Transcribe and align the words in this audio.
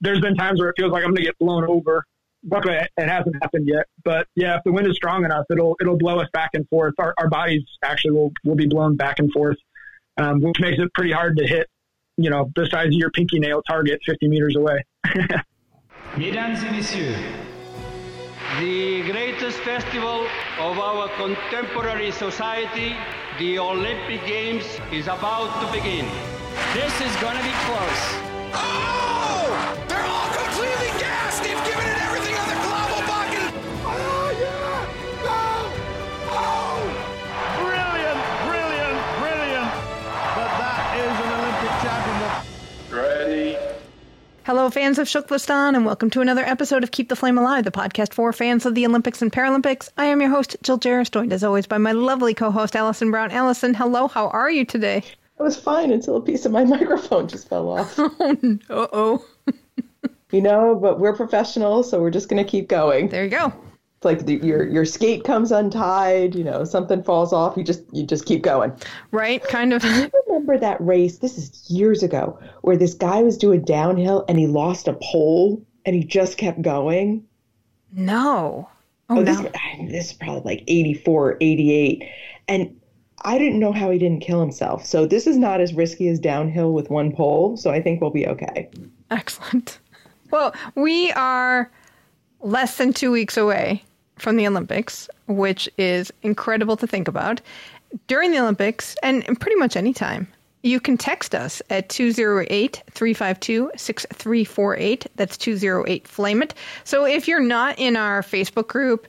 there's 0.00 0.20
been 0.20 0.34
times 0.34 0.60
where 0.60 0.70
it 0.70 0.74
feels 0.76 0.92
like 0.92 1.02
I'm 1.02 1.10
going 1.10 1.16
to 1.16 1.22
get 1.22 1.38
blown 1.38 1.64
over. 1.64 2.04
Luckily, 2.48 2.76
it 2.76 3.08
hasn't 3.08 3.34
happened 3.42 3.66
yet. 3.66 3.86
But 4.04 4.28
yeah, 4.36 4.56
if 4.56 4.62
the 4.64 4.72
wind 4.72 4.86
is 4.86 4.96
strong 4.96 5.24
enough, 5.24 5.44
it'll 5.50 5.76
it'll 5.80 5.98
blow 5.98 6.20
us 6.20 6.28
back 6.32 6.50
and 6.54 6.68
forth. 6.68 6.94
Our, 6.98 7.14
our 7.18 7.28
bodies 7.28 7.64
actually 7.82 8.12
will 8.12 8.32
will 8.44 8.54
be 8.54 8.66
blown 8.66 8.96
back 8.96 9.18
and 9.18 9.30
forth, 9.32 9.56
um, 10.18 10.40
which 10.40 10.60
makes 10.60 10.78
it 10.78 10.92
pretty 10.94 11.12
hard 11.12 11.36
to 11.38 11.46
hit. 11.46 11.68
You 12.16 12.30
know, 12.30 12.50
the 12.54 12.66
size 12.66 12.86
of 12.86 12.92
your 12.92 13.10
pinky 13.10 13.38
nail 13.38 13.62
target 13.68 14.00
50 14.06 14.28
meters 14.28 14.56
away. 14.56 14.84
Mesdames 16.16 16.64
et 16.64 16.72
messieurs, 16.72 17.16
the 18.60 19.02
greatest 19.10 19.58
festival 19.58 20.26
of 20.58 20.78
our 20.78 21.08
contemporary 21.16 22.10
society, 22.12 22.96
the 23.38 23.58
Olympic 23.58 24.24
Games, 24.26 24.64
is 24.90 25.06
about 25.06 25.60
to 25.60 25.72
begin. 25.72 26.06
This 26.72 26.94
is 27.00 27.14
going 27.20 27.36
to 27.36 27.42
be 27.42 27.52
close. 27.66 28.28
Oh! 28.54 29.17
Hello, 44.48 44.70
fans 44.70 44.98
of 44.98 45.06
TKFLASTAN, 45.08 45.76
and 45.76 45.84
welcome 45.84 46.08
to 46.08 46.22
another 46.22 46.42
episode 46.42 46.82
of 46.82 46.90
Keep 46.90 47.10
the 47.10 47.16
Flame 47.16 47.36
Alive, 47.36 47.64
the 47.64 47.70
podcast 47.70 48.14
for 48.14 48.32
fans 48.32 48.64
of 48.64 48.74
the 48.74 48.86
Olympics 48.86 49.20
and 49.20 49.30
Paralympics. 49.30 49.90
I 49.98 50.06
am 50.06 50.22
your 50.22 50.30
host, 50.30 50.56
Jill 50.62 50.78
Jaracz, 50.78 51.10
joined 51.10 51.34
as 51.34 51.44
always 51.44 51.66
by 51.66 51.76
my 51.76 51.92
lovely 51.92 52.32
co-host, 52.32 52.74
Alison 52.74 53.10
Brown. 53.10 53.30
Alison, 53.30 53.74
hello, 53.74 54.08
how 54.08 54.28
are 54.28 54.50
you 54.50 54.64
today? 54.64 55.02
I 55.38 55.42
was 55.42 55.60
fine 55.60 55.92
until 55.92 56.16
a 56.16 56.22
piece 56.22 56.46
of 56.46 56.52
my 56.52 56.64
microphone 56.76 57.28
just 57.28 57.46
fell 57.46 57.68
off. 57.68 57.98
Oh, 57.98 58.58
uh-oh. 58.70 59.24
you 60.32 60.40
know, 60.40 60.74
but 60.76 60.98
we're 60.98 61.14
professionals, 61.14 61.90
so 61.90 62.00
we're 62.00 62.10
just 62.10 62.30
going 62.30 62.42
to 62.42 62.50
keep 62.50 62.68
going. 62.68 63.08
There 63.08 63.24
you 63.24 63.30
go. 63.30 63.52
Like 64.04 64.26
the, 64.26 64.36
your 64.36 64.64
your 64.68 64.84
skate 64.84 65.24
comes 65.24 65.50
untied, 65.50 66.34
you 66.36 66.44
know, 66.44 66.62
something 66.64 67.02
falls 67.02 67.32
off, 67.32 67.56
you 67.56 67.64
just 67.64 67.82
you 67.92 68.04
just 68.06 68.26
keep 68.26 68.42
going. 68.42 68.72
Right? 69.10 69.42
Kind 69.42 69.72
of. 69.72 69.84
I 69.84 70.08
remember 70.28 70.56
that 70.56 70.80
race, 70.80 71.18
this 71.18 71.36
is 71.36 71.64
years 71.68 72.02
ago, 72.04 72.38
where 72.62 72.76
this 72.76 72.94
guy 72.94 73.22
was 73.22 73.36
doing 73.36 73.62
downhill 73.64 74.24
and 74.28 74.38
he 74.38 74.46
lost 74.46 74.86
a 74.86 74.92
pole 75.02 75.60
and 75.84 75.96
he 75.96 76.04
just 76.04 76.38
kept 76.38 76.62
going. 76.62 77.24
No. 77.92 78.68
Oh, 79.10 79.18
Oh, 79.20 79.24
this, 79.24 79.40
no. 79.40 79.50
this 79.88 80.10
is 80.10 80.12
probably 80.12 80.42
like 80.56 80.64
84, 80.68 81.38
88. 81.40 82.04
And 82.46 82.78
I 83.24 83.38
didn't 83.38 83.58
know 83.58 83.72
how 83.72 83.90
he 83.90 83.98
didn't 83.98 84.20
kill 84.20 84.40
himself. 84.40 84.84
So 84.84 85.06
this 85.06 85.26
is 85.26 85.38
not 85.38 85.60
as 85.62 85.72
risky 85.72 86.08
as 86.08 86.20
downhill 86.20 86.72
with 86.74 86.90
one 86.90 87.10
pole. 87.12 87.56
So 87.56 87.70
I 87.70 87.80
think 87.82 88.00
we'll 88.02 88.10
be 88.10 88.26
okay. 88.28 88.68
Excellent. 89.10 89.78
Well, 90.30 90.54
we 90.74 91.10
are 91.12 91.72
less 92.42 92.76
than 92.76 92.92
two 92.92 93.10
weeks 93.10 93.36
away 93.38 93.82
from 94.18 94.36
the 94.36 94.46
Olympics, 94.46 95.08
which 95.26 95.68
is 95.78 96.12
incredible 96.22 96.76
to 96.76 96.86
think 96.86 97.08
about. 97.08 97.40
During 98.06 98.32
the 98.32 98.38
Olympics, 98.38 98.96
and 99.02 99.24
pretty 99.40 99.56
much 99.56 99.76
any 99.76 99.92
time, 99.92 100.28
you 100.62 100.80
can 100.80 100.96
text 100.96 101.34
us 101.34 101.62
at 101.70 101.88
208 101.88 102.82
352 102.90 103.70
6348. 103.76 105.06
That's 105.16 105.36
208 105.36 106.08
Flame 106.08 106.42
It. 106.42 106.54
So 106.84 107.04
if 107.04 107.28
you're 107.28 107.40
not 107.40 107.78
in 107.78 107.96
our 107.96 108.22
Facebook 108.22 108.68
group, 108.68 109.06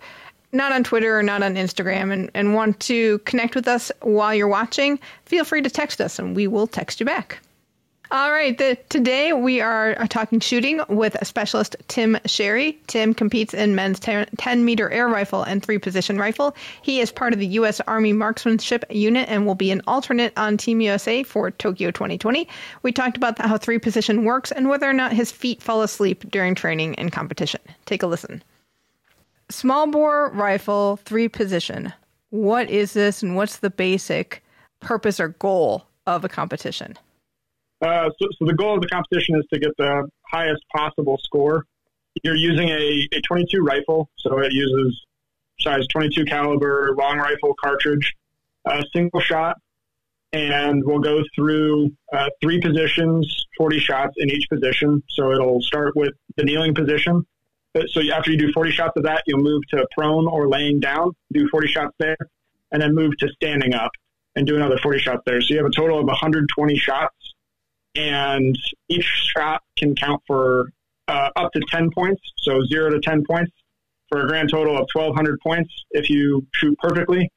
not 0.51 0.71
on 0.71 0.83
Twitter 0.83 1.17
or 1.17 1.23
not 1.23 1.43
on 1.43 1.55
Instagram, 1.55 2.11
and, 2.11 2.31
and 2.33 2.53
want 2.53 2.79
to 2.81 3.19
connect 3.19 3.55
with 3.55 3.67
us 3.67 3.91
while 4.01 4.33
you're 4.33 4.47
watching, 4.47 4.99
feel 5.25 5.43
free 5.43 5.61
to 5.61 5.69
text 5.69 6.01
us 6.01 6.19
and 6.19 6.35
we 6.35 6.47
will 6.47 6.67
text 6.67 6.99
you 6.99 7.05
back. 7.05 7.39
All 8.11 8.31
right. 8.31 8.57
The, 8.57 8.75
today 8.89 9.33
we 9.33 9.61
are 9.61 9.93
talking 10.07 10.39
shooting 10.39 10.81
with 10.89 11.15
specialist 11.27 11.75
Tim 11.89 12.17
Sherry. 12.25 12.79
Tim 12.87 13.13
competes 13.13 13.53
in 13.53 13.75
men's 13.75 13.99
10, 13.99 14.29
10 14.35 14.65
meter 14.65 14.89
air 14.89 15.07
rifle 15.07 15.43
and 15.43 15.61
three 15.61 15.77
position 15.77 16.17
rifle. 16.17 16.55
He 16.81 17.01
is 17.01 17.11
part 17.11 17.33
of 17.33 17.39
the 17.39 17.45
U.S. 17.45 17.79
Army 17.81 18.11
Marksmanship 18.11 18.83
Unit 18.89 19.29
and 19.29 19.45
will 19.45 19.53
be 19.53 19.69
an 19.69 19.83
alternate 19.85 20.33
on 20.37 20.57
Team 20.57 20.81
USA 20.81 21.21
for 21.21 21.51
Tokyo 21.51 21.91
2020. 21.91 22.47
We 22.81 22.91
talked 22.91 23.15
about 23.15 23.37
how 23.37 23.59
three 23.59 23.77
position 23.77 24.23
works 24.23 24.51
and 24.51 24.69
whether 24.69 24.89
or 24.89 24.93
not 24.93 25.13
his 25.13 25.29
feet 25.29 25.61
fall 25.61 25.83
asleep 25.83 26.31
during 26.31 26.55
training 26.55 26.95
and 26.95 27.11
competition. 27.11 27.61
Take 27.85 28.01
a 28.01 28.07
listen. 28.07 28.41
Small 29.49 29.85
bore 29.85 30.31
rifle, 30.31 30.97
three 31.05 31.29
position. 31.29 31.93
What 32.31 32.71
is 32.71 32.93
this 32.93 33.21
and 33.21 33.35
what's 33.35 33.57
the 33.57 33.69
basic 33.69 34.43
purpose 34.79 35.19
or 35.19 35.27
goal 35.27 35.85
of 36.07 36.25
a 36.25 36.29
competition? 36.29 36.97
Uh, 37.81 38.09
so, 38.19 38.27
so 38.37 38.45
the 38.45 38.53
goal 38.53 38.75
of 38.75 38.81
the 38.81 38.87
competition 38.87 39.35
is 39.35 39.45
to 39.53 39.59
get 39.59 39.71
the 39.77 40.09
highest 40.29 40.61
possible 40.75 41.17
score. 41.23 41.65
You're 42.23 42.35
using 42.35 42.69
a, 42.69 43.07
a 43.13 43.21
22 43.21 43.61
rifle, 43.61 44.09
so 44.17 44.39
it 44.39 44.51
uses 44.51 45.05
size 45.59 45.85
22 45.87 46.25
caliber 46.25 46.93
long 46.97 47.17
rifle 47.17 47.53
cartridge, 47.61 48.13
a 48.65 48.83
single 48.93 49.21
shot, 49.21 49.57
and 50.33 50.83
we'll 50.85 50.99
go 50.99 51.23
through 51.35 51.91
uh, 52.13 52.29
three 52.41 52.59
positions, 52.61 53.45
40 53.57 53.79
shots 53.79 54.13
in 54.17 54.29
each 54.29 54.47
position. 54.49 55.01
So 55.09 55.31
it'll 55.31 55.61
start 55.61 55.95
with 55.95 56.13
the 56.35 56.43
kneeling 56.43 56.75
position. 56.75 57.25
So 57.89 58.01
after 58.11 58.31
you 58.31 58.37
do 58.37 58.51
40 58.51 58.71
shots 58.71 58.93
of 58.97 59.03
that, 59.03 59.23
you'll 59.27 59.41
move 59.41 59.61
to 59.69 59.87
prone 59.95 60.27
or 60.27 60.47
laying 60.47 60.79
down, 60.79 61.11
do 61.31 61.47
40 61.49 61.67
shots 61.67 61.93
there, 61.99 62.17
and 62.71 62.81
then 62.81 62.93
move 62.93 63.17
to 63.19 63.29
standing 63.29 63.73
up 63.73 63.91
and 64.35 64.45
do 64.45 64.55
another 64.55 64.77
40 64.77 64.99
shots 64.99 65.21
there. 65.25 65.39
So 65.41 65.53
you 65.53 65.57
have 65.57 65.67
a 65.67 65.75
total 65.75 65.99
of 65.99 66.05
120 66.05 66.77
shots 66.77 67.28
and 67.95 68.57
each 68.87 69.05
shot 69.05 69.61
can 69.77 69.95
count 69.95 70.21
for 70.27 70.71
uh, 71.07 71.29
up 71.35 71.51
to 71.53 71.61
10 71.69 71.89
points, 71.91 72.21
so 72.37 72.63
0 72.65 72.91
to 72.91 72.99
10 72.99 73.23
points, 73.25 73.51
for 74.09 74.23
a 74.23 74.27
grand 74.27 74.49
total 74.49 74.75
of 74.75 74.87
1,200 74.93 75.39
points 75.41 75.71
if 75.91 76.09
you 76.09 76.45
shoot 76.53 76.77
perfectly. 76.79 77.31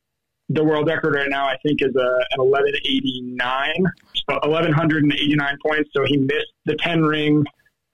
The 0.49 0.65
world 0.65 0.87
record 0.89 1.15
right 1.15 1.31
now, 1.31 1.47
I 1.47 1.57
think, 1.65 1.81
is 1.81 1.95
a, 1.97 2.09
an 2.33 2.45
1189, 2.45 3.73
so 4.29 4.39
1,189 4.43 5.59
points. 5.65 5.91
So 5.95 6.05
he 6.05 6.19
missed 6.19 6.53
the 6.67 6.77
10 6.77 7.03
ring 7.03 7.45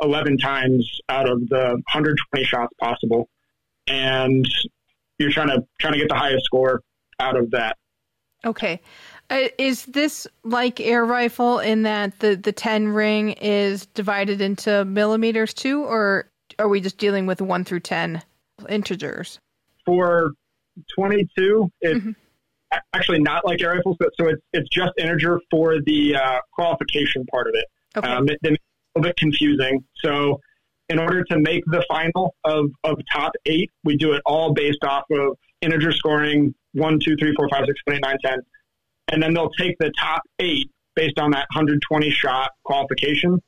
11 0.02 0.38
times 0.38 1.00
out 1.08 1.28
of 1.28 1.48
the 1.48 1.80
120 1.92 2.44
shots 2.44 2.72
possible. 2.80 3.28
And 3.86 4.46
you're 5.19 5.30
trying 5.30 5.48
to 5.48 5.64
trying 5.78 5.94
to 5.94 5.98
get 5.98 6.08
the 6.08 6.14
highest 6.14 6.44
score 6.44 6.82
out 7.20 7.36
of 7.36 7.50
that. 7.52 7.76
Okay. 8.44 8.80
Uh, 9.31 9.49
is 9.59 9.84
this 9.87 10.27
like 10.43 10.81
air 10.81 11.05
rifle 11.05 11.59
in 11.59 11.83
that 11.83 12.19
the, 12.21 12.34
the 12.34 12.53
10 12.53 12.89
ring 12.89 13.33
is 13.33 13.87
divided 13.87 14.41
into 14.41 14.84
millimeters 14.87 15.53
too, 15.53 15.84
or 15.84 16.31
are 16.59 16.69
we 16.69 16.81
just 16.81 16.97
dealing 16.99 17.27
with 17.27 17.41
1 17.43 17.65
through 17.65 17.81
10 17.81 18.22
integers? 18.69 19.38
for 19.88 20.33
22, 20.94 21.71
it's 21.81 22.05
a- 22.72 22.81
actually 22.93 23.21
not 23.21 23.47
like 23.47 23.62
air 23.62 23.72
rifles, 23.72 23.97
but 23.99 24.11
so 24.21 24.28
it's 24.28 24.43
it's 24.53 24.69
just 24.69 24.93
integer 24.99 25.41
for 25.50 25.81
the 25.81 26.15
uh, 26.15 26.38
qualification 26.53 27.25
part 27.27 27.49
of 27.49 27.55
it. 27.55 27.65
Okay. 27.97 28.06
Um, 28.06 28.28
it, 28.28 28.38
it's 28.43 28.62
a 28.94 28.99
little 28.99 29.09
bit 29.09 29.17
confusing. 29.17 29.83
So, 30.05 30.41
in 30.91 30.99
order 30.99 31.25
to 31.25 31.38
make 31.38 31.65
the 31.67 31.83
final 31.88 32.34
of 32.44 32.71
of 32.84 32.99
top 33.11 33.33
eight, 33.47 33.71
we 33.83 33.97
do 33.97 34.12
it 34.12 34.21
all 34.27 34.53
based 34.53 34.84
off 34.84 35.05
of 35.11 35.38
integer 35.62 35.91
scoring 35.91 36.55
one, 36.75 36.99
two, 37.03 37.17
three, 37.17 37.34
four, 37.34 37.49
five, 37.49 37.65
six, 37.67 37.81
seven, 37.88 37.97
eight, 37.97 38.03
nine, 38.06 38.19
ten, 38.22 38.38
and 39.08 39.22
then 39.22 39.34
they'll 39.34 39.50
take 39.50 39.76
the 39.78 39.92
top 39.98 40.22
eight 40.38 40.70
based 40.94 41.19
on 41.19 41.30
that 41.30 41.46
120 41.54 42.10
shot 42.10 42.52
qualification, 42.64 43.41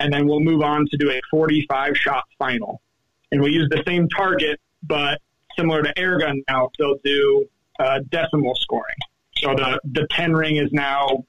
and 0.00 0.12
then 0.12 0.26
we'll 0.26 0.40
move 0.40 0.62
on 0.62 0.86
to 0.90 0.96
do 0.96 1.10
a 1.10 1.20
45 1.30 1.96
shot 1.96 2.24
final. 2.38 2.80
And 3.32 3.42
we 3.42 3.50
use 3.50 3.68
the 3.70 3.82
same 3.86 4.08
target, 4.08 4.60
but 4.82 5.20
similar 5.56 5.82
to 5.82 5.98
air 5.98 6.18
gun 6.18 6.42
now, 6.48 6.70
they'll 6.78 6.98
do 7.04 7.46
uh, 7.78 8.00
decimal 8.10 8.54
scoring. 8.54 8.96
So 9.36 9.54
the, 9.54 9.80
the 9.84 10.06
10 10.10 10.32
ring 10.32 10.56
is 10.56 10.72
now 10.72 11.24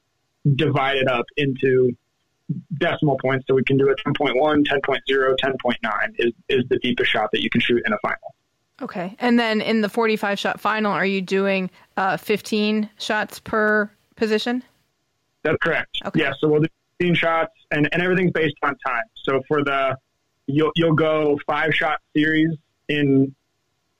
divided 0.56 1.08
up 1.08 1.26
into 1.38 1.96
decimal 2.78 3.18
points. 3.18 3.46
So 3.48 3.56
we 3.56 3.64
can 3.64 3.78
do 3.78 3.90
a 3.90 3.96
10.1, 3.96 4.36
10.0, 4.36 5.36
10.9 5.44 6.16
is, 6.20 6.34
is 6.50 6.64
the 6.70 6.78
deepest 6.80 7.12
shot 7.12 7.30
that 7.32 7.42
you 7.42 7.50
can 7.50 7.62
shoot 7.62 7.82
in 7.86 7.94
a 7.94 7.98
final. 8.00 8.35
Okay. 8.82 9.16
And 9.20 9.40
then 9.40 9.62
in 9.62 9.82
the 9.82 9.90
45 9.90 10.38
shot 10.38 10.60
final, 10.60 10.92
are 10.92 11.06
you 11.06 11.22
doing 11.22 11.70
uh, 11.98 12.18
15 12.18 12.90
shots 12.98 13.40
per 13.40 13.90
position? 14.16 14.64
That's 15.44 15.58
correct. 15.62 16.02
Okay. 16.06 16.22
Yeah, 16.22 16.34
so 16.40 16.50
we'll 16.50 16.62
do 16.62 16.68
15 17.00 17.16
shots, 17.16 17.54
and, 17.72 17.88
and 17.92 18.02
everything's 18.02 18.32
based 18.32 18.56
on 18.64 18.76
time. 18.86 19.04
So 19.24 19.42
for 19.48 19.64
the 19.64 19.96
you'll 20.48 20.72
you'll 20.76 20.96
go 20.96 21.40
five 21.48 21.74
shot 21.74 22.00
series 22.16 22.50
in 22.90 23.34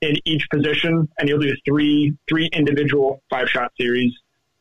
in 0.02 0.16
each 0.24 0.48
position, 0.50 1.08
and 1.18 1.28
you'll 1.28 1.40
do 1.40 1.54
three 1.64 2.16
three 2.28 2.46
individual 2.52 3.22
five 3.30 3.48
shot 3.48 3.72
series 3.78 4.12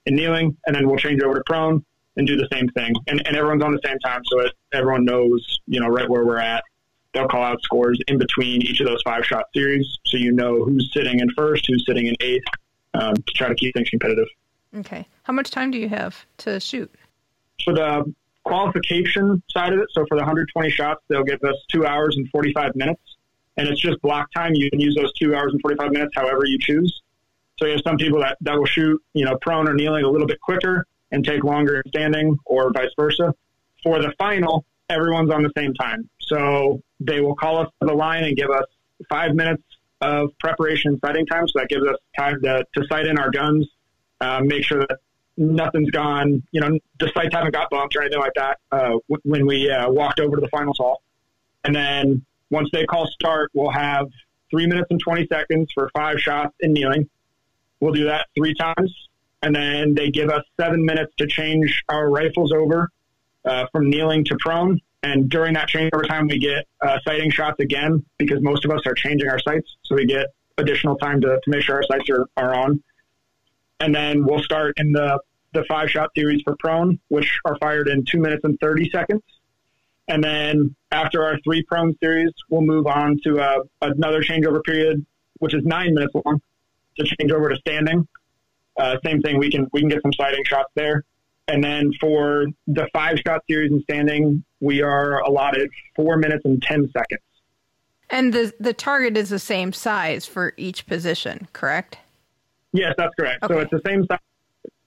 in 0.06 0.16
kneeling, 0.16 0.56
and 0.66 0.76
then 0.76 0.88
we'll 0.88 0.98
change 0.98 1.22
over 1.22 1.36
to 1.36 1.44
prone 1.46 1.84
and 2.18 2.28
do 2.28 2.36
the 2.36 2.48
same 2.52 2.68
thing. 2.70 2.94
And 3.08 3.26
and 3.28 3.36
everyone's 3.36 3.64
on 3.64 3.72
the 3.72 3.82
same 3.86 4.00
time, 4.00 4.22
so 4.26 4.40
it, 4.42 4.54
everyone 4.74 5.06
knows 5.06 5.60
you 5.68 5.80
know 5.80 5.88
right 5.88 6.10
where 6.10 6.26
we're 6.26 6.40
at. 6.40 6.64
They'll 7.16 7.28
call 7.28 7.44
out 7.44 7.64
scores 7.64 8.00
in 8.08 8.20
between 8.20 8.62
each 8.62 8.80
of 8.82 8.88
those 8.88 9.02
five 9.04 9.26
shot 9.26 9.46
series, 9.56 9.98
so 10.06 10.18
you 10.18 10.32
know 10.32 10.64
who's 10.64 10.92
sitting 10.94 11.20
in 11.20 11.32
first, 11.32 11.66
who's 11.68 11.84
sitting 11.88 12.06
in 12.06 12.16
eighth, 12.20 12.46
um, 12.94 13.16
to 13.16 13.34
try 13.34 13.48
to 13.48 13.56
keep 13.56 13.74
things 13.74 13.90
competitive. 13.90 14.28
Okay. 14.76 15.08
How 15.24 15.34
much 15.34 15.50
time 15.50 15.72
do 15.72 15.80
you 15.80 15.90
have 15.90 16.26
to 16.40 16.60
shoot? 16.60 16.94
for 17.64 17.74
the 17.74 18.14
qualification 18.44 19.42
side 19.50 19.74
of 19.74 19.80
it, 19.80 19.88
so 19.92 20.06
for 20.08 20.16
the 20.16 20.22
120 20.22 20.70
shots, 20.70 21.02
they'll 21.08 21.24
give 21.24 21.44
us 21.44 21.56
two 21.72 21.86
hours 21.86 22.16
and 22.18 22.30
45 22.30 22.76
minutes, 22.76 23.02
and 23.58 23.68
it's 23.68 23.82
just 23.82 24.02
block 24.02 24.32
time. 24.34 24.54
You 24.54 24.70
can 24.70 24.80
use 24.80 24.96
those 24.96 25.12
two 25.14 25.36
hours 25.36 25.52
and 25.54 25.62
45 25.62 25.92
minutes 25.92 26.14
however 26.16 26.46
you 26.46 26.58
choose. 26.60 27.02
So 27.58 27.66
you 27.66 27.72
have 27.72 27.82
some 27.86 27.98
people 27.98 28.20
that, 28.20 28.38
that 28.42 28.58
will 28.58 28.66
shoot, 28.66 29.02
you 29.14 29.26
know, 29.26 29.38
prone 29.42 29.68
or 29.68 29.74
kneeling 29.74 30.04
a 30.04 30.10
little 30.10 30.28
bit 30.28 30.40
quicker 30.42 30.86
and 31.12 31.26
take 31.26 31.44
longer 31.44 31.82
standing, 31.88 32.38
or 32.46 32.72
vice 32.72 32.90
versa. 32.98 33.34
For 33.82 34.02
the 34.02 34.12
final, 34.18 34.66
everyone's 34.90 35.32
on 35.32 35.42
the 35.44 35.52
same 35.58 35.74
time. 35.74 36.10
So 36.20 36.82
they 37.00 37.22
will 37.22 37.36
call 37.36 37.60
us 37.60 37.70
to 37.82 37.88
the 37.88 37.94
line 37.94 38.24
and 38.24 38.36
give 38.36 38.50
us 38.50 38.66
five 39.10 39.36
minutes 39.36 39.64
of 40.02 40.30
preparation 40.40 40.92
and 40.92 41.00
sighting 41.04 41.26
time. 41.26 41.48
So 41.48 41.60
that 41.60 41.70
gives 41.70 41.86
us 41.86 41.98
time 42.18 42.42
to, 42.44 42.66
to 42.76 42.88
sight 42.88 43.08
in 43.08 43.18
our 43.18 43.32
guns, 43.32 43.68
uh, 44.22 44.42
make 44.44 44.64
sure 44.64 44.80
that 44.80 45.00
nothing's 45.38 45.92
gone, 45.92 46.44
you 46.52 46.62
know, 46.62 46.78
the 47.00 47.12
sights 47.14 47.34
haven't 47.34 47.54
got 47.54 47.70
bumped 47.70 47.96
or 47.96 48.02
anything 48.02 48.20
like 48.20 48.34
that 48.36 48.60
uh, 48.72 48.94
when 49.24 49.46
we 49.46 49.70
uh, 49.70 49.90
walked 49.90 50.20
over 50.20 50.36
to 50.38 50.42
the 50.42 50.48
final 50.50 50.74
hall. 50.74 51.02
And 51.64 51.76
then 51.76 52.26
once 52.50 52.70
they 52.72 52.86
call 52.86 53.08
start, 53.08 53.52
we'll 53.54 53.72
have 53.72 54.08
three 54.50 54.68
minutes 54.68 54.88
and 54.92 55.00
20 55.00 55.28
seconds 55.28 55.70
for 55.74 55.90
five 55.94 56.20
shots 56.20 56.56
in 56.60 56.74
kneeling. 56.74 57.10
We'll 57.80 57.94
do 57.94 58.06
that 58.06 58.28
three 58.36 58.54
times. 58.54 58.94
And 59.42 59.56
then 59.56 59.94
they 59.94 60.10
give 60.10 60.30
us 60.30 60.44
seven 60.60 60.86
minutes 60.86 61.14
to 61.18 61.28
change 61.28 61.84
our 61.90 62.10
rifles 62.10 62.52
over 62.52 62.90
uh, 63.44 63.66
from 63.72 63.90
kneeling 63.90 64.24
to 64.26 64.38
prone. 64.40 64.80
And 65.06 65.30
during 65.30 65.54
that 65.54 65.70
changeover 65.70 66.08
time, 66.08 66.28
we 66.28 66.40
get 66.40 66.66
uh, 66.82 66.98
sighting 67.06 67.30
shots 67.30 67.60
again 67.60 68.04
because 68.18 68.42
most 68.42 68.66
of 68.66 68.72
us 68.72 68.82
are 68.88 68.96
changing 68.96 69.30
our 69.30 69.38
sights. 69.38 69.76
So 69.84 69.94
we 69.94 70.08
get 70.08 70.34
additional 70.58 70.98
time 70.98 71.22
to, 71.22 71.40
to 71.44 71.50
make 71.50 71.62
sure 71.62 71.76
our 71.76 71.84
sights 71.84 72.10
are, 72.10 72.26
are 72.36 72.56
on. 72.56 72.84
And 73.80 73.94
then 73.94 74.26
we'll 74.26 74.42
start 74.42 74.74
in 74.78 74.94
the, 74.94 75.20
the 75.54 75.64
five 75.66 75.92
shot 75.92 76.10
series 76.18 76.42
for 76.42 76.56
prone, 76.58 77.00
which 77.10 77.38
are 77.46 77.56
fired 77.60 77.88
in 77.88 78.04
two 78.04 78.20
minutes 78.20 78.44
and 78.46 78.60
30 78.60 78.90
seconds. 78.90 79.22
And 80.08 80.24
then 80.24 80.76
after 80.92 81.24
our 81.24 81.38
three 81.44 81.62
prone 81.62 81.96
series, 82.02 82.32
we'll 82.50 82.62
move 82.62 82.88
on 82.88 83.20
to 83.26 83.40
uh, 83.40 83.60
another 83.84 84.24
changeover 84.24 84.64
period, 84.64 85.06
which 85.38 85.54
is 85.54 85.64
nine 85.66 85.94
minutes 85.94 86.16
long 86.16 86.42
to 86.98 87.04
change 87.04 87.32
over 87.32 87.50
to 87.50 87.58
standing. 87.58 88.08
Uh, 88.76 88.98
same 89.06 89.22
thing. 89.22 89.38
We 89.38 89.52
can, 89.52 89.68
we 89.72 89.82
can 89.82 89.90
get 89.90 90.02
some 90.02 90.14
sighting 90.14 90.46
shots 90.46 90.72
there. 90.74 91.04
And 91.48 91.64
then 91.64 91.92
for 92.00 92.48
the 92.68 92.88
five 92.94 93.18
shot 93.26 93.42
series 93.48 93.72
and 93.72 93.82
standing, 93.84 94.44
we 94.60 94.82
are 94.82 95.20
allotted 95.20 95.70
four 95.96 96.18
minutes 96.18 96.44
and 96.46 96.62
10 96.62 96.92
seconds. 96.92 97.22
And 98.10 98.34
the 98.34 98.54
the 98.60 98.74
target 98.74 99.18
is 99.18 99.30
the 99.30 99.40
same 99.40 99.74
size 99.74 100.26
for 100.26 100.54
each 100.58 100.86
position, 100.86 101.48
correct? 101.54 101.98
Yes, 102.72 102.94
that's 102.98 103.14
correct. 103.16 103.46
So 103.48 103.60
it's 103.60 103.72
the 103.72 103.82
same 103.86 104.06
size. 104.06 104.20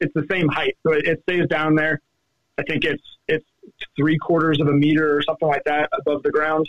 It's 0.00 0.14
the 0.14 0.26
same 0.30 0.48
height. 0.48 0.76
So 0.86 0.92
it, 0.92 1.04
it 1.06 1.22
stays 1.22 1.46
down 1.48 1.74
there. 1.74 2.00
I 2.58 2.62
think 2.62 2.84
it's 2.84 3.02
it's 3.26 3.44
three 3.96 4.18
quarters 4.18 4.60
of 4.60 4.68
a 4.68 4.72
meter 4.72 5.16
or 5.16 5.22
something 5.22 5.48
like 5.48 5.64
that 5.64 5.88
above 5.92 6.22
the 6.22 6.30
ground, 6.30 6.68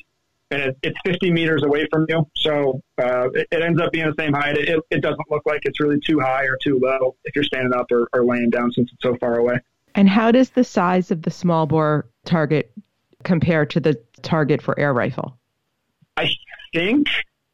and 0.52 0.62
it, 0.62 0.78
it's 0.82 0.98
50 1.06 1.32
meters 1.32 1.64
away 1.64 1.88
from 1.92 2.06
you. 2.10 2.26
So 2.36 2.82
uh, 2.98 3.30
it, 3.32 3.48
it 3.52 3.62
ends 3.62 3.82
up 3.82 3.92
being 3.92 4.08
the 4.08 4.16
same 4.18 4.34
height. 4.34 4.58
It, 4.58 4.80
it 4.90 5.02
doesn't 5.02 5.30
look 5.30 5.44
like 5.46 5.62
it's 5.66 5.80
really 5.80 6.00
too 6.00 6.20
high 6.20 6.46
or 6.46 6.58
too 6.64 6.80
low 6.82 7.16
if 7.26 7.36
you're 7.36 7.44
standing 7.44 7.74
up 7.74 7.92
or, 7.92 8.08
or 8.14 8.26
laying 8.26 8.50
down 8.50 8.72
since 8.72 8.90
it's 8.92 9.02
so 9.04 9.16
far 9.20 9.38
away. 9.38 9.60
And 10.00 10.08
how 10.08 10.32
does 10.32 10.52
the 10.52 10.64
size 10.64 11.12
of 11.12 11.24
the 11.24 11.30
small 11.30 11.66
bore 11.66 12.08
target 12.24 12.72
compare 13.26 13.66
to 13.66 13.82
the 13.82 14.02
target 14.22 14.62
for 14.62 14.80
air 14.80 14.94
rifle? 14.94 15.38
I 16.16 16.32
think 16.74 17.10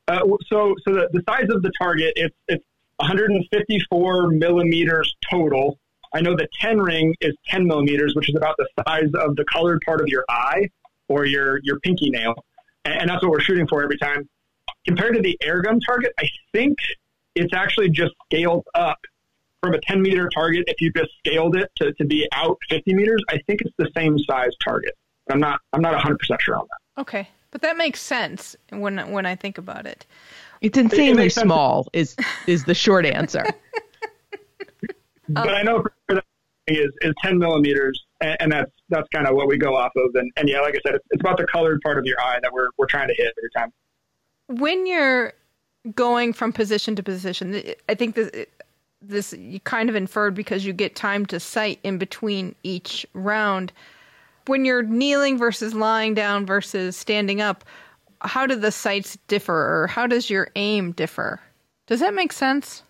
uh, 0.07 0.19
so. 0.45 0.75
So 0.85 0.93
the, 0.93 1.09
the 1.11 1.23
size 1.27 1.47
of 1.49 1.63
the 1.63 1.71
target 1.81 2.13
it's 2.15 2.35
it's 2.47 2.63
154 2.97 4.27
millimeters 4.27 5.15
total. 5.27 5.79
I 6.13 6.21
know 6.21 6.35
the 6.35 6.47
10 6.61 6.79
ring 6.79 7.15
is 7.19 7.33
10 7.47 7.65
millimeters, 7.65 8.13
which 8.13 8.29
is 8.29 8.35
about 8.35 8.57
the 8.57 8.67
size 8.87 9.09
of 9.15 9.35
the 9.35 9.45
colored 9.45 9.81
part 9.83 9.99
of 9.99 10.07
your 10.07 10.23
eye 10.29 10.69
or 11.07 11.25
your 11.25 11.59
your 11.63 11.79
pinky 11.79 12.11
nail, 12.11 12.35
and, 12.83 12.93
and 12.93 13.09
that's 13.09 13.23
what 13.23 13.31
we're 13.31 13.39
shooting 13.39 13.65
for 13.67 13.81
every 13.81 13.97
time. 13.97 14.29
Compared 14.85 15.15
to 15.15 15.21
the 15.23 15.35
air 15.41 15.63
gun 15.63 15.79
target, 15.79 16.13
I 16.19 16.29
think 16.53 16.77
it's 17.33 17.55
actually 17.55 17.89
just 17.89 18.13
scaled 18.27 18.67
up 18.75 18.99
from 19.65 19.73
a 19.73 19.81
10 19.81 20.01
meter 20.01 20.29
target. 20.33 20.65
If 20.67 20.79
you 20.79 20.91
just 20.91 21.11
scaled 21.19 21.55
it 21.55 21.71
to, 21.77 21.93
to 21.93 22.05
be 22.05 22.27
out 22.31 22.57
50 22.69 22.93
meters, 22.93 23.23
I 23.29 23.39
think 23.47 23.61
it's 23.61 23.73
the 23.77 23.89
same 23.95 24.17
size 24.19 24.51
target. 24.63 24.95
I'm 25.29 25.39
not 25.39 25.59
I'm 25.73 25.81
not 25.81 25.93
100 25.93 26.19
percent 26.19 26.41
sure 26.41 26.55
on 26.55 26.67
that. 26.69 27.01
Okay, 27.01 27.27
but 27.51 27.61
that 27.61 27.77
makes 27.77 28.01
sense 28.01 28.55
when 28.69 28.97
when 29.11 29.25
I 29.25 29.35
think 29.35 29.57
about 29.57 29.87
it. 29.87 30.05
It's 30.61 30.77
insanely 30.77 31.23
makes 31.23 31.33
sense. 31.33 31.45
small. 31.45 31.87
Is 31.93 32.15
is 32.45 32.65
the 32.65 32.75
short 32.75 33.05
answer? 33.05 33.43
but 35.29 35.47
um, 35.47 35.55
I 35.55 35.63
know 35.63 35.83
for 36.07 36.15
that 36.15 36.25
is 36.67 36.91
is 37.01 37.13
10 37.23 37.39
millimeters, 37.39 38.03
and, 38.21 38.37
and 38.39 38.51
that's 38.51 38.71
that's 38.89 39.07
kind 39.09 39.27
of 39.27 39.35
what 39.35 39.47
we 39.47 39.57
go 39.57 39.75
off 39.75 39.91
of. 39.95 40.13
And, 40.13 40.31
and 40.37 40.47
yeah, 40.47 40.61
like 40.61 40.75
I 40.75 40.79
said, 40.85 40.95
it's, 40.95 41.05
it's 41.09 41.21
about 41.21 41.37
the 41.37 41.47
colored 41.47 41.81
part 41.81 41.97
of 41.97 42.05
your 42.05 42.19
eye 42.21 42.37
that 42.41 42.53
we're 42.53 42.69
we're 42.77 42.87
trying 42.87 43.07
to 43.07 43.15
hit 43.15 43.33
every 43.37 43.49
time. 43.55 43.73
When 44.47 44.85
you're 44.85 45.33
going 45.95 46.33
from 46.33 46.53
position 46.53 46.95
to 46.95 47.03
position, 47.03 47.63
I 47.89 47.95
think 47.95 48.15
this 48.15 48.29
this 49.07 49.33
you 49.33 49.59
kind 49.61 49.89
of 49.89 49.95
inferred 49.95 50.35
because 50.35 50.65
you 50.65 50.73
get 50.73 50.95
time 50.95 51.25
to 51.27 51.39
sight 51.39 51.79
in 51.83 51.97
between 51.97 52.55
each 52.63 53.05
round. 53.13 53.71
When 54.47 54.65
you're 54.65 54.83
kneeling 54.83 55.37
versus 55.37 55.73
lying 55.73 56.13
down 56.13 56.45
versus 56.45 56.95
standing 56.95 57.41
up, 57.41 57.63
how 58.21 58.45
do 58.45 58.55
the 58.55 58.71
sights 58.71 59.17
differ, 59.27 59.53
or 59.83 59.87
how 59.87 60.07
does 60.07 60.29
your 60.29 60.49
aim 60.55 60.91
differ? 60.91 61.39
Does 61.87 61.99
that 61.99 62.13
make 62.13 62.31
sense? 62.31 62.83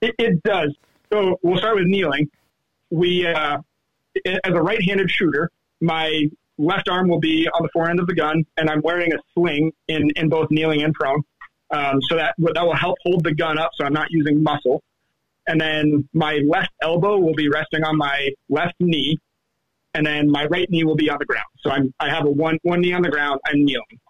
It, 0.00 0.14
it 0.18 0.42
does. 0.42 0.74
So 1.12 1.38
we'll 1.42 1.58
start 1.58 1.76
with 1.76 1.86
kneeling. 1.86 2.28
We, 2.90 3.26
uh, 3.26 3.58
as 4.26 4.38
a 4.44 4.62
right-handed 4.62 5.10
shooter, 5.10 5.50
my 5.80 6.24
left 6.58 6.88
arm 6.88 7.08
will 7.08 7.20
be 7.20 7.48
on 7.48 7.62
the 7.62 7.68
forend 7.72 8.00
of 8.00 8.06
the 8.06 8.14
gun, 8.14 8.44
and 8.56 8.70
I'm 8.70 8.80
wearing 8.82 9.12
a 9.12 9.18
sling 9.34 9.72
in, 9.88 10.10
in 10.16 10.28
both 10.28 10.50
kneeling 10.50 10.82
and 10.82 10.94
prone. 10.94 11.22
Um, 11.70 12.00
so 12.02 12.16
that 12.16 12.34
that 12.38 12.64
will 12.64 12.76
help 12.76 12.98
hold 13.02 13.24
the 13.24 13.34
gun 13.34 13.58
up, 13.58 13.70
so 13.74 13.84
I'm 13.84 13.92
not 13.92 14.10
using 14.10 14.42
muscle. 14.42 14.82
And 15.46 15.60
then 15.60 16.08
my 16.12 16.40
left 16.48 16.70
elbow 16.82 17.18
will 17.18 17.34
be 17.34 17.48
resting 17.48 17.84
on 17.84 17.96
my 17.96 18.30
left 18.48 18.74
knee, 18.80 19.18
and 19.92 20.06
then 20.06 20.30
my 20.30 20.46
right 20.46 20.68
knee 20.70 20.84
will 20.84 20.96
be 20.96 21.10
on 21.10 21.18
the 21.18 21.26
ground. 21.26 21.46
So 21.58 21.70
I'm 21.70 21.92
I 22.00 22.08
have 22.08 22.24
a 22.24 22.30
one 22.30 22.58
one 22.62 22.80
knee 22.80 22.92
on 22.92 23.02
the 23.02 23.10
ground. 23.10 23.40
I'm 23.46 23.64
kneeling. 23.64 24.00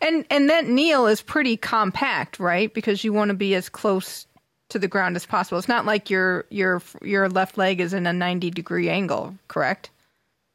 And 0.00 0.26
and 0.30 0.50
that 0.50 0.66
kneel 0.66 1.06
is 1.06 1.22
pretty 1.22 1.56
compact, 1.56 2.38
right? 2.38 2.72
Because 2.74 3.04
you 3.04 3.12
want 3.12 3.28
to 3.28 3.34
be 3.34 3.54
as 3.54 3.68
close 3.68 4.26
to 4.72 4.78
the 4.78 4.88
ground 4.88 5.16
as 5.16 5.24
possible. 5.24 5.58
It's 5.58 5.68
not 5.68 5.86
like 5.86 6.10
your 6.10 6.44
your 6.50 6.82
your 7.00 7.28
left 7.28 7.56
leg 7.56 7.80
is 7.80 7.94
in 7.94 8.06
a 8.06 8.12
90 8.12 8.50
degree 8.50 8.88
angle, 8.88 9.34
correct? 9.48 9.90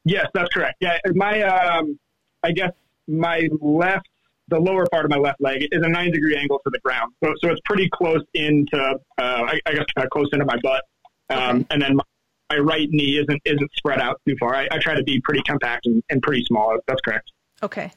Yes, 0.04 0.26
that's 0.34 0.52
correct. 0.52 0.76
Yeah, 0.80 0.98
my 1.14 1.42
um, 1.42 1.98
I 2.42 2.52
guess 2.52 2.72
my 3.06 3.48
left, 3.60 4.08
the 4.48 4.58
lower 4.58 4.86
part 4.90 5.04
of 5.04 5.10
my 5.10 5.16
left 5.16 5.40
leg 5.40 5.62
is 5.70 5.82
a 5.82 5.88
90 5.88 6.10
degree 6.10 6.36
angle 6.36 6.58
to 6.64 6.70
the 6.70 6.80
ground. 6.80 7.12
So, 7.22 7.34
so 7.42 7.50
it's 7.50 7.60
pretty 7.64 7.88
close 7.92 8.22
into, 8.34 8.78
uh, 8.78 8.96
I, 9.18 9.60
I 9.66 9.72
guess, 9.72 9.84
kind 9.94 10.04
of 10.04 10.10
close 10.10 10.28
into 10.32 10.44
my 10.44 10.56
butt. 10.62 10.82
Um, 11.30 11.66
and 11.70 11.82
then 11.82 11.96
my, 11.96 12.04
my 12.50 12.58
right 12.58 12.88
knee 12.90 13.18
isn't 13.18 13.42
isn't 13.44 13.70
spread 13.76 14.00
out 14.00 14.20
too 14.26 14.34
far. 14.40 14.54
I, 14.54 14.66
I 14.70 14.78
try 14.78 14.94
to 14.94 15.02
be 15.02 15.20
pretty 15.20 15.42
compact 15.42 15.84
and, 15.86 16.02
and 16.08 16.22
pretty 16.22 16.44
small. 16.44 16.78
That's 16.86 17.00
correct. 17.02 17.30
Okay. 17.62 17.92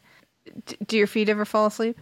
D- 0.66 0.78
do 0.86 0.98
your 0.98 1.08
feet 1.08 1.30
ever 1.30 1.46
fall 1.46 1.68
asleep? 1.68 1.98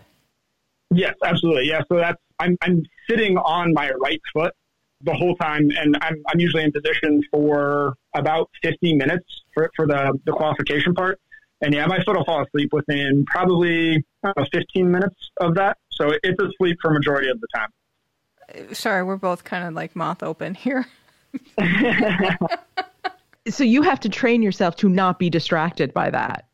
Yes, 0.90 1.14
absolutely. 1.24 1.68
Yeah. 1.68 1.82
So 1.88 1.98
that's 1.98 2.18
I'm 2.40 2.58
I'm 2.62 2.84
sitting 3.08 3.38
on 3.38 3.74
my 3.74 3.92
right 3.92 4.22
foot 4.34 4.54
the 5.02 5.14
whole 5.14 5.36
time, 5.36 5.70
and 5.78 5.98
I'm 6.02 6.16
I'm 6.28 6.40
usually 6.40 6.64
in 6.64 6.72
position 6.72 7.22
for 7.32 7.94
about 8.16 8.50
50 8.64 8.96
minutes 8.96 9.26
for 9.54 9.70
for 9.76 9.86
the 9.86 10.18
the 10.26 10.32
qualification 10.32 10.96
part. 10.96 11.20
And 11.62 11.74
yeah, 11.74 11.86
my 11.88 12.02
foot 12.04 12.16
will 12.16 12.26
fall 12.26 12.44
asleep 12.44 12.70
within 12.72 13.26
probably 13.26 14.04
know, 14.24 14.34
15 14.52 14.92
minutes 14.92 15.16
of 15.42 15.56
that. 15.56 15.78
So 15.92 16.12
it's 16.24 16.42
asleep 16.42 16.78
for 16.82 16.92
majority 16.92 17.30
of 17.30 17.40
the 17.42 17.48
time. 17.54 18.74
Sorry, 18.74 19.04
we're 19.04 19.18
both 19.18 19.44
kind 19.44 19.68
of 19.68 19.74
like 19.74 19.96
moth 19.96 20.24
open 20.24 20.56
here. 20.56 20.88
so 23.48 23.64
you 23.64 23.82
have 23.84 24.00
to 24.00 24.10
train 24.10 24.42
yourself 24.42 24.76
to 24.78 24.90
not 24.90 25.20
be 25.20 25.30
distracted 25.30 25.94
by 25.94 26.10
that. 26.10 26.46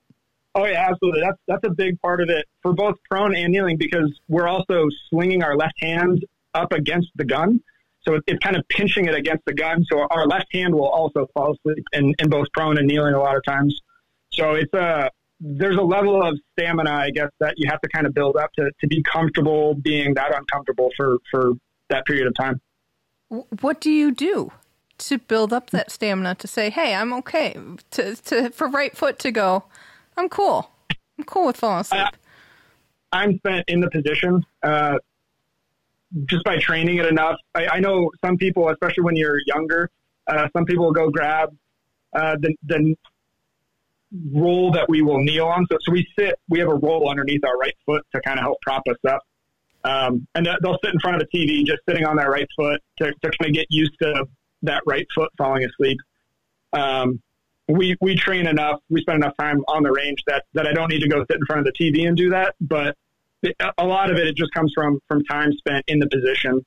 Oh 0.55 0.65
yeah, 0.65 0.87
absolutely. 0.89 1.21
That's 1.21 1.37
that's 1.47 1.63
a 1.65 1.69
big 1.69 1.99
part 2.01 2.21
of 2.21 2.29
it 2.29 2.45
for 2.61 2.73
both 2.73 2.95
prone 3.09 3.35
and 3.35 3.51
kneeling 3.51 3.77
because 3.77 4.19
we're 4.27 4.47
also 4.47 4.87
swinging 5.09 5.43
our 5.43 5.55
left 5.55 5.79
hand 5.81 6.25
up 6.53 6.71
against 6.71 7.09
the 7.15 7.25
gun, 7.25 7.61
so 8.03 8.15
it, 8.15 8.23
it's 8.27 8.39
kind 8.39 8.55
of 8.55 8.65
pinching 8.69 9.05
it 9.05 9.15
against 9.15 9.43
the 9.45 9.53
gun. 9.53 9.83
So 9.89 10.07
our 10.09 10.25
left 10.25 10.47
hand 10.53 10.73
will 10.73 10.87
also 10.87 11.27
fall 11.33 11.53
asleep 11.53 11.83
in, 11.91 12.13
in 12.19 12.29
both 12.29 12.47
prone 12.53 12.77
and 12.77 12.87
kneeling 12.87 13.13
a 13.13 13.19
lot 13.19 13.35
of 13.35 13.43
times. 13.43 13.81
So 14.35 14.53
it's 14.53 14.73
a 14.73 15.09
there's 15.39 15.77
a 15.77 15.81
level 15.81 16.23
of 16.23 16.37
stamina, 16.53 16.91
I 16.91 17.11
guess, 17.11 17.29
that 17.39 17.55
you 17.57 17.69
have 17.69 17.81
to 17.81 17.89
kind 17.89 18.07
of 18.07 18.13
build 18.13 18.37
up 18.37 18.51
to, 18.53 18.71
to 18.79 18.87
be 18.87 19.03
comfortable 19.03 19.75
being 19.75 20.13
that 20.15 20.35
uncomfortable 20.35 20.91
for 20.95 21.17
for 21.31 21.53
that 21.89 22.05
period 22.05 22.27
of 22.27 22.35
time. 22.35 22.61
What 23.61 23.81
do 23.81 23.91
you 23.91 24.11
do 24.11 24.51
to 24.97 25.17
build 25.17 25.51
up 25.51 25.71
that 25.71 25.91
stamina 25.91 26.35
to 26.35 26.47
say, 26.47 26.69
"Hey, 26.69 26.93
I'm 26.95 27.13
okay"? 27.13 27.57
To 27.91 28.15
to 28.15 28.49
for 28.51 28.67
right 28.67 28.95
foot 28.95 29.19
to 29.19 29.31
go, 29.31 29.65
I'm 30.17 30.29
cool. 30.29 30.69
I'm 31.17 31.25
cool 31.25 31.47
with 31.47 31.57
falling 31.57 31.81
asleep. 31.81 32.07
I'm 33.11 33.37
spent 33.37 33.65
in 33.69 33.79
the 33.79 33.89
position 33.89 34.45
uh, 34.63 34.97
just 36.25 36.43
by 36.43 36.57
training 36.57 36.97
it 36.97 37.05
enough. 37.05 37.37
I, 37.53 37.67
I 37.67 37.79
know 37.79 38.11
some 38.23 38.37
people, 38.37 38.69
especially 38.69 39.03
when 39.03 39.15
you're 39.15 39.39
younger, 39.45 39.89
uh, 40.27 40.49
some 40.53 40.65
people 40.65 40.85
will 40.85 40.93
go 40.93 41.09
grab 41.09 41.55
uh, 42.13 42.35
the, 42.39 42.55
the 42.63 42.95
roll 44.33 44.71
that 44.71 44.87
we 44.89 45.01
will 45.01 45.19
kneel 45.19 45.47
on. 45.47 45.65
So, 45.71 45.77
so 45.81 45.91
we 45.91 46.07
sit, 46.17 46.35
we 46.49 46.59
have 46.59 46.69
a 46.69 46.75
roll 46.75 47.09
underneath 47.09 47.43
our 47.43 47.57
right 47.57 47.75
foot 47.85 48.05
to 48.13 48.21
kind 48.21 48.39
of 48.39 48.43
help 48.43 48.61
prop 48.61 48.83
us 48.89 48.97
up. 49.07 49.21
Um, 49.83 50.27
and 50.33 50.45
they'll 50.45 50.79
sit 50.83 50.93
in 50.93 50.99
front 50.99 51.21
of 51.21 51.27
the 51.29 51.37
TV, 51.37 51.63
just 51.63 51.79
sitting 51.87 52.05
on 52.05 52.17
their 52.17 52.31
right 52.31 52.47
foot 52.55 52.81
to, 52.97 53.05
to 53.05 53.31
kind 53.37 53.49
of 53.49 53.53
get 53.53 53.67
used 53.69 53.93
to 54.01 54.25
that 54.63 54.81
right 54.87 55.05
foot 55.13 55.29
falling 55.37 55.63
asleep. 55.63 55.99
Um, 56.73 57.21
we, 57.67 57.95
we 58.01 58.15
train 58.15 58.47
enough, 58.47 58.79
we 58.89 59.01
spend 59.01 59.23
enough 59.23 59.35
time 59.39 59.63
on 59.67 59.83
the 59.83 59.91
range 59.91 60.19
that, 60.27 60.45
that 60.53 60.67
I 60.67 60.73
don't 60.73 60.89
need 60.89 61.01
to 61.01 61.07
go 61.07 61.23
sit 61.29 61.37
in 61.37 61.45
front 61.45 61.67
of 61.67 61.73
the 61.73 61.83
TV 61.83 62.07
and 62.07 62.17
do 62.17 62.31
that. 62.31 62.55
But 62.61 62.95
it, 63.43 63.55
a 63.77 63.85
lot 63.85 64.09
of 64.11 64.17
it, 64.17 64.27
it 64.27 64.35
just 64.35 64.51
comes 64.53 64.71
from, 64.73 64.99
from 65.07 65.23
time 65.25 65.51
spent 65.53 65.83
in 65.87 65.99
the 65.99 66.07
position. 66.07 66.65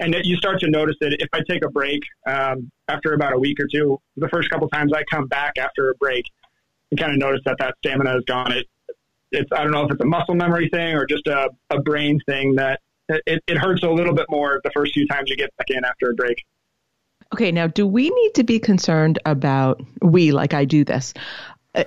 And 0.00 0.14
you 0.24 0.36
start 0.36 0.60
to 0.60 0.70
notice 0.70 0.96
it 1.00 1.20
if 1.20 1.28
I 1.32 1.40
take 1.48 1.64
a 1.64 1.70
break 1.70 2.02
um, 2.26 2.70
after 2.88 3.14
about 3.14 3.32
a 3.32 3.38
week 3.38 3.60
or 3.60 3.68
two. 3.70 4.00
The 4.16 4.28
first 4.28 4.50
couple 4.50 4.68
times 4.68 4.92
I 4.92 5.04
come 5.04 5.26
back 5.28 5.56
after 5.56 5.90
a 5.90 5.94
break, 5.94 6.24
kind 6.96 7.12
of 7.12 7.18
notice 7.18 7.40
that 7.44 7.56
that 7.58 7.74
stamina 7.78 8.16
is 8.16 8.24
gone. 8.26 8.52
It, 8.52 8.66
it's 9.32 9.50
I 9.52 9.62
don't 9.62 9.72
know 9.72 9.84
if 9.84 9.90
it's 9.90 10.00
a 10.00 10.06
muscle 10.06 10.34
memory 10.34 10.68
thing 10.72 10.94
or 10.94 11.06
just 11.06 11.26
a, 11.26 11.50
a 11.70 11.80
brain 11.80 12.20
thing 12.26 12.54
that 12.56 12.80
it, 13.08 13.42
it 13.46 13.58
hurts 13.58 13.82
a 13.82 13.90
little 13.90 14.14
bit 14.14 14.26
more 14.30 14.60
the 14.64 14.70
first 14.70 14.94
few 14.94 15.06
times 15.06 15.28
you 15.28 15.36
get 15.36 15.54
back 15.56 15.70
in 15.70 15.84
after 15.84 16.10
a 16.10 16.14
break. 16.14 16.44
Okay, 17.32 17.50
now 17.50 17.66
do 17.66 17.86
we 17.86 18.10
need 18.10 18.34
to 18.34 18.44
be 18.44 18.58
concerned 18.58 19.18
about 19.26 19.82
we 20.02 20.32
like 20.32 20.54
I 20.54 20.64
do 20.64 20.84
this 20.84 21.14
uh, 21.74 21.84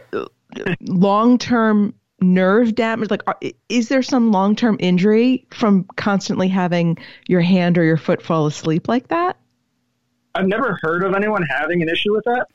long 0.81 1.37
term 1.37 1.93
nerve 2.19 2.75
damage? 2.75 3.09
Like, 3.09 3.23
are, 3.27 3.39
is 3.69 3.89
there 3.89 4.03
some 4.03 4.31
long 4.31 4.55
term 4.55 4.77
injury 4.79 5.45
from 5.51 5.85
constantly 5.95 6.47
having 6.47 6.97
your 7.27 7.41
hand 7.41 7.77
or 7.77 7.83
your 7.83 7.97
foot 7.97 8.21
fall 8.21 8.47
asleep 8.47 8.87
like 8.87 9.07
that? 9.09 9.37
I've 10.35 10.47
never 10.47 10.77
heard 10.81 11.03
of 11.03 11.15
anyone 11.15 11.43
having 11.43 11.81
an 11.81 11.89
issue 11.89 12.13
with 12.13 12.25
that. 12.25 12.47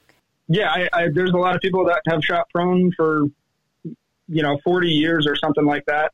Yeah, 0.53 0.71
I, 0.71 0.89
I, 0.93 1.09
there's 1.09 1.33
a 1.33 1.37
lot 1.37 1.55
of 1.55 1.63
people 1.63 1.85
that 1.87 2.03
have 2.07 2.23
shot 2.23 2.49
prone 2.51 2.93
for 2.93 3.27
you 4.33 4.43
know, 4.43 4.59
40 4.65 4.89
years 4.89 5.27
or 5.27 5.37
something 5.37 5.65
like 5.65 5.85
that. 5.87 6.13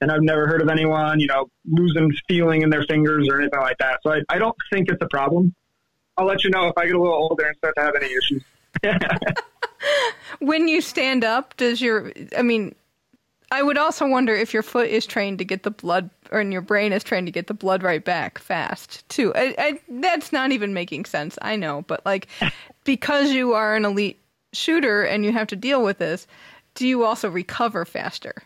And 0.00 0.12
I've 0.12 0.22
never 0.22 0.46
heard 0.46 0.60
of 0.60 0.68
anyone, 0.68 1.20
you 1.20 1.26
know, 1.26 1.48
losing 1.68 2.12
feeling 2.28 2.62
in 2.62 2.70
their 2.70 2.84
fingers 2.84 3.28
or 3.28 3.40
anything 3.40 3.60
like 3.60 3.78
that. 3.78 4.00
So 4.02 4.12
I, 4.12 4.20
I 4.28 4.38
don't 4.38 4.56
think 4.70 4.88
it's 4.90 5.02
a 5.02 5.08
problem. 5.08 5.54
I'll 6.16 6.26
let 6.26 6.44
you 6.44 6.50
know 6.50 6.68
if 6.68 6.74
I 6.76 6.86
get 6.86 6.94
a 6.94 7.00
little 7.00 7.16
older 7.16 7.46
and 7.46 7.56
start 7.56 7.74
to 7.76 7.82
have 7.82 7.94
any 7.96 8.12
issues. 8.12 8.42
when 10.38 10.68
you 10.68 10.80
stand 10.80 11.24
up, 11.24 11.56
does 11.56 11.80
your, 11.80 12.12
I 12.36 12.42
mean, 12.42 12.74
I 13.50 13.62
would 13.62 13.78
also 13.78 14.06
wonder 14.06 14.34
if 14.34 14.52
your 14.52 14.62
foot 14.62 14.88
is 14.88 15.06
trained 15.06 15.38
to 15.38 15.44
get 15.44 15.62
the 15.62 15.70
blood, 15.70 16.10
or 16.30 16.40
your 16.42 16.60
brain 16.60 16.92
is 16.92 17.04
trying 17.04 17.26
to 17.26 17.32
get 17.32 17.46
the 17.46 17.54
blood 17.54 17.82
right 17.82 18.04
back 18.04 18.38
fast 18.38 19.08
too. 19.08 19.32
I, 19.34 19.54
I, 19.58 19.80
that's 19.88 20.32
not 20.32 20.52
even 20.52 20.74
making 20.74 21.04
sense. 21.04 21.38
I 21.42 21.56
know, 21.56 21.82
but 21.86 22.04
like, 22.04 22.28
because 22.84 23.32
you 23.32 23.54
are 23.54 23.76
an 23.76 23.84
elite 23.84 24.20
shooter 24.52 25.02
and 25.02 25.24
you 25.24 25.32
have 25.32 25.48
to 25.48 25.56
deal 25.56 25.82
with 25.82 25.98
this, 25.98 26.26
do 26.74 26.86
you 26.86 27.04
also 27.04 27.28
recover 27.28 27.84
faster 27.84 28.42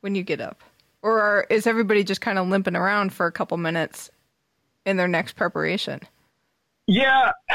when 0.00 0.14
you 0.14 0.22
get 0.22 0.40
up? 0.40 0.62
Or 1.02 1.20
are, 1.20 1.46
is 1.48 1.66
everybody 1.66 2.04
just 2.04 2.20
kind 2.20 2.38
of 2.38 2.48
limping 2.48 2.76
around 2.76 3.12
for 3.12 3.26
a 3.26 3.32
couple 3.32 3.56
minutes 3.56 4.10
in 4.84 4.96
their 4.96 5.08
next 5.08 5.34
preparation? 5.34 6.00
Yeah, 6.86 7.32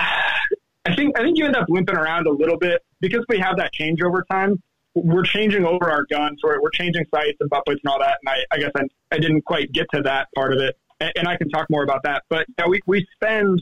I 0.87 0.95
think 0.95 1.17
I 1.17 1.23
think 1.23 1.37
you 1.37 1.45
end 1.45 1.55
up 1.55 1.65
limping 1.67 1.95
around 1.95 2.27
a 2.27 2.31
little 2.31 2.57
bit 2.57 2.83
because 2.99 3.25
we 3.27 3.39
have 3.39 3.57
that 3.57 3.73
changeover 3.73 4.21
time. 4.29 4.61
We're 4.95 5.23
changing 5.23 5.65
over 5.65 5.89
our 5.89 6.05
guns, 6.05 6.39
we're, 6.43 6.61
we're 6.61 6.71
changing 6.71 7.05
sights 7.13 7.37
and 7.39 7.49
butt 7.49 7.65
plates 7.65 7.81
and 7.83 7.91
all 7.91 7.99
that. 7.99 8.17
And 8.25 8.29
I, 8.29 8.55
I 8.55 8.59
guess 8.59 8.71
I, 8.75 9.15
I 9.15 9.19
didn't 9.19 9.43
quite 9.43 9.71
get 9.71 9.87
to 9.93 10.01
that 10.03 10.29
part 10.35 10.53
of 10.53 10.59
it, 10.59 10.77
and, 10.99 11.11
and 11.17 11.27
I 11.27 11.37
can 11.37 11.49
talk 11.49 11.67
more 11.69 11.83
about 11.83 12.03
that. 12.03 12.23
But 12.29 12.47
we 12.67 12.79
we 12.85 13.05
spend 13.15 13.61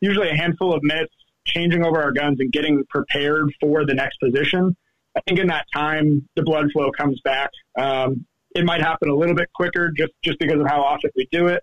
usually 0.00 0.30
a 0.30 0.34
handful 0.34 0.74
of 0.74 0.82
minutes 0.82 1.14
changing 1.44 1.84
over 1.84 2.00
our 2.00 2.12
guns 2.12 2.40
and 2.40 2.52
getting 2.52 2.84
prepared 2.88 3.52
for 3.60 3.86
the 3.86 3.94
next 3.94 4.18
position. 4.18 4.76
I 5.16 5.20
think 5.26 5.38
in 5.40 5.46
that 5.46 5.66
time, 5.74 6.28
the 6.34 6.42
blood 6.42 6.70
flow 6.72 6.90
comes 6.90 7.20
back. 7.22 7.50
Um, 7.78 8.26
it 8.54 8.64
might 8.64 8.80
happen 8.80 9.08
a 9.08 9.14
little 9.14 9.34
bit 9.34 9.48
quicker 9.54 9.90
just, 9.96 10.12
just 10.22 10.38
because 10.38 10.60
of 10.60 10.66
how 10.66 10.82
often 10.82 11.10
we 11.16 11.28
do 11.30 11.46
it. 11.48 11.62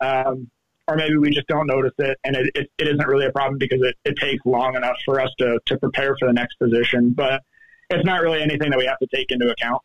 Um, 0.00 0.50
or 0.88 0.96
maybe 0.96 1.16
we 1.16 1.30
just 1.30 1.48
don't 1.48 1.66
notice 1.66 1.94
it 1.98 2.16
and 2.22 2.36
it, 2.36 2.52
it, 2.54 2.70
it 2.78 2.86
isn't 2.86 3.06
really 3.06 3.26
a 3.26 3.32
problem 3.32 3.58
because 3.58 3.80
it, 3.82 3.96
it 4.04 4.16
takes 4.18 4.44
long 4.46 4.76
enough 4.76 4.96
for 5.04 5.20
us 5.20 5.30
to, 5.38 5.58
to 5.66 5.76
prepare 5.78 6.16
for 6.18 6.28
the 6.28 6.32
next 6.32 6.54
position. 6.56 7.10
But 7.10 7.42
it's 7.90 8.04
not 8.04 8.22
really 8.22 8.42
anything 8.42 8.70
that 8.70 8.78
we 8.78 8.86
have 8.86 8.98
to 8.98 9.06
take 9.14 9.30
into 9.30 9.50
account. 9.50 9.82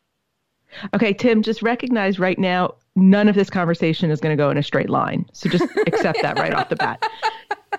Okay, 0.94 1.12
Tim, 1.12 1.42
just 1.42 1.62
recognize 1.62 2.18
right 2.18 2.38
now, 2.38 2.74
none 2.96 3.28
of 3.28 3.34
this 3.34 3.50
conversation 3.50 4.10
is 4.10 4.20
going 4.20 4.36
to 4.36 4.42
go 4.42 4.50
in 4.50 4.56
a 4.56 4.62
straight 4.62 4.90
line. 4.90 5.26
So 5.32 5.48
just 5.48 5.64
accept 5.86 6.22
that 6.22 6.38
right 6.38 6.54
off 6.54 6.68
the 6.68 6.76
bat. 6.76 7.02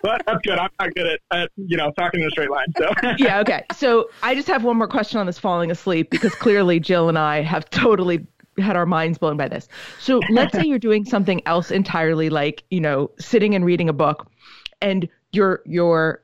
but 0.01 0.22
that's 0.25 0.42
good. 0.44 0.58
I'm 0.58 0.70
not 0.80 0.94
good 0.94 1.08
at, 1.08 1.20
at, 1.32 1.51
you 1.56 1.77
know 1.77 1.92
talking 1.98 2.22
in 2.22 2.27
a 2.27 2.32
straight 2.32 2.51
line. 2.51 2.68
So 2.77 2.92
yeah, 3.18 3.39
okay. 3.39 3.63
So 3.75 4.10
I 4.22 4.36
just 4.36 4.48
have 4.48 4.63
one 4.63 4.77
more 4.77 4.88
question 4.88 5.20
on 5.20 5.25
this 5.25 5.39
falling 5.39 5.72
asleep 5.72 6.10
because 6.10 6.36
clearly 6.36 6.80
Jill 6.80 7.10
and 7.10 7.18
I 7.18 7.42
have 7.42 7.70
totally 7.70 8.25
had 8.60 8.75
our 8.75 8.86
minds 8.86 9.18
blown 9.18 9.38
by 9.38 9.48
this. 9.48 9.68
So 10.00 10.22
let's 10.30 10.53
say 10.53 10.63
you're 10.63 10.80
doing 10.80 11.06
something 11.06 11.42
else 11.48 11.72
entirely, 11.72 12.30
like 12.30 12.63
you 12.70 12.80
know 12.80 13.12
sitting 13.20 13.56
and 13.56 13.65
reading 13.65 13.89
a 13.89 13.94
book, 13.94 14.27
and 14.82 15.08
your 15.32 15.62
your 15.65 16.23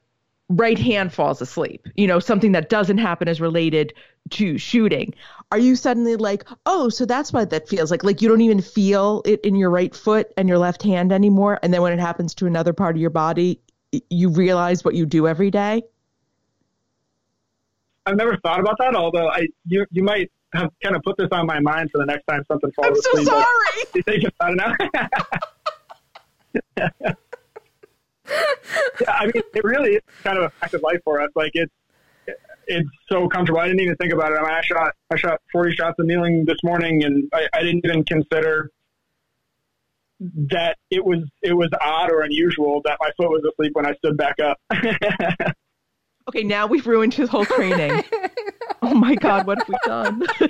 right 0.49 0.77
hand 0.77 1.13
falls 1.13 1.41
asleep. 1.41 1.87
You 1.95 2.07
know 2.07 2.19
something 2.19 2.51
that 2.53 2.69
doesn't 2.69 2.97
happen 2.97 3.27
is 3.27 3.39
related 3.39 3.93
to 4.31 4.57
shooting. 4.57 5.13
Are 5.51 5.59
you 5.59 5.75
suddenly 5.75 6.15
like, 6.15 6.45
oh, 6.65 6.89
so 6.89 7.05
that's 7.05 7.31
what 7.33 7.49
that 7.51 7.67
feels 7.69 7.91
like? 7.91 8.03
Like 8.03 8.21
you 8.21 8.27
don't 8.27 8.41
even 8.41 8.61
feel 8.61 9.21
it 9.25 9.41
in 9.41 9.55
your 9.55 9.69
right 9.69 9.95
foot 9.95 10.31
and 10.37 10.49
your 10.49 10.57
left 10.57 10.83
hand 10.83 11.11
anymore, 11.11 11.59
and 11.63 11.73
then 11.73 11.81
when 11.81 11.93
it 11.93 11.99
happens 11.99 12.35
to 12.35 12.45
another 12.45 12.73
part 12.73 12.95
of 12.95 13.01
your 13.01 13.09
body, 13.09 13.59
you 14.09 14.29
realize 14.29 14.83
what 14.83 14.95
you 14.95 15.05
do 15.05 15.27
every 15.27 15.49
day? 15.51 15.83
I've 18.05 18.17
never 18.17 18.37
thought 18.37 18.59
about 18.59 18.77
that. 18.79 18.95
Although 18.95 19.29
I, 19.29 19.47
you, 19.65 19.85
you 19.91 20.03
might 20.03 20.31
have 20.53 20.71
kind 20.81 20.95
of 20.95 21.03
put 21.03 21.17
this 21.17 21.29
on 21.31 21.45
my 21.45 21.59
mind 21.59 21.89
for 21.91 21.99
the 21.99 22.05
next 22.05 22.25
time 22.25 22.43
something 22.47 22.71
falls 22.71 22.87
I'm 22.87 22.93
asleep. 22.93 23.27
so 23.27 23.33
sorry. 23.33 23.83
You 23.93 24.01
think 24.03 24.23
about 24.39 24.53
it 24.53 24.91
now? 26.75 27.15
yeah, 29.01 29.11
I 29.11 29.25
mean, 29.25 29.43
it 29.53 29.63
really 29.63 29.95
is 29.95 30.01
kind 30.23 30.37
of 30.37 30.45
a 30.45 30.49
fact 30.49 30.73
of 30.73 30.83
life 30.83 30.99
for 31.03 31.21
us. 31.21 31.29
Like 31.35 31.51
it's, 31.53 31.71
it's 32.67 32.89
so 33.09 33.27
comfortable. 33.27 33.59
I 33.59 33.67
didn't 33.67 33.81
even 33.81 33.95
think 33.95 34.13
about 34.13 34.31
it. 34.31 34.39
I 34.39 34.41
mean, 34.41 34.51
I 34.51 34.61
shot, 34.61 34.93
I 35.11 35.17
shot 35.17 35.41
40 35.51 35.75
shots 35.75 35.95
of 35.99 36.05
kneeling 36.05 36.45
this 36.45 36.59
morning 36.63 37.03
and 37.03 37.29
I, 37.33 37.47
I 37.53 37.63
didn't 37.63 37.85
even 37.85 38.03
consider 38.03 38.71
that 40.19 40.77
it 40.91 41.05
was 41.05 41.19
it 41.41 41.53
was 41.53 41.69
odd 41.81 42.11
or 42.11 42.21
unusual 42.21 42.81
that 42.83 42.97
my 42.99 43.09
foot 43.17 43.29
was 43.29 43.41
asleep 43.45 43.71
when 43.73 43.85
I 43.85 43.93
stood 43.95 44.17
back 44.17 44.35
up. 44.39 44.59
okay, 46.27 46.43
now 46.43 46.67
we've 46.67 46.85
ruined 46.85 47.13
his 47.13 47.29
whole 47.29 47.45
training. 47.45 48.03
oh 48.81 48.93
my 48.93 49.15
god, 49.15 49.47
what 49.47 49.59
have 49.59 49.69
we 49.69 49.77
done? 49.85 50.27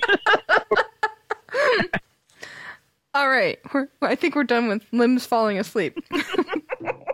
All 3.13 3.29
right, 3.29 3.59
we're, 3.73 3.87
I 4.01 4.15
think 4.15 4.35
we're 4.35 4.43
done 4.43 4.67
with 4.67 4.83
limbs 4.91 5.25
falling 5.25 5.57
asleep. 5.59 5.97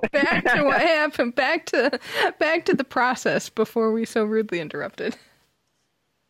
back 0.12 0.45
to 0.45 0.63
what 0.63 0.81
happened. 0.81 1.35
Back 1.35 1.65
to 1.67 2.00
back 2.39 2.65
to 2.65 2.74
the 2.74 2.83
process 2.83 3.50
before 3.50 3.91
we 3.91 4.05
so 4.05 4.24
rudely 4.25 4.59
interrupted. 4.59 5.17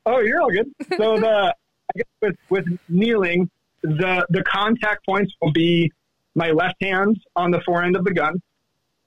Oh, 0.06 0.20
you're 0.20 0.42
all 0.42 0.52
good. 0.52 0.72
So 0.98 1.18
the 1.20 1.56
I 1.96 1.98
guess 1.98 2.06
with 2.22 2.36
with 2.50 2.66
kneeling, 2.90 3.50
the 3.82 4.26
the 4.30 4.44
contact 4.44 5.06
points 5.06 5.34
will 5.42 5.52
be 5.52 5.92
my 6.36 6.52
left 6.52 6.76
hand 6.82 7.18
on 7.36 7.52
the 7.52 7.62
forend 7.62 7.96
of 7.96 8.04
the 8.04 8.14
gun, 8.14 8.42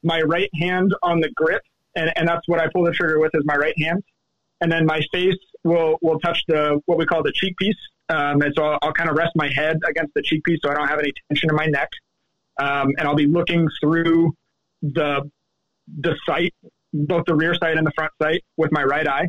my 0.02 0.20
right 0.22 0.50
hand 0.54 0.94
on 1.02 1.20
the 1.20 1.30
grip, 1.36 1.62
and, 1.94 2.12
and 2.16 2.28
that's 2.28 2.46
what 2.46 2.60
I 2.60 2.68
pull 2.72 2.84
the 2.84 2.92
trigger 2.92 3.18
with 3.18 3.34
is 3.34 3.42
my 3.44 3.56
right 3.56 3.74
hand. 3.78 4.02
And 4.60 4.70
then 4.70 4.86
my 4.86 5.00
face 5.12 5.36
will, 5.64 5.98
will 6.00 6.18
touch 6.20 6.42
the, 6.48 6.80
what 6.86 6.98
we 6.98 7.06
call 7.06 7.22
the 7.22 7.32
cheek 7.32 7.56
piece. 7.56 7.76
Um, 8.08 8.40
and 8.42 8.52
so 8.56 8.64
I'll, 8.64 8.78
I'll, 8.82 8.92
kind 8.92 9.10
of 9.10 9.16
rest 9.16 9.32
my 9.36 9.48
head 9.52 9.76
against 9.86 10.14
the 10.14 10.22
cheek 10.22 10.42
piece 10.44 10.60
so 10.64 10.70
I 10.70 10.74
don't 10.74 10.88
have 10.88 10.98
any 10.98 11.12
tension 11.28 11.50
in 11.50 11.56
my 11.56 11.66
neck. 11.66 11.88
Um, 12.58 12.94
and 12.98 13.06
I'll 13.06 13.14
be 13.14 13.26
looking 13.26 13.68
through 13.80 14.32
the, 14.82 15.30
the 16.00 16.16
sight, 16.26 16.54
both 16.92 17.24
the 17.26 17.34
rear 17.34 17.54
sight 17.54 17.76
and 17.76 17.86
the 17.86 17.92
front 17.92 18.12
sight 18.20 18.44
with 18.56 18.72
my 18.72 18.82
right 18.82 19.06
eye. 19.06 19.28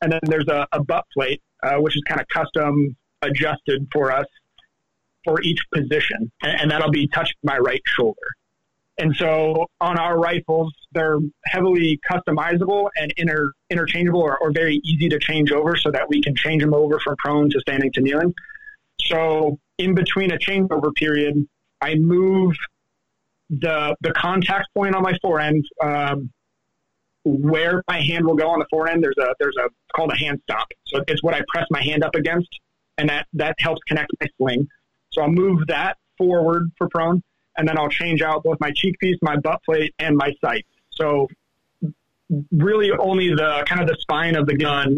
And 0.00 0.12
then 0.12 0.20
there's 0.24 0.48
a, 0.48 0.66
a 0.72 0.82
butt 0.82 1.04
plate, 1.14 1.42
uh, 1.62 1.76
which 1.76 1.96
is 1.96 2.02
kind 2.06 2.20
of 2.20 2.26
custom 2.28 2.96
adjusted 3.22 3.88
for 3.92 4.12
us 4.12 4.26
for 5.24 5.40
each 5.42 5.60
position, 5.72 6.30
and, 6.42 6.70
that'll 6.70 6.90
be 6.90 7.08
touching 7.08 7.36
my 7.42 7.56
right 7.56 7.80
shoulder. 7.86 8.28
And 8.98 9.16
so 9.16 9.66
on 9.80 9.98
our 9.98 10.18
rifles, 10.18 10.72
they're 10.92 11.18
heavily 11.46 11.98
customizable 12.08 12.90
and 12.96 13.12
inter, 13.16 13.50
interchangeable 13.70 14.20
or, 14.20 14.38
or, 14.38 14.52
very 14.52 14.80
easy 14.84 15.08
to 15.08 15.18
change 15.18 15.50
over 15.50 15.76
so 15.76 15.90
that 15.90 16.08
we 16.08 16.22
can 16.22 16.36
change 16.36 16.62
them 16.62 16.74
over 16.74 17.00
from 17.00 17.16
prone 17.16 17.50
to 17.50 17.60
standing 17.60 17.90
to 17.92 18.00
kneeling. 18.00 18.34
So 19.00 19.58
in 19.78 19.94
between 19.94 20.30
a 20.30 20.36
changeover 20.36 20.94
period, 20.94 21.48
I 21.80 21.96
move 21.96 22.54
the, 23.50 23.94
the 24.00 24.12
contact 24.12 24.68
point 24.74 24.94
on 24.94 25.02
my 25.02 25.16
forend, 25.20 25.64
um, 25.82 26.30
where 27.24 27.82
my 27.88 28.00
hand 28.00 28.26
will 28.26 28.36
go 28.36 28.48
on 28.50 28.58
the 28.58 28.66
forend. 28.70 29.02
There's 29.02 29.16
a, 29.18 29.34
there's 29.38 29.56
a, 29.58 29.64
it's 29.64 29.92
called 29.94 30.12
a 30.12 30.16
hand 30.16 30.40
stop. 30.42 30.68
So 30.86 31.02
it's 31.08 31.22
what 31.22 31.34
I 31.34 31.40
press 31.48 31.66
my 31.70 31.82
hand 31.82 32.04
up 32.04 32.14
against 32.14 32.48
and 32.98 33.08
that, 33.08 33.26
that 33.34 33.56
helps 33.58 33.82
connect 33.86 34.12
my 34.20 34.26
sling. 34.38 34.68
So 35.12 35.22
I'll 35.22 35.30
move 35.30 35.66
that 35.68 35.96
forward 36.18 36.70
for 36.76 36.88
prone, 36.88 37.22
and 37.56 37.68
then 37.68 37.78
I'll 37.78 37.88
change 37.88 38.22
out 38.22 38.42
both 38.44 38.58
my 38.60 38.72
cheek 38.72 38.98
piece, 38.98 39.16
my 39.22 39.36
butt 39.36 39.62
plate, 39.64 39.94
and 39.98 40.16
my 40.16 40.32
sight. 40.44 40.66
So 40.90 41.28
really 42.50 42.90
only 42.92 43.30
the 43.30 43.64
kind 43.66 43.80
of 43.80 43.88
the 43.88 43.96
spine 44.00 44.36
of 44.36 44.46
the 44.46 44.56
gun, 44.56 44.96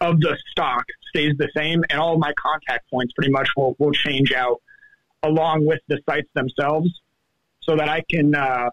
of 0.00 0.20
the 0.20 0.36
stock 0.50 0.84
stays 1.08 1.34
the 1.38 1.48
same, 1.56 1.84
and 1.90 2.00
all 2.00 2.18
my 2.18 2.32
contact 2.38 2.90
points 2.90 3.12
pretty 3.12 3.30
much 3.30 3.48
will 3.56 3.76
will 3.78 3.92
change 3.92 4.32
out 4.32 4.60
along 5.22 5.66
with 5.66 5.80
the 5.88 6.00
sights 6.08 6.28
themselves, 6.34 6.88
so 7.62 7.76
that 7.76 7.88
I 7.88 8.02
can. 8.10 8.34
Uh, 8.34 8.70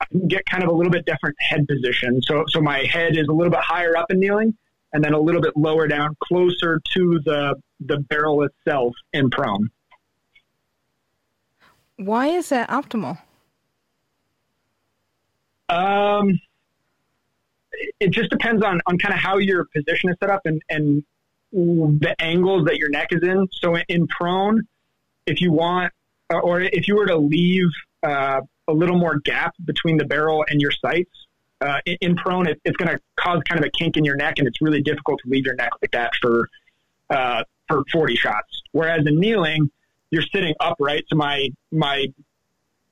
I 0.00 0.04
can 0.04 0.28
get 0.28 0.46
kind 0.46 0.62
of 0.62 0.68
a 0.68 0.72
little 0.72 0.92
bit 0.92 1.04
different 1.06 1.34
head 1.40 1.66
position. 1.66 2.22
So, 2.22 2.44
so 2.46 2.60
my 2.60 2.84
head 2.84 3.16
is 3.16 3.26
a 3.26 3.32
little 3.32 3.50
bit 3.50 3.58
higher 3.60 3.96
up 3.96 4.12
in 4.12 4.20
kneeling, 4.20 4.56
and 4.92 5.02
then 5.02 5.12
a 5.12 5.18
little 5.18 5.40
bit 5.40 5.56
lower 5.56 5.88
down, 5.88 6.16
closer 6.22 6.80
to 6.94 7.20
the 7.24 7.56
the 7.80 7.98
barrel 8.08 8.44
itself 8.44 8.94
in 9.12 9.28
prone. 9.28 9.70
Why 11.96 12.28
is 12.28 12.48
that 12.50 12.68
optimal? 12.68 13.18
Um, 15.68 16.40
it 18.00 18.10
just 18.10 18.30
depends 18.30 18.64
on, 18.64 18.80
on 18.86 18.98
kind 18.98 19.12
of 19.12 19.20
how 19.20 19.38
your 19.38 19.66
position 19.76 20.10
is 20.10 20.16
set 20.20 20.30
up 20.30 20.42
and, 20.44 20.62
and 20.70 21.04
the 21.52 22.14
angles 22.20 22.64
that 22.66 22.76
your 22.76 22.88
neck 22.88 23.08
is 23.10 23.22
in. 23.22 23.48
So 23.52 23.76
in 23.88 24.06
prone, 24.06 24.62
if 25.26 25.40
you 25.40 25.52
want, 25.52 25.92
or 26.30 26.60
if 26.60 26.88
you 26.88 26.96
were 26.96 27.06
to 27.06 27.16
leave 27.16 27.68
uh, 28.02 28.40
a 28.66 28.72
little 28.72 28.98
more 28.98 29.18
gap 29.18 29.54
between 29.64 29.96
the 29.96 30.04
barrel 30.04 30.44
and 30.48 30.60
your 30.60 30.72
sights, 30.72 31.10
uh, 31.60 31.78
in, 31.86 31.96
in, 32.00 32.16
prone, 32.16 32.46
it, 32.46 32.60
it's 32.64 32.76
going 32.76 32.88
to 32.88 33.00
cause 33.16 33.40
kind 33.48 33.58
of 33.58 33.66
a 33.66 33.70
kink 33.70 33.96
in 33.96 34.04
your 34.04 34.16
neck, 34.16 34.34
and 34.38 34.46
it's 34.46 34.60
really 34.60 34.82
difficult 34.82 35.20
to 35.24 35.30
leave 35.30 35.44
your 35.44 35.54
neck 35.56 35.70
like 35.82 35.90
that 35.90 36.12
for 36.20 36.48
uh, 37.10 37.42
for 37.66 37.82
40 37.92 38.14
shots. 38.14 38.62
Whereas 38.72 39.06
in 39.06 39.18
kneeling, 39.18 39.70
you're 40.10 40.22
sitting 40.22 40.54
upright, 40.60 41.04
so 41.08 41.16
my 41.16 41.48
my 41.72 42.06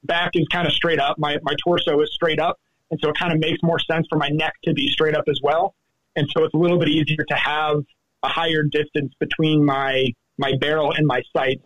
back 0.04 0.30
is 0.34 0.46
kind 0.48 0.66
of 0.66 0.72
straight 0.72 0.98
up, 0.98 1.18
my 1.18 1.38
my 1.42 1.54
torso 1.62 2.00
is 2.00 2.10
straight 2.12 2.40
up, 2.40 2.58
and 2.90 2.98
so 3.02 3.10
it 3.10 3.18
kind 3.18 3.32
of 3.32 3.38
makes 3.38 3.62
more 3.62 3.78
sense 3.78 4.06
for 4.08 4.18
my 4.18 4.28
neck 4.28 4.54
to 4.64 4.72
be 4.72 4.88
straight 4.88 5.16
up 5.16 5.24
as 5.28 5.40
well. 5.42 5.74
And 6.16 6.26
so 6.34 6.44
it's 6.44 6.54
a 6.54 6.58
little 6.58 6.78
bit 6.78 6.88
easier 6.88 7.24
to 7.28 7.34
have 7.36 7.76
a 8.22 8.28
higher 8.28 8.62
distance 8.62 9.12
between 9.20 9.64
my 9.64 10.06
my 10.38 10.52
barrel 10.60 10.92
and 10.92 11.06
my 11.06 11.22
sights 11.36 11.62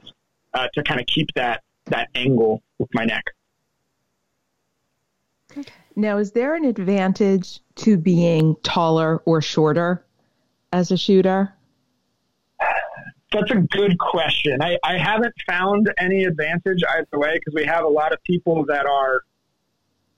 uh, 0.54 0.68
to 0.74 0.82
kind 0.82 1.00
of 1.00 1.06
keep 1.06 1.28
that 1.34 1.62
that 1.86 2.08
angle 2.14 2.62
with 2.78 2.88
my 2.94 3.04
neck. 3.04 3.24
Now, 5.96 6.18
is 6.18 6.32
there 6.32 6.54
an 6.54 6.64
advantage 6.64 7.60
to 7.76 7.96
being 7.96 8.56
taller 8.62 9.18
or 9.18 9.42
shorter 9.42 10.04
as 10.72 10.90
a 10.90 10.96
shooter? 10.96 11.52
That's 13.32 13.50
a 13.50 13.56
good 13.56 13.98
question. 13.98 14.60
I, 14.60 14.76
I 14.84 14.98
haven't 14.98 15.34
found 15.46 15.92
any 15.98 16.24
advantage 16.24 16.82
either 16.88 17.18
way 17.18 17.34
because 17.34 17.54
we 17.54 17.64
have 17.64 17.84
a 17.84 17.88
lot 17.88 18.12
of 18.12 18.22
people 18.24 18.64
that 18.66 18.86
are 18.86 19.22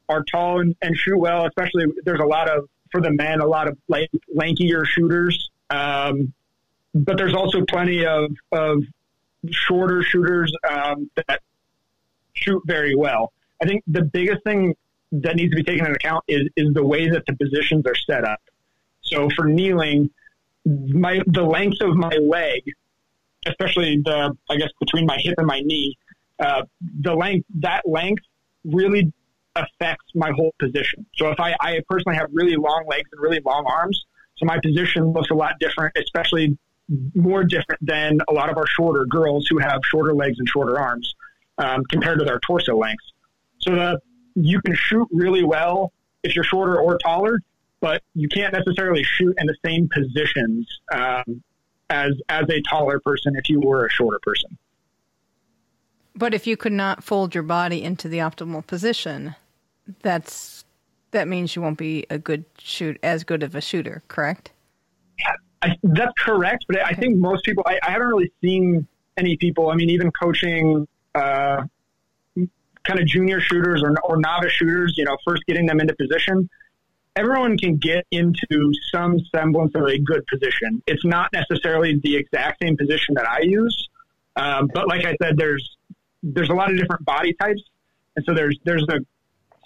are 0.09 0.25
tall 0.31 0.61
and, 0.61 0.75
and 0.83 0.97
shoot 0.97 1.19
well. 1.19 1.47
Especially 1.47 1.85
there's 2.05 2.21
a 2.21 2.27
lot 2.27 2.49
of 2.49 2.69
for 2.91 3.01
the 3.01 3.11
men 3.11 3.41
a 3.41 3.47
lot 3.47 3.69
of 3.69 3.77
like 3.89 4.11
lankier 4.35 4.87
shooters, 4.87 5.51
um, 5.71 6.33
but 6.95 7.17
there's 7.19 7.35
also 7.35 7.65
plenty 7.67 8.07
of 8.07 8.31
of 8.51 8.83
shorter 9.51 10.03
shooters 10.03 10.53
um, 10.69 11.11
that 11.17 11.41
shoot 12.35 12.63
very 12.67 12.95
well. 12.95 13.33
I 13.61 13.67
think 13.67 13.83
the 13.87 14.03
biggest 14.03 14.43
thing 14.45 14.75
that 15.13 15.37
needs 15.37 15.51
to 15.51 15.57
be 15.57 15.63
taken 15.63 15.87
into 15.87 15.97
account 15.97 16.25
is 16.29 16.49
is 16.57 16.73
the 16.75 16.85
way 16.85 17.09
that 17.09 17.25
the 17.27 17.35
positions 17.35 17.85
are 17.87 17.95
set 17.95 18.25
up. 18.25 18.41
So 19.03 19.29
for 19.37 19.47
kneeling, 19.47 20.11
my 20.65 21.21
the 21.27 21.43
length 21.43 21.81
of 21.81 21.97
my 21.97 22.17
leg, 22.17 22.63
especially 23.47 24.01
the 24.05 24.37
I 24.51 24.57
guess 24.57 24.71
between 24.81 25.07
my 25.07 25.19
hip 25.19 25.35
and 25.39 25.47
my 25.47 25.61
knee, 25.61 25.97
uh, 26.39 26.63
the 27.01 27.15
length 27.15 27.47
that 27.61 27.83
length 27.87 28.23
really 28.65 29.13
affects 29.55 30.07
my 30.15 30.31
whole 30.31 30.55
position. 30.59 31.05
So 31.17 31.29
if 31.31 31.39
I, 31.39 31.55
I 31.61 31.81
personally 31.89 32.17
have 32.17 32.29
really 32.33 32.57
long 32.57 32.85
legs 32.89 33.09
and 33.13 33.21
really 33.21 33.41
long 33.45 33.67
arms, 33.67 34.03
so 34.37 34.47
my 34.47 34.59
position 34.59 35.13
looks 35.13 35.31
a 35.31 35.35
lot 35.35 35.59
different, 35.61 35.97
especially 35.99 36.57
more 37.15 37.45
different 37.45 37.85
than 37.85 38.19
a 38.29 38.33
lot 38.33 38.51
of 38.51 38.57
our 38.57 38.67
shorter 38.67 39.05
girls 39.07 39.47
who 39.49 39.59
have 39.59 39.81
shorter 39.85 40.15
legs 40.15 40.39
and 40.39 40.49
shorter 40.49 40.79
arms 40.79 41.15
um, 41.59 41.85
compared 41.85 42.19
to 42.19 42.25
their 42.25 42.41
torso 42.41 42.77
lengths. 42.77 43.13
So 43.59 43.75
the 43.75 44.01
you 44.35 44.61
can 44.63 44.75
shoot 44.75 45.09
really 45.13 45.45
well 45.45 45.93
if 46.23 46.35
you're 46.35 46.45
shorter 46.45 46.79
or 46.79 46.99
taller, 46.99 47.39
but 47.81 48.03
you 48.15 48.29
can't 48.29 48.53
necessarily 48.53 49.03
shoot 49.03 49.35
in 49.39 49.47
the 49.47 49.57
same 49.65 49.89
positions 49.89 50.67
um, 50.93 51.43
as 51.91 52.13
as 52.29 52.49
a 52.49 52.61
taller 52.63 53.01
person 53.01 53.37
if 53.37 53.49
you 53.49 53.61
were 53.61 53.87
a 53.87 53.91
shorter 53.91 54.19
person. 54.23 54.57
But 56.15 56.35
if 56.35 56.47
you 56.47 56.57
could 56.57 56.73
not 56.73 57.03
fold 57.03 57.35
your 57.35 57.45
body 57.45 57.83
into 57.83 58.09
the 58.09 58.19
optimal 58.19 58.67
position, 58.67 59.35
that's 60.03 60.65
that 61.11 61.29
means 61.29 61.55
you 61.55 61.63
won't 61.63 61.79
be 61.79 62.07
a 62.11 62.19
good 62.19 62.45
shoot 62.59 62.99
as 63.03 63.25
good 63.25 63.43
of 63.43 63.55
a 63.55 63.61
shooter, 63.61 64.03
correct? 64.09 64.51
I, 65.63 65.77
that's 65.83 66.13
correct, 66.19 66.65
but 66.69 66.85
I 66.85 66.93
think 66.93 67.19
most 67.19 67.45
people. 67.45 67.63
I, 67.67 67.79
I, 67.83 67.93
haven't 67.93 68.09
really 68.09 68.33
seen 68.41 68.87
any 69.17 69.37
people. 69.37 69.71
I 69.71 69.77
mean, 69.77 69.91
even 69.91 70.11
coaching 70.11 70.89
uh, 71.15 71.63
kind 72.35 73.01
of 73.01 73.07
junior 73.07 73.41
shooters 73.41 73.83
or, 73.83 73.95
or 74.03 74.17
novice 74.19 74.53
shooters, 74.53 74.95
you 74.97 75.05
know, 75.05 75.17
first 75.25 75.45
getting 75.47 75.67
them 75.67 75.79
into 75.79 75.95
position, 75.95 76.51
everyone 77.15 77.57
can 77.57 77.77
get 77.77 78.07
into 78.11 78.73
some 78.91 79.21
semblance 79.35 79.73
of 79.77 79.85
a 79.85 79.99
good 79.99 80.27
position. 80.27 80.83
It's 80.87 81.05
not 81.05 81.33
necessarily 81.33 82.01
the 82.03 82.17
exact 82.17 82.63
same 82.63 82.77
position 82.77 83.15
that 83.15 83.29
I 83.29 83.41
use, 83.43 83.89
um, 84.35 84.69
but 84.75 84.89
like 84.89 85.05
I 85.05 85.17
said, 85.23 85.37
there's 85.37 85.77
there's 86.25 86.51
a 86.51 86.55
lot 86.55 86.71
of 86.71 86.77
different 86.77 87.05
body 87.05 87.35
types, 87.35 87.63
and 88.17 88.25
so 88.25 88.35
there's 88.35 88.59
there's 88.65 88.87
a 88.89 88.99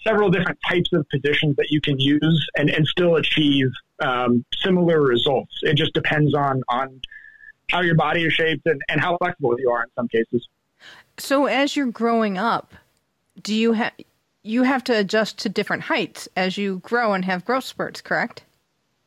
several 0.06 0.30
different 0.30 0.58
types 0.68 0.90
of 0.92 1.08
positions 1.08 1.56
that 1.56 1.66
you 1.70 1.80
can 1.80 1.98
use 1.98 2.46
and, 2.56 2.70
and 2.70 2.86
still 2.86 3.16
achieve 3.16 3.70
um, 4.00 4.44
similar 4.62 5.00
results. 5.00 5.54
It 5.62 5.74
just 5.74 5.92
depends 5.94 6.34
on 6.34 6.62
on 6.68 7.00
how 7.70 7.80
your 7.80 7.96
body 7.96 8.24
is 8.24 8.32
shaped 8.32 8.66
and, 8.66 8.80
and 8.88 9.00
how 9.00 9.16
flexible 9.18 9.58
you 9.58 9.70
are 9.70 9.82
in 9.82 9.90
some 9.96 10.08
cases. 10.08 10.46
So 11.18 11.46
as 11.46 11.76
you're 11.76 11.90
growing 11.90 12.38
up, 12.38 12.74
do 13.42 13.54
you 13.54 13.72
have 13.72 13.92
you 14.42 14.62
have 14.62 14.84
to 14.84 14.96
adjust 14.96 15.38
to 15.38 15.48
different 15.48 15.84
heights 15.84 16.28
as 16.36 16.56
you 16.56 16.78
grow 16.78 17.14
and 17.14 17.24
have 17.24 17.44
growth 17.44 17.64
spurts, 17.64 18.00
correct? 18.00 18.44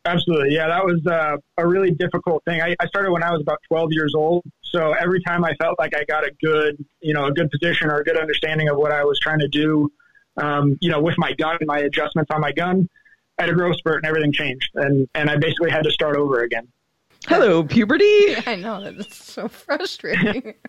Absolutely. 0.06 0.56
Yeah, 0.56 0.68
that 0.68 0.84
was 0.86 1.06
uh, 1.08 1.38
a 1.58 1.68
really 1.68 1.92
difficult 1.92 2.44
thing. 2.46 2.62
I, 2.62 2.76
I, 2.80 2.88
started 2.88 3.12
when 3.12 3.22
I 3.22 3.32
was 3.32 3.42
about 3.42 3.60
12 3.68 3.92
years 3.92 4.14
old. 4.16 4.44
So 4.64 4.94
every 4.94 5.22
time 5.22 5.44
I 5.44 5.54
felt 5.56 5.78
like 5.78 5.94
I 5.96 6.04
got 6.06 6.26
a 6.26 6.32
good, 6.42 6.84
you 7.02 7.14
know, 7.14 7.26
a 7.26 7.32
good 7.32 7.50
position 7.52 7.90
or 7.90 8.00
a 8.00 8.04
good 8.04 8.18
understanding 8.18 8.70
of 8.70 8.78
what 8.78 8.92
I 8.92 9.04
was 9.04 9.20
trying 9.20 9.40
to 9.40 9.48
do, 9.48 9.92
um, 10.38 10.78
you 10.82 10.90
know, 10.90 11.02
with 11.02 11.16
my 11.18 11.34
gun, 11.34 11.58
my 11.62 11.80
adjustments 11.80 12.32
on 12.34 12.40
my 12.42 12.52
gun, 12.52 12.90
I 13.40 13.44
had 13.44 13.50
a 13.50 13.54
growth 13.54 13.78
spurt 13.78 13.98
and 13.98 14.06
everything 14.06 14.32
changed. 14.32 14.70
And, 14.76 15.08
and 15.16 15.30
I 15.30 15.38
basically 15.38 15.72
had 15.72 15.84
to 15.84 15.92
start 15.92 16.18
over 16.18 16.42
again. 16.42 16.68
Hello, 17.28 17.64
puberty. 17.64 18.36
I 18.46 18.56
know. 18.56 18.84
That's 18.84 19.24
so 19.24 19.48
frustrating. 19.48 20.54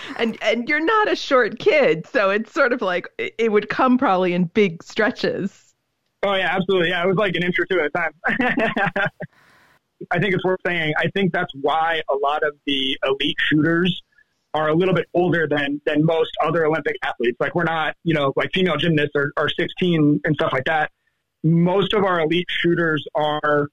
and 0.16 0.38
and 0.42 0.68
you're 0.68 0.84
not 0.84 1.10
a 1.10 1.16
short 1.16 1.58
kid, 1.58 2.06
so 2.06 2.30
it's 2.30 2.52
sort 2.52 2.72
of 2.72 2.82
like 2.82 3.08
it 3.18 3.52
would 3.52 3.68
come 3.68 3.98
probably 3.98 4.32
in 4.34 4.44
big 4.44 4.82
stretches. 4.82 5.74
Oh 6.22 6.34
yeah, 6.34 6.54
absolutely. 6.54 6.90
Yeah, 6.90 7.04
it 7.04 7.08
was 7.08 7.16
like 7.16 7.34
an 7.34 7.42
inch 7.42 7.56
or 7.58 7.66
two 7.66 7.80
at 7.80 7.86
a 7.86 7.90
time. 7.90 8.12
I 10.10 10.18
think 10.18 10.34
it's 10.34 10.44
worth 10.44 10.60
saying. 10.66 10.94
I 10.98 11.08
think 11.14 11.32
that's 11.32 11.52
why 11.60 12.02
a 12.10 12.16
lot 12.16 12.42
of 12.42 12.54
the 12.66 12.98
elite 13.04 13.36
shooters 13.38 14.02
are 14.54 14.68
a 14.68 14.74
little 14.74 14.94
bit 14.94 15.06
older 15.14 15.46
than 15.48 15.80
than 15.86 16.04
most 16.04 16.30
other 16.44 16.66
Olympic 16.66 16.96
athletes. 17.02 17.36
Like 17.40 17.54
we're 17.54 17.64
not, 17.64 17.96
you 18.04 18.14
know, 18.14 18.32
like 18.36 18.50
female 18.52 18.76
gymnasts 18.76 19.12
are, 19.16 19.32
are 19.36 19.48
16 19.48 20.20
and 20.24 20.34
stuff 20.34 20.52
like 20.52 20.64
that. 20.64 20.90
Most 21.42 21.92
of 21.92 22.04
our 22.04 22.20
elite 22.20 22.46
shooters 22.48 23.06
are, 23.14 23.68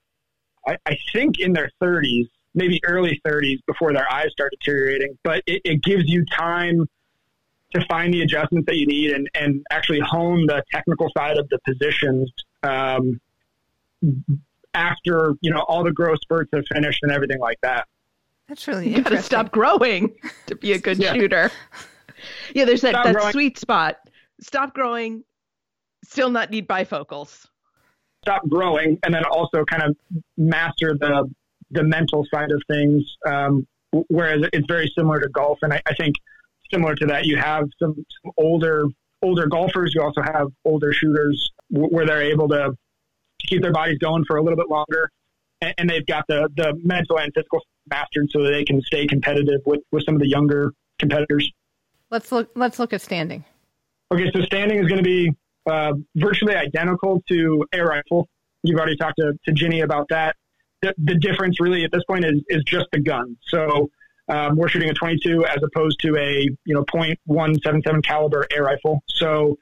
I, 0.67 0.77
I 0.86 0.97
think, 1.13 1.39
in 1.39 1.53
their 1.53 1.69
30s 1.82 2.27
maybe 2.55 2.79
early 2.84 3.21
30s 3.25 3.58
before 3.67 3.93
their 3.93 4.12
eyes 4.12 4.32
start 4.32 4.51
deteriorating. 4.60 5.17
But 5.23 5.43
it, 5.45 5.62
it 5.65 5.84
gives 5.84 6.03
you 6.08 6.25
time 6.25 6.88
to 7.73 7.86
find 7.86 8.13
the 8.13 8.21
adjustments 8.21 8.65
that 8.67 8.77
you 8.77 8.88
need 8.88 9.12
and, 9.12 9.29
and 9.36 9.63
actually 9.71 9.99
hone 9.99 10.45
the 10.47 10.63
technical 10.71 11.10
side 11.15 11.38
of 11.38 11.47
the 11.49 11.60
positions 11.65 12.32
um, 12.63 13.19
after 14.73 15.34
you 15.41 15.51
know 15.51 15.62
all 15.67 15.84
the 15.84 15.91
growth 15.91 16.19
spurts 16.21 16.49
have 16.53 16.65
finished 16.71 16.99
and 17.03 17.12
everything 17.12 17.39
like 17.39 17.60
that. 17.62 17.88
That's 18.47 18.67
really 18.67 18.89
you 18.89 19.03
got 19.03 19.12
to 19.12 19.21
stop 19.21 19.51
growing 19.51 20.15
to 20.47 20.55
be 20.55 20.73
a 20.73 20.77
good 20.79 20.97
yeah. 20.97 21.13
shooter. 21.13 21.51
Yeah, 22.53 22.65
there's 22.65 22.82
that, 22.82 23.03
that 23.03 23.32
sweet 23.32 23.58
spot. 23.58 23.97
Stop 24.41 24.73
growing, 24.73 25.23
still 26.03 26.29
not 26.29 26.49
need 26.49 26.67
bifocals. 26.67 27.45
Stop 28.23 28.47
growing, 28.49 28.99
and 29.03 29.13
then 29.13 29.23
also 29.25 29.63
kind 29.65 29.84
of 29.84 29.95
master 30.38 30.95
the 30.99 31.29
the 31.71 31.84
mental 31.84 32.25
side 32.34 32.51
of 32.51 32.62
things. 32.67 33.03
Um, 33.25 33.67
whereas 33.91 34.45
it's 34.53 34.67
very 34.67 34.91
similar 34.97 35.19
to 35.19 35.29
golf, 35.29 35.60
and 35.62 35.73
I, 35.73 35.82
I 35.86 35.93
think 35.95 36.15
similar 36.71 36.95
to 36.95 37.05
that, 37.08 37.25
you 37.25 37.38
have 37.38 37.65
some, 37.79 37.95
some, 37.95 38.32
older 38.38 38.86
older 39.21 39.47
golfers. 39.47 39.93
You 39.93 40.01
also 40.01 40.21
have 40.21 40.47
older 40.65 40.93
shooters 40.93 41.51
where 41.69 42.05
they're 42.05 42.21
able 42.21 42.47
to, 42.49 42.71
to 43.39 43.47
keep 43.47 43.62
their 43.62 43.71
bodies 43.71 43.97
going 43.99 44.23
for 44.25 44.38
a 44.38 44.43
little 44.43 44.58
bit 44.58 44.69
longer, 44.69 45.10
and, 45.62 45.73
and, 45.77 45.89
they've 45.89 46.05
got 46.05 46.25
the 46.27 46.49
the 46.55 46.73
mental 46.84 47.19
and 47.19 47.32
physical 47.34 47.62
mastered 47.89 48.29
so 48.32 48.43
that 48.43 48.51
they 48.51 48.63
can 48.63 48.82
stay 48.82 49.05
competitive 49.08 49.62
with 49.65 49.82
with 49.91 50.03
some 50.05 50.15
of 50.15 50.21
the 50.21 50.27
younger 50.27 50.73
competitors. 50.99 51.51
Let's 52.10 52.32
look. 52.32 52.49
Let's 52.55 52.79
look 52.79 52.93
at 52.93 53.01
standing. 53.01 53.43
Okay, 54.12 54.32
so 54.34 54.41
standing 54.41 54.79
is 54.79 54.88
going 54.88 54.97
to 54.97 55.03
be 55.03 55.32
uh, 55.69 55.93
virtually 56.15 56.55
identical 56.55 57.21
to 57.29 57.65
air 57.71 57.86
rifle. 57.86 58.27
You've 58.63 58.79
already 58.79 58.97
talked 58.97 59.17
to, 59.17 59.34
to 59.45 59.51
Ginny 59.51 59.82
about 59.82 60.08
that. 60.10 60.36
The, 60.82 60.93
the 60.97 61.15
difference 61.15 61.60
really 61.60 61.84
at 61.84 61.91
this 61.91 62.03
point 62.05 62.25
is, 62.25 62.41
is 62.47 62.63
just 62.63 62.88
the 62.91 62.99
gun. 62.99 63.38
So 63.47 63.89
um, 64.29 64.55
we're 64.55 64.69
shooting 64.69 64.89
a 64.89 64.93
22 64.93 65.45
as 65.45 65.58
opposed 65.63 65.99
to 66.01 66.15
a 66.17 66.49
you 66.65 66.73
know 66.73 66.84
.177 66.86 68.03
caliber 68.03 68.45
air 68.51 68.63
rifle. 68.63 69.01
So 69.08 69.58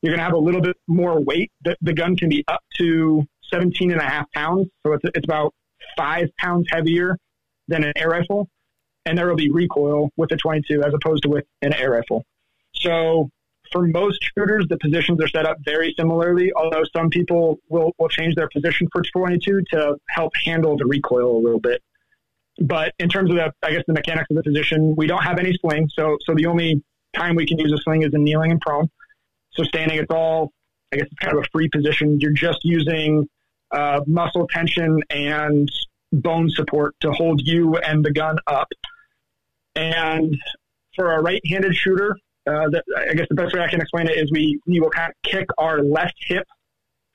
you're 0.00 0.10
going 0.10 0.18
to 0.18 0.24
have 0.24 0.34
a 0.34 0.38
little 0.38 0.60
bit 0.60 0.76
more 0.88 1.20
weight. 1.20 1.50
The, 1.64 1.76
the 1.80 1.92
gun 1.92 2.16
can 2.16 2.28
be 2.28 2.44
up 2.48 2.62
to 2.78 3.24
17 3.52 3.92
and 3.92 4.00
a 4.00 4.04
half 4.04 4.30
pounds. 4.32 4.68
So 4.84 4.94
it's, 4.94 5.04
it's 5.14 5.24
about 5.24 5.54
five 5.96 6.28
pounds 6.38 6.66
heavier 6.70 7.16
than 7.68 7.84
an 7.84 7.92
air 7.96 8.08
rifle. 8.08 8.48
And 9.06 9.16
there 9.16 9.28
will 9.28 9.36
be 9.36 9.50
recoil 9.50 10.10
with 10.16 10.32
a 10.32 10.36
22 10.36 10.82
as 10.82 10.94
opposed 10.94 11.24
to 11.24 11.28
with 11.28 11.44
an 11.60 11.72
air 11.72 11.90
rifle. 11.90 12.24
So 12.74 13.30
for 13.72 13.86
most 13.86 14.22
shooters, 14.36 14.66
the 14.68 14.78
positions 14.78 15.20
are 15.22 15.28
set 15.28 15.46
up 15.46 15.56
very 15.64 15.94
similarly, 15.98 16.52
although 16.54 16.84
some 16.94 17.10
people 17.10 17.58
will, 17.68 17.92
will 17.98 18.08
change 18.08 18.34
their 18.34 18.48
position 18.48 18.88
for 18.92 19.02
22 19.02 19.62
to 19.72 19.96
help 20.08 20.32
handle 20.44 20.76
the 20.76 20.86
recoil 20.86 21.36
a 21.36 21.40
little 21.42 21.60
bit. 21.60 21.82
But 22.60 22.92
in 22.98 23.08
terms 23.08 23.30
of 23.30 23.36
the, 23.36 23.52
I 23.62 23.72
guess 23.72 23.82
the 23.86 23.94
mechanics 23.94 24.28
of 24.30 24.36
the 24.36 24.42
position, 24.42 24.94
we 24.96 25.06
don't 25.06 25.22
have 25.22 25.38
any 25.38 25.56
sling. 25.60 25.88
So, 25.94 26.18
so 26.24 26.34
the 26.34 26.46
only 26.46 26.82
time 27.14 27.34
we 27.34 27.46
can 27.46 27.58
use 27.58 27.72
a 27.72 27.78
sling 27.78 28.02
is 28.02 28.12
in 28.12 28.24
kneeling 28.24 28.52
and 28.52 28.60
prone. 28.60 28.88
So 29.52 29.64
standing, 29.64 29.98
it's 29.98 30.10
all, 30.10 30.52
I 30.92 30.96
guess 30.96 31.06
it's 31.10 31.18
kind 31.18 31.36
of 31.36 31.44
a 31.44 31.48
free 31.50 31.68
position. 31.68 32.20
You're 32.20 32.32
just 32.32 32.58
using 32.62 33.26
uh, 33.70 34.00
muscle 34.06 34.46
tension 34.48 35.02
and 35.10 35.68
bone 36.12 36.50
support 36.50 36.94
to 37.00 37.10
hold 37.12 37.40
you 37.44 37.76
and 37.76 38.04
the 38.04 38.12
gun 38.12 38.36
up. 38.46 38.68
And 39.74 40.36
for 40.94 41.12
a 41.12 41.22
right-handed 41.22 41.74
shooter, 41.74 42.16
uh, 42.46 42.68
the, 42.70 42.82
I 43.10 43.14
guess 43.14 43.26
the 43.28 43.34
best 43.34 43.54
way 43.54 43.60
I 43.60 43.68
can 43.68 43.80
explain 43.80 44.08
it 44.08 44.16
is 44.16 44.30
we, 44.32 44.58
we 44.66 44.80
will 44.80 44.90
kind 44.90 45.10
of 45.12 45.30
kick 45.30 45.46
our 45.58 45.82
left 45.82 46.14
hip 46.26 46.46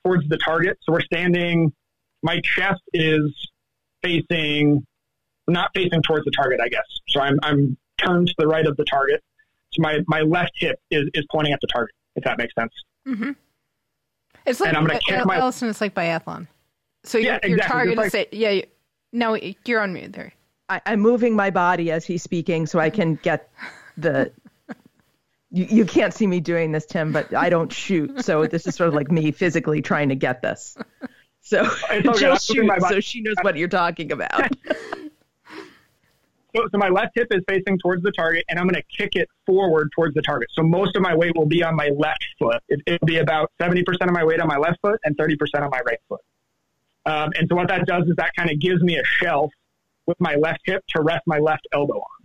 towards 0.06 0.28
the 0.30 0.38
target. 0.38 0.78
So 0.84 0.94
we're 0.94 1.02
standing, 1.02 1.72
my 2.24 2.40
chest 2.42 2.82
is 2.94 3.32
facing, 4.04 4.86
not 5.48 5.70
facing 5.76 6.02
towards 6.04 6.26
the 6.26 6.32
target, 6.32 6.60
I 6.62 6.70
guess. 6.70 6.86
So 7.10 7.20
I'm, 7.20 7.38
I'm 7.44 7.78
turned 7.98 8.28
to 8.28 8.36
the 8.38 8.48
right 8.48 8.66
of 8.66 8.78
the 8.78 8.86
target. 8.86 9.22
So 9.74 9.82
my, 9.82 10.00
my 10.08 10.22
left 10.22 10.52
hip 10.56 10.80
is, 10.92 11.10
is 11.13 11.26
pointing 11.32 11.54
at 11.54 11.60
the 11.62 11.68
target, 11.68 11.94
if 12.16 12.24
that 12.24 12.38
makes 12.38 12.54
sense. 12.58 12.72
Mm-hmm. 13.08 13.32
It's 14.46 14.60
like, 14.62 14.70
And 14.70 14.78
I'm 14.78 14.86
gonna 14.86 14.96
uh, 14.98 15.02
kick 15.06 15.26
my- 15.26 15.38
Alison, 15.38 15.68
it's 15.70 15.82
like 15.82 15.94
biathlon. 15.94 16.48
So 17.04 17.18
your, 17.18 17.34
Yeah, 17.34 17.40
your 17.44 17.58
exactly. 17.58 17.68
target 17.74 17.96
Just 17.96 18.06
is, 18.08 18.12
say, 18.13 18.28
yeah, 18.32 18.50
you, 18.52 18.63
no, 19.13 19.38
you're 19.66 19.82
on 19.82 19.94
mute 19.94 20.13
there. 20.13 20.32
I, 20.70 20.82
I'm 20.86 21.00
moving 21.00 21.36
my 21.36 21.50
body 21.50 21.92
as 21.92 22.06
he's 22.06 22.22
speaking 22.24 22.66
so 22.66 22.80
I 22.80 22.90
can 22.90 23.16
get 23.24 23.50
the. 23.98 24.32
You, 25.52 25.66
you 25.66 25.86
can't 25.86 26.14
see 26.14 26.28
me 26.28 26.40
doing 26.40 26.72
this, 26.72 26.86
Tim, 26.86 27.14
but 27.14 27.34
I 27.34 27.50
don't 27.50 27.72
shoot. 27.72 28.24
So 28.26 28.48
this 28.48 28.68
is 28.68 28.76
sort 28.76 28.90
of 28.90 28.94
like 28.94 29.10
me 29.10 29.32
physically 29.32 29.82
trying 29.82 30.10
to 30.10 30.16
get 30.16 30.42
this. 30.42 30.78
So 31.40 31.62
okay. 31.62 32.02
Jill 32.02 32.38
shoots, 32.38 32.90
so 32.90 33.00
she 33.00 33.22
knows 33.22 33.36
what 33.42 33.56
you're 33.56 33.70
talking 33.70 34.12
about. 34.12 34.52
So, 36.56 36.68
so 36.72 36.78
my 36.78 36.90
left 36.90 37.12
hip 37.16 37.28
is 37.32 37.44
facing 37.48 37.78
towards 37.78 38.04
the 38.04 38.12
target, 38.12 38.46
and 38.50 38.58
I'm 38.58 38.68
going 38.68 38.82
to 38.82 38.98
kick 38.98 39.12
it 39.14 39.30
forward 39.46 39.90
towards 39.94 40.16
the 40.16 40.22
target. 40.22 40.48
So 40.54 40.64
most 40.64 40.96
of 40.96 41.02
my 41.02 41.16
weight 41.16 41.36
will 41.36 41.46
be 41.46 41.62
on 41.62 41.76
my 41.76 41.90
left 41.96 42.26
foot. 42.40 42.62
It, 42.68 42.82
it'll 42.86 43.06
be 43.06 43.18
about 43.18 43.52
70% 43.60 43.84
of 44.02 44.12
my 44.12 44.24
weight 44.24 44.40
on 44.40 44.48
my 44.48 44.58
left 44.58 44.80
foot 44.82 45.00
and 45.04 45.16
30% 45.18 45.36
on 45.56 45.70
my 45.70 45.82
right 45.86 46.00
foot. 46.08 46.22
Um, 47.06 47.32
and 47.38 47.48
so 47.50 47.56
what 47.56 47.68
that 47.68 47.86
does 47.86 48.06
is 48.08 48.16
that 48.18 48.32
kind 48.36 48.50
of 48.50 48.60
gives 48.60 48.82
me 48.82 48.98
a 48.98 49.04
shelf 49.04 49.52
with 50.06 50.20
my 50.20 50.36
left 50.36 50.62
hip 50.66 50.84
to 50.96 51.02
rest 51.02 51.22
my 51.26 51.38
left 51.38 51.68
elbow 51.74 52.00
on. 52.00 52.17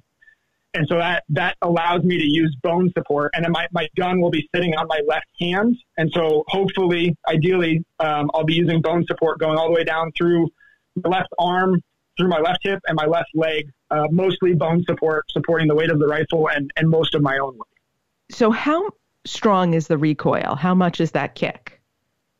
And 0.74 0.86
so 0.88 0.96
that, 0.96 1.24
that 1.28 1.56
allows 1.60 2.02
me 2.02 2.16
to 2.18 2.24
use 2.24 2.56
bone 2.62 2.90
support. 2.96 3.32
And 3.34 3.44
then 3.44 3.52
my, 3.52 3.66
my 3.72 3.88
gun 3.96 4.20
will 4.20 4.30
be 4.30 4.48
sitting 4.54 4.74
on 4.74 4.86
my 4.88 5.00
left 5.06 5.26
hand. 5.38 5.76
And 5.98 6.10
so 6.14 6.44
hopefully, 6.48 7.14
ideally, 7.28 7.84
um, 8.00 8.30
I'll 8.32 8.44
be 8.44 8.54
using 8.54 8.80
bone 8.80 9.04
support 9.06 9.38
going 9.38 9.58
all 9.58 9.66
the 9.66 9.74
way 9.74 9.84
down 9.84 10.12
through 10.16 10.48
my 10.96 11.10
left 11.10 11.28
arm, 11.38 11.82
through 12.16 12.28
my 12.28 12.38
left 12.38 12.60
hip, 12.62 12.80
and 12.86 12.96
my 12.96 13.04
left 13.04 13.28
leg, 13.34 13.70
uh, 13.90 14.06
mostly 14.10 14.54
bone 14.54 14.82
support, 14.88 15.24
supporting 15.30 15.68
the 15.68 15.74
weight 15.74 15.90
of 15.90 15.98
the 15.98 16.06
rifle 16.06 16.48
and, 16.48 16.70
and 16.76 16.88
most 16.88 17.14
of 17.14 17.20
my 17.20 17.38
own 17.38 17.52
weight. 17.52 18.36
So 18.36 18.50
how 18.50 18.90
strong 19.26 19.74
is 19.74 19.88
the 19.88 19.98
recoil? 19.98 20.54
How 20.54 20.74
much 20.74 21.00
is 21.00 21.10
that 21.10 21.34
kick? 21.34 21.80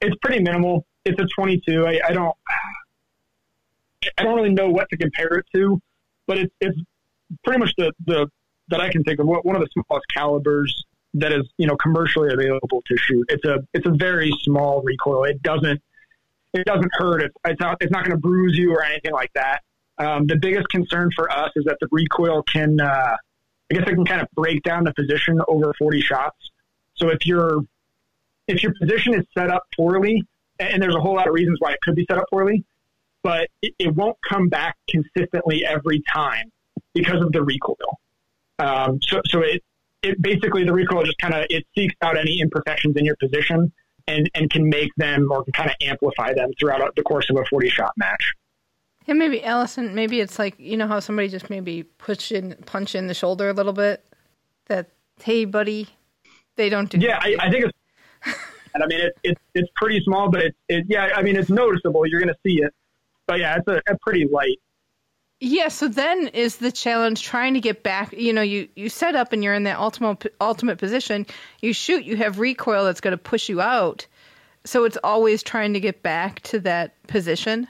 It's 0.01 0.17
pretty 0.23 0.43
minimal. 0.43 0.87
It's 1.05 1.21
a 1.21 1.27
22. 1.37 1.87
I, 1.87 2.01
I 2.09 2.13
don't, 2.13 2.35
I 4.17 4.23
don't 4.23 4.37
really 4.37 4.55
know 4.55 4.71
what 4.71 4.89
to 4.89 4.97
compare 4.97 5.35
it 5.35 5.47
to, 5.55 5.81
but 6.27 6.39
it's, 6.39 6.55
it's 6.61 6.79
pretty 7.45 7.61
much 7.61 7.73
the, 7.77 7.93
the, 8.07 8.29
that 8.69 8.81
I 8.81 8.91
can 8.91 9.03
think 9.05 9.21
of 9.21 9.27
one 9.27 9.57
of 9.57 9.63
the 9.63 9.69
smallest 9.73 10.07
calibers 10.15 10.85
that 11.15 11.33
is, 11.33 11.43
you 11.59 11.67
know, 11.67 11.77
commercially 11.77 12.33
available 12.33 12.83
to 12.87 12.97
shoot. 12.97 13.27
It's 13.29 13.45
a, 13.45 13.59
it's 13.75 13.87
a 13.87 13.91
very 13.91 14.31
small 14.43 14.83
recoil. 14.83 15.25
It 15.25 15.43
doesn't, 15.43 15.83
it 16.55 16.65
doesn't 16.65 16.91
hurt. 16.93 17.23
It's, 17.23 17.35
it's 17.45 17.61
not, 17.61 17.77
it's 17.81 17.91
not 17.91 18.05
going 18.05 18.13
to 18.13 18.21
bruise 18.21 18.57
you 18.57 18.73
or 18.73 18.83
anything 18.83 19.13
like 19.13 19.31
that. 19.35 19.61
Um, 19.99 20.27
the 20.27 20.37
biggest 20.37 20.69
concern 20.69 21.11
for 21.15 21.31
us 21.31 21.51
is 21.57 21.65
that 21.65 21.77
the 21.81 21.89
recoil 21.91 22.43
can, 22.45 22.81
uh, 22.81 23.17
I 23.71 23.75
guess 23.75 23.83
it 23.87 23.95
can 23.95 24.05
kind 24.05 24.23
of 24.23 24.29
break 24.35 24.63
down 24.63 24.85
the 24.85 24.95
position 24.95 25.41
over 25.49 25.75
40 25.79 26.01
shots. 26.01 26.51
So 26.95 27.09
if 27.09 27.27
your 27.27 27.61
if 28.49 28.63
your 28.63 28.73
position 28.81 29.15
is 29.15 29.25
set 29.37 29.51
up 29.51 29.63
poorly, 29.77 30.23
and 30.59 30.83
there's 30.83 30.95
a 30.95 31.01
whole 31.01 31.15
lot 31.15 31.29
of 31.29 31.35
reasons 31.35 31.59
why 31.61 31.73
it 31.73 31.81
could 31.83 31.95
be 31.95 32.05
set 32.09 32.19
up 32.19 32.25
poorly, 32.31 32.65
but 33.23 33.49
it, 33.63 33.75
it 33.79 33.95
won't 33.95 34.17
come 34.29 34.49
back 34.49 34.77
consistently 34.89 35.65
every 35.65 36.03
time 36.13 36.51
because 36.95 37.23
of 37.23 37.33
the 37.33 37.43
recoil. 37.43 38.01
Um, 38.59 39.01
so 39.03 39.21
so 39.27 39.41
it 39.41 39.63
it 40.03 40.21
basically 40.21 40.65
the 40.65 40.73
recoil 40.73 41.05
just 41.05 41.19
kind 41.19 41.35
of 41.35 41.47
it 41.51 41.65
seeks 41.75 41.95
out 42.03 42.19
any 42.19 42.41
imperfections 42.41 42.97
in 42.97 43.05
your 43.05 43.17
position 43.17 43.73
and 44.07 44.31
and 44.35 44.51
can 44.51 44.69
make 44.69 44.91
them 44.97 45.31
or 45.31 45.45
can 45.45 45.53
kind 45.53 45.71
of 45.71 45.77
amplify 45.81 46.33
them 46.35 46.51
throughout 46.59 46.95
the 46.97 47.03
course 47.03 47.29
of 47.31 47.37
a 47.37 47.45
40 47.47 47.69
shot 47.69 47.93
match. 47.97 48.33
Yeah, 49.07 49.15
maybe 49.15 49.43
Alison, 49.43 49.95
Maybe 49.95 50.21
it's 50.21 50.39
like 50.39 50.55
you 50.59 50.77
know 50.77 50.87
how 50.87 51.01
somebody 51.01 51.29
just 51.29 51.51
maybe 51.51 51.83
push 51.83 52.31
in, 52.31 52.55
punch 52.67 52.95
in 52.95 53.09
the 53.09 53.15
shoulder 53.15 53.49
a 53.49 53.53
little 53.53 53.73
bit. 53.73 54.05
That 54.67 54.91
hey, 55.23 55.45
buddy, 55.45 55.89
they 56.57 56.69
don't 56.69 56.89
do. 56.89 56.99
Yeah, 56.99 57.19
I, 57.21 57.37
I 57.39 57.51
think 57.51 57.67
it's. 57.67 58.39
And 58.75 58.83
I 58.83 58.87
mean, 58.87 59.01
it, 59.01 59.13
it, 59.23 59.39
it's 59.55 59.69
pretty 59.77 60.01
small, 60.03 60.31
but 60.31 60.41
it's 60.41 60.57
it, 60.67 60.87
yeah. 60.89 61.11
I 61.15 61.21
mean, 61.21 61.37
it's 61.37 61.51
noticeable. 61.51 62.07
You're 62.07 62.21
going 62.21 62.33
to 62.33 62.41
see 62.43 62.63
it, 62.63 62.73
but 63.27 63.39
yeah, 63.39 63.59
it's 63.59 63.69
a, 63.69 63.83
a 63.93 63.99
pretty 63.99 64.27
light. 64.27 64.59
Yeah, 65.45 65.67
so 65.67 65.89
then 65.89 66.29
is 66.29 66.59
the 66.59 66.71
challenge 66.71 67.25
trying 67.25 67.55
to 67.55 67.61
get 67.61 67.83
back. 67.83 68.13
You 68.13 68.33
know, 68.33 68.43
you 68.43 68.69
you 68.77 68.89
set 68.89 69.17
up 69.17 69.33
and 69.33 69.43
you're 69.43 69.55
in 69.55 69.65
that 69.65 69.77
ultimate 69.77 70.33
ultimate 70.41 70.79
position. 70.79 71.27
You 71.61 71.73
shoot, 71.73 72.05
you 72.05 72.17
have 72.17 72.39
recoil 72.39 72.85
that's 72.85 73.01
going 73.01 73.11
to 73.11 73.19
push 73.19 73.49
you 73.49 73.61
out. 73.61 74.07
So 74.65 74.85
it's 74.85 74.97
always 75.03 75.43
trying 75.43 75.73
to 75.73 75.81
get 75.81 76.01
back 76.01 76.43
to 76.43 76.61
that 76.61 76.95
position. 77.09 77.67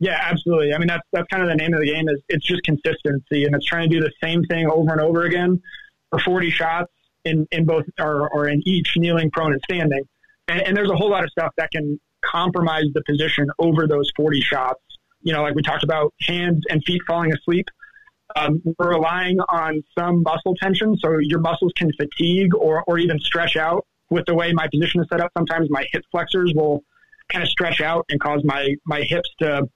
Yeah, 0.00 0.18
absolutely. 0.20 0.74
I 0.74 0.78
mean, 0.78 0.88
that's 0.88 1.06
that's 1.12 1.28
kind 1.28 1.44
of 1.44 1.48
the 1.48 1.54
name 1.54 1.72
of 1.74 1.78
the 1.78 1.86
game. 1.86 2.08
Is 2.08 2.20
it's 2.28 2.44
just 2.44 2.64
consistency, 2.64 3.44
and 3.44 3.54
it's 3.54 3.66
trying 3.66 3.88
to 3.88 4.00
do 4.00 4.02
the 4.02 4.12
same 4.20 4.42
thing 4.42 4.66
over 4.66 4.90
and 4.90 5.00
over 5.00 5.22
again 5.22 5.62
for 6.10 6.18
40 6.18 6.50
shots 6.50 6.90
in 7.24 7.46
in 7.52 7.66
both 7.66 7.84
or, 8.00 8.28
or 8.30 8.48
in 8.48 8.66
each 8.66 8.94
kneeling, 8.96 9.30
prone, 9.30 9.52
and 9.52 9.62
standing. 9.62 10.02
And, 10.48 10.60
and 10.62 10.76
there's 10.76 10.90
a 10.90 10.96
whole 10.96 11.10
lot 11.10 11.22
of 11.22 11.30
stuff 11.30 11.52
that 11.56 11.70
can 11.70 12.00
compromise 12.20 12.86
the 12.94 13.02
position 13.06 13.48
over 13.60 13.86
those 13.86 14.10
40 14.16 14.40
shots. 14.40 14.80
You 15.22 15.32
know, 15.32 15.42
like 15.42 15.54
we 15.54 15.62
talked 15.62 15.84
about, 15.84 16.14
hands 16.20 16.64
and 16.68 16.82
feet 16.84 17.02
falling 17.06 17.32
asleep. 17.32 17.66
Um, 18.36 18.62
we're 18.78 18.90
relying 18.90 19.38
on 19.48 19.82
some 19.98 20.22
muscle 20.22 20.54
tension, 20.54 20.96
so 20.98 21.18
your 21.18 21.40
muscles 21.40 21.72
can 21.76 21.92
fatigue 21.92 22.54
or 22.54 22.84
or 22.86 22.98
even 22.98 23.18
stretch 23.18 23.56
out 23.56 23.86
with 24.08 24.26
the 24.26 24.34
way 24.34 24.52
my 24.52 24.68
position 24.68 25.00
is 25.00 25.06
set 25.10 25.20
up. 25.20 25.30
Sometimes 25.36 25.68
my 25.70 25.86
hip 25.92 26.02
flexors 26.10 26.52
will 26.54 26.84
kind 27.28 27.42
of 27.42 27.48
stretch 27.48 27.80
out 27.80 28.04
and 28.08 28.20
cause 28.20 28.42
my 28.44 28.74
my 28.84 29.02
hips 29.02 29.30
to 29.40 29.68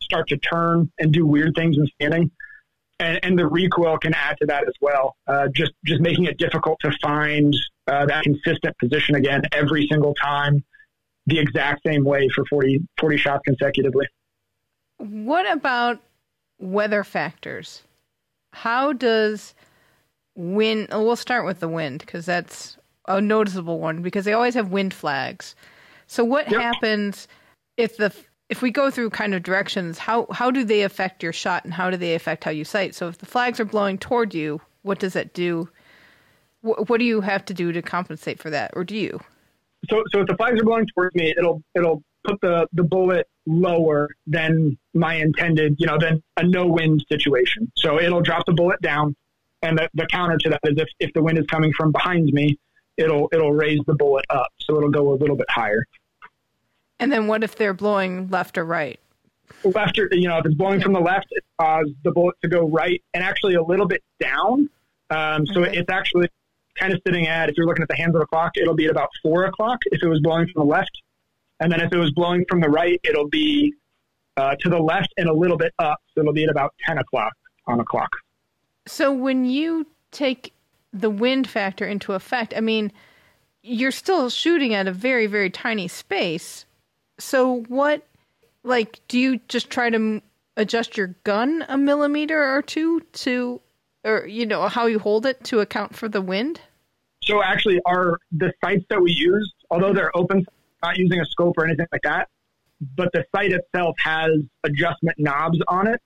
start 0.00 0.28
to 0.28 0.36
turn 0.38 0.90
and 0.98 1.12
do 1.12 1.26
weird 1.26 1.54
things 1.54 1.76
in 1.76 1.86
standing. 1.94 2.30
And, 3.00 3.20
and 3.22 3.38
the 3.38 3.46
recoil 3.46 3.96
can 3.98 4.12
add 4.14 4.36
to 4.40 4.46
that 4.46 4.66
as 4.66 4.74
well. 4.80 5.16
Uh, 5.26 5.48
just 5.54 5.72
just 5.84 6.00
making 6.00 6.24
it 6.24 6.38
difficult 6.38 6.80
to 6.80 6.90
find 7.00 7.54
uh, 7.86 8.06
that 8.06 8.24
consistent 8.24 8.76
position 8.78 9.14
again 9.14 9.42
every 9.52 9.86
single 9.90 10.14
time, 10.14 10.64
the 11.26 11.38
exact 11.38 11.82
same 11.86 12.04
way 12.04 12.28
for 12.34 12.44
40, 12.46 12.80
40 12.98 13.16
shots 13.16 13.42
consecutively. 13.44 14.06
What 14.98 15.50
about 15.50 16.00
weather 16.58 17.04
factors? 17.04 17.82
How 18.52 18.92
does 18.92 19.54
wind? 20.34 20.88
We'll 20.90 21.16
start 21.16 21.44
with 21.46 21.60
the 21.60 21.68
wind 21.68 22.00
because 22.00 22.26
that's 22.26 22.76
a 23.06 23.20
noticeable 23.20 23.78
one 23.78 24.02
because 24.02 24.24
they 24.24 24.32
always 24.32 24.54
have 24.54 24.70
wind 24.70 24.92
flags. 24.92 25.54
So 26.06 26.24
what 26.24 26.50
Yep. 26.50 26.60
happens 26.60 27.28
if 27.76 27.96
the 27.96 28.12
if 28.48 28.62
we 28.62 28.70
go 28.70 28.90
through 28.90 29.10
kind 29.10 29.34
of 29.34 29.42
directions? 29.42 29.98
How 29.98 30.26
how 30.32 30.50
do 30.50 30.64
they 30.64 30.82
affect 30.82 31.22
your 31.22 31.32
shot 31.32 31.64
and 31.64 31.72
how 31.74 31.90
do 31.90 31.96
they 31.96 32.14
affect 32.14 32.44
how 32.44 32.50
you 32.50 32.64
sight? 32.64 32.94
So 32.94 33.08
if 33.08 33.18
the 33.18 33.26
flags 33.26 33.60
are 33.60 33.64
blowing 33.64 33.98
toward 33.98 34.34
you, 34.34 34.60
what 34.82 34.98
does 34.98 35.12
that 35.12 35.32
do? 35.34 35.68
What, 36.62 36.88
what 36.88 36.98
do 36.98 37.04
you 37.04 37.20
have 37.20 37.44
to 37.46 37.54
do 37.54 37.70
to 37.72 37.82
compensate 37.82 38.40
for 38.40 38.50
that, 38.50 38.72
or 38.74 38.82
do 38.84 38.96
you? 38.96 39.20
So 39.88 40.02
so 40.12 40.20
if 40.22 40.26
the 40.26 40.36
flags 40.36 40.60
are 40.60 40.64
blowing 40.64 40.86
towards 40.94 41.14
me, 41.14 41.32
it'll 41.38 41.62
it'll 41.76 42.02
put 42.28 42.40
the, 42.40 42.66
the 42.72 42.82
bullet 42.82 43.26
lower 43.46 44.08
than 44.26 44.76
my 44.94 45.14
intended, 45.14 45.76
you 45.78 45.86
know, 45.86 45.98
than 45.98 46.22
a 46.36 46.46
no 46.46 46.66
wind 46.66 47.04
situation. 47.08 47.70
So 47.76 48.00
it'll 48.00 48.20
drop 48.20 48.44
the 48.46 48.52
bullet 48.52 48.80
down. 48.82 49.16
And 49.62 49.78
the, 49.78 49.88
the 49.94 50.06
counter 50.06 50.38
to 50.38 50.50
that 50.50 50.60
is 50.64 50.78
if, 50.78 50.88
if 51.00 51.12
the 51.14 51.22
wind 51.22 51.38
is 51.38 51.46
coming 51.46 51.72
from 51.72 51.90
behind 51.92 52.26
me, 52.32 52.58
it'll 52.96 53.28
it'll 53.32 53.52
raise 53.52 53.80
the 53.86 53.94
bullet 53.94 54.24
up. 54.30 54.48
So 54.60 54.76
it'll 54.76 54.90
go 54.90 55.12
a 55.12 55.16
little 55.16 55.36
bit 55.36 55.50
higher. 55.50 55.84
And 57.00 57.12
then 57.12 57.26
what 57.26 57.42
if 57.42 57.56
they're 57.56 57.74
blowing 57.74 58.28
left 58.28 58.58
or 58.58 58.64
right? 58.64 59.00
Left, 59.64 59.98
or, 59.98 60.08
you 60.12 60.28
know, 60.28 60.38
if 60.38 60.46
it's 60.46 60.54
blowing 60.54 60.80
from 60.80 60.92
the 60.92 61.00
left, 61.00 61.26
it 61.30 61.42
causes 61.58 61.92
the 62.04 62.10
bullet 62.10 62.36
to 62.42 62.48
go 62.48 62.68
right 62.68 63.02
and 63.14 63.24
actually 63.24 63.54
a 63.54 63.62
little 63.62 63.86
bit 63.86 64.02
down. 64.20 64.68
Um, 65.10 65.46
so 65.46 65.62
Okay. 65.62 65.78
it's 65.78 65.90
actually 65.90 66.28
kind 66.78 66.92
of 66.92 67.00
sitting 67.04 67.26
at, 67.26 67.48
if 67.48 67.56
you're 67.56 67.66
looking 67.66 67.82
at 67.82 67.88
the 67.88 67.96
hands 67.96 68.14
of 68.14 68.20
the 68.20 68.26
clock, 68.26 68.52
it'll 68.56 68.74
be 68.74 68.84
at 68.84 68.90
about 68.90 69.08
four 69.22 69.44
o'clock 69.46 69.78
if 69.86 70.02
it 70.02 70.06
was 70.06 70.20
blowing 70.20 70.46
from 70.52 70.66
the 70.66 70.70
left. 70.70 71.02
And 71.60 71.72
then 71.72 71.80
if 71.80 71.92
it 71.92 71.98
was 71.98 72.10
blowing 72.12 72.44
from 72.48 72.60
the 72.60 72.68
right, 72.68 73.00
it'll 73.04 73.28
be 73.28 73.72
uh, 74.36 74.54
to 74.60 74.68
the 74.68 74.78
left 74.78 75.12
and 75.16 75.28
a 75.28 75.32
little 75.32 75.56
bit 75.56 75.72
up. 75.78 76.00
So 76.14 76.20
it'll 76.20 76.32
be 76.32 76.44
at 76.44 76.50
about 76.50 76.74
10 76.86 76.98
o'clock 76.98 77.32
on 77.66 77.78
the 77.78 77.84
clock. 77.84 78.10
So 78.86 79.12
when 79.12 79.44
you 79.44 79.86
take 80.10 80.52
the 80.92 81.10
wind 81.10 81.48
factor 81.48 81.86
into 81.86 82.14
effect, 82.14 82.54
I 82.56 82.60
mean, 82.60 82.92
you're 83.62 83.90
still 83.90 84.30
shooting 84.30 84.74
at 84.74 84.86
a 84.86 84.92
very, 84.92 85.26
very 85.26 85.50
tiny 85.50 85.88
space. 85.88 86.64
So 87.18 87.62
what, 87.68 88.06
like, 88.62 89.00
do 89.08 89.18
you 89.18 89.40
just 89.48 89.68
try 89.70 89.90
to 89.90 89.96
m- 89.96 90.22
adjust 90.56 90.96
your 90.96 91.08
gun 91.24 91.64
a 91.68 91.76
millimeter 91.76 92.42
or 92.42 92.62
two 92.62 93.00
to, 93.12 93.60
or, 94.04 94.26
you 94.26 94.46
know, 94.46 94.68
how 94.68 94.86
you 94.86 95.00
hold 95.00 95.26
it 95.26 95.42
to 95.44 95.60
account 95.60 95.96
for 95.96 96.08
the 96.08 96.22
wind? 96.22 96.60
So 97.22 97.42
actually, 97.42 97.80
our 97.84 98.18
the 98.32 98.52
sights 98.64 98.84
that 98.88 99.02
we 99.02 99.12
use, 99.12 99.52
although 99.70 99.92
they're 99.92 100.16
open, 100.16 100.46
not 100.82 100.96
using 100.96 101.20
a 101.20 101.26
scope 101.26 101.54
or 101.58 101.64
anything 101.64 101.86
like 101.92 102.02
that, 102.02 102.28
but 102.96 103.10
the 103.12 103.24
sight 103.34 103.52
itself 103.52 103.96
has 103.98 104.30
adjustment 104.64 105.18
knobs 105.18 105.58
on 105.68 105.88
it, 105.88 106.00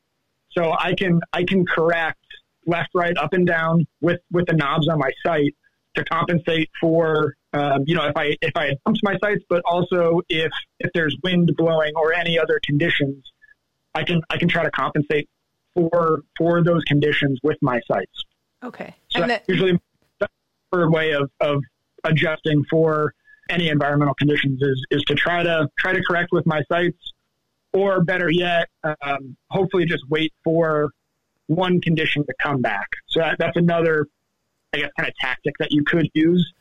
so 0.50 0.72
I 0.78 0.94
can 0.94 1.20
I 1.32 1.44
can 1.44 1.64
correct 1.66 2.18
left, 2.66 2.90
right, 2.94 3.16
up 3.16 3.32
and 3.32 3.46
down 3.46 3.87
with 4.00 4.20
with 4.30 4.46
the 4.46 4.54
knobs 4.54 4.88
on 4.88 4.98
my 4.98 5.11
sight 5.24 5.54
to 5.94 6.04
compensate 6.04 6.70
for 6.80 7.35
um, 7.52 7.85
you 7.87 7.94
know 7.94 8.06
if 8.06 8.16
I 8.16 8.37
if 8.40 8.56
I 8.56 8.76
dump 8.85 8.96
my 9.02 9.16
sights, 9.22 9.44
but 9.48 9.62
also 9.64 10.22
if 10.28 10.50
if 10.80 10.90
there's 10.94 11.16
wind 11.22 11.52
blowing 11.56 11.92
or 11.96 12.12
any 12.14 12.38
other 12.38 12.61
conditions, 12.64 13.30
I 13.94 14.04
can 14.04 14.20
I 14.30 14.38
can 14.38 14.48
try 14.48 14.64
to 14.64 14.70
compensate 14.70 15.28
for 15.74 16.22
for 16.37 16.62
those 16.62 16.82
conditions 16.85 17.38
with 17.42 17.58
my 17.61 17.80
sights. 17.87 18.24
Okay. 18.62 18.94
So 19.08 19.22
and 19.22 19.30
that's 19.30 19.46
that, 19.46 19.52
usually 19.52 19.78
the 20.20 20.28
preferred 20.70 20.90
way 20.90 21.12
of, 21.12 21.30
of 21.40 21.62
adjusting 22.04 22.64
for 22.70 23.14
any 23.53 23.69
environmental 23.69 24.15
conditions 24.15 24.61
is, 24.62 24.87
is 24.91 25.03
to 25.05 25.15
try 25.15 25.43
to 25.43 25.69
try 25.79 25.93
to 25.93 26.03
correct 26.09 26.31
with 26.33 26.47
my 26.47 26.62
sights, 26.71 27.12
or 27.73 28.03
better 28.03 28.31
yet, 28.31 28.69
um, 28.85 29.37
hopefully 29.51 29.85
just 29.85 30.05
wait 30.09 30.33
for 30.43 30.91
one 31.47 31.81
condition 31.81 32.25
to 32.27 32.35
come 32.43 32.61
back. 32.61 32.88
So 33.09 33.21
that, 33.21 33.37
that's 33.38 33.57
another, 33.57 34.07
I 34.73 34.79
guess, 34.79 34.91
kind 34.99 35.09
of 35.09 35.15
tactic 35.17 35.55
that 35.59 35.73
you 35.73 35.85
could 35.85 36.09
use 36.15 36.53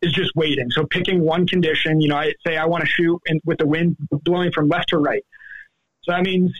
is 0.00 0.12
just 0.12 0.30
waiting. 0.36 0.70
So 0.70 0.84
picking 0.86 1.20
one 1.20 1.46
condition, 1.46 2.00
you 2.00 2.08
know, 2.08 2.16
I 2.16 2.32
say 2.46 2.56
I 2.56 2.66
want 2.66 2.82
to 2.84 2.88
shoot 2.88 3.20
in, 3.26 3.40
with 3.44 3.58
the 3.58 3.66
wind 3.66 3.96
blowing 4.10 4.52
from 4.52 4.68
left 4.68 4.90
to 4.90 4.98
right. 4.98 5.24
So 6.02 6.12
that 6.12 6.22
means 6.22 6.52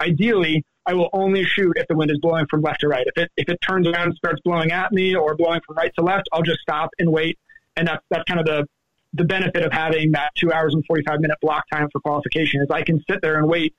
ideally 0.00 0.64
I 0.86 0.94
will 0.94 1.10
only 1.12 1.44
shoot 1.44 1.72
if 1.76 1.86
the 1.88 1.96
wind 1.96 2.10
is 2.10 2.18
blowing 2.18 2.46
from 2.50 2.62
left 2.62 2.80
to 2.80 2.88
right. 2.88 3.06
If 3.06 3.22
it 3.22 3.30
if 3.36 3.48
it 3.48 3.58
turns 3.66 3.86
around 3.86 4.08
and 4.08 4.16
starts 4.16 4.40
blowing 4.42 4.70
at 4.72 4.92
me 4.92 5.14
or 5.14 5.34
blowing 5.34 5.60
from 5.66 5.76
right 5.76 5.92
to 5.98 6.04
left, 6.04 6.28
I'll 6.32 6.42
just 6.42 6.60
stop 6.60 6.90
and 6.98 7.10
wait. 7.10 7.38
And 7.76 7.88
that's 7.88 8.02
that's 8.10 8.24
kind 8.24 8.40
of 8.40 8.46
the 8.46 8.66
the 9.14 9.24
benefit 9.24 9.64
of 9.64 9.72
having 9.72 10.12
that 10.12 10.30
two 10.36 10.52
hours 10.52 10.74
and 10.74 10.84
forty 10.86 11.02
five 11.06 11.20
minute 11.20 11.38
block 11.40 11.64
time 11.72 11.88
for 11.92 12.00
qualification 12.00 12.60
is 12.62 12.68
I 12.70 12.82
can 12.82 13.02
sit 13.08 13.20
there 13.22 13.38
and 13.38 13.48
wait 13.48 13.74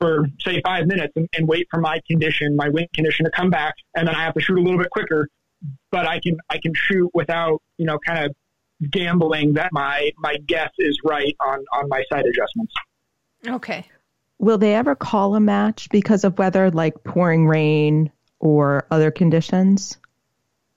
for 0.00 0.26
say 0.40 0.60
five 0.64 0.86
minutes 0.86 1.12
and, 1.16 1.28
and 1.36 1.46
wait 1.46 1.68
for 1.70 1.80
my 1.80 2.00
condition, 2.08 2.56
my 2.56 2.68
wind 2.68 2.88
condition 2.92 3.24
to 3.24 3.30
come 3.30 3.50
back, 3.50 3.74
and 3.94 4.08
then 4.08 4.14
I 4.14 4.24
have 4.24 4.34
to 4.34 4.40
shoot 4.40 4.58
a 4.58 4.60
little 4.60 4.78
bit 4.78 4.90
quicker. 4.90 5.28
But 5.90 6.06
I 6.06 6.20
can 6.20 6.38
I 6.50 6.58
can 6.58 6.72
shoot 6.74 7.10
without 7.14 7.62
you 7.78 7.86
know 7.86 7.98
kind 8.04 8.26
of 8.26 8.34
gambling 8.90 9.54
that 9.54 9.70
my 9.72 10.10
my 10.18 10.36
guess 10.46 10.70
is 10.78 10.98
right 11.04 11.36
on 11.40 11.64
on 11.72 11.88
my 11.88 12.02
sight 12.10 12.26
adjustments. 12.26 12.74
okay. 13.46 13.86
Will 14.38 14.58
they 14.58 14.74
ever 14.74 14.96
call 14.96 15.36
a 15.36 15.40
match 15.40 15.88
because 15.90 16.24
of 16.24 16.36
weather 16.36 16.68
like 16.68 17.04
pouring 17.04 17.46
rain 17.46 18.10
or 18.40 18.86
other 18.90 19.12
conditions? 19.12 19.98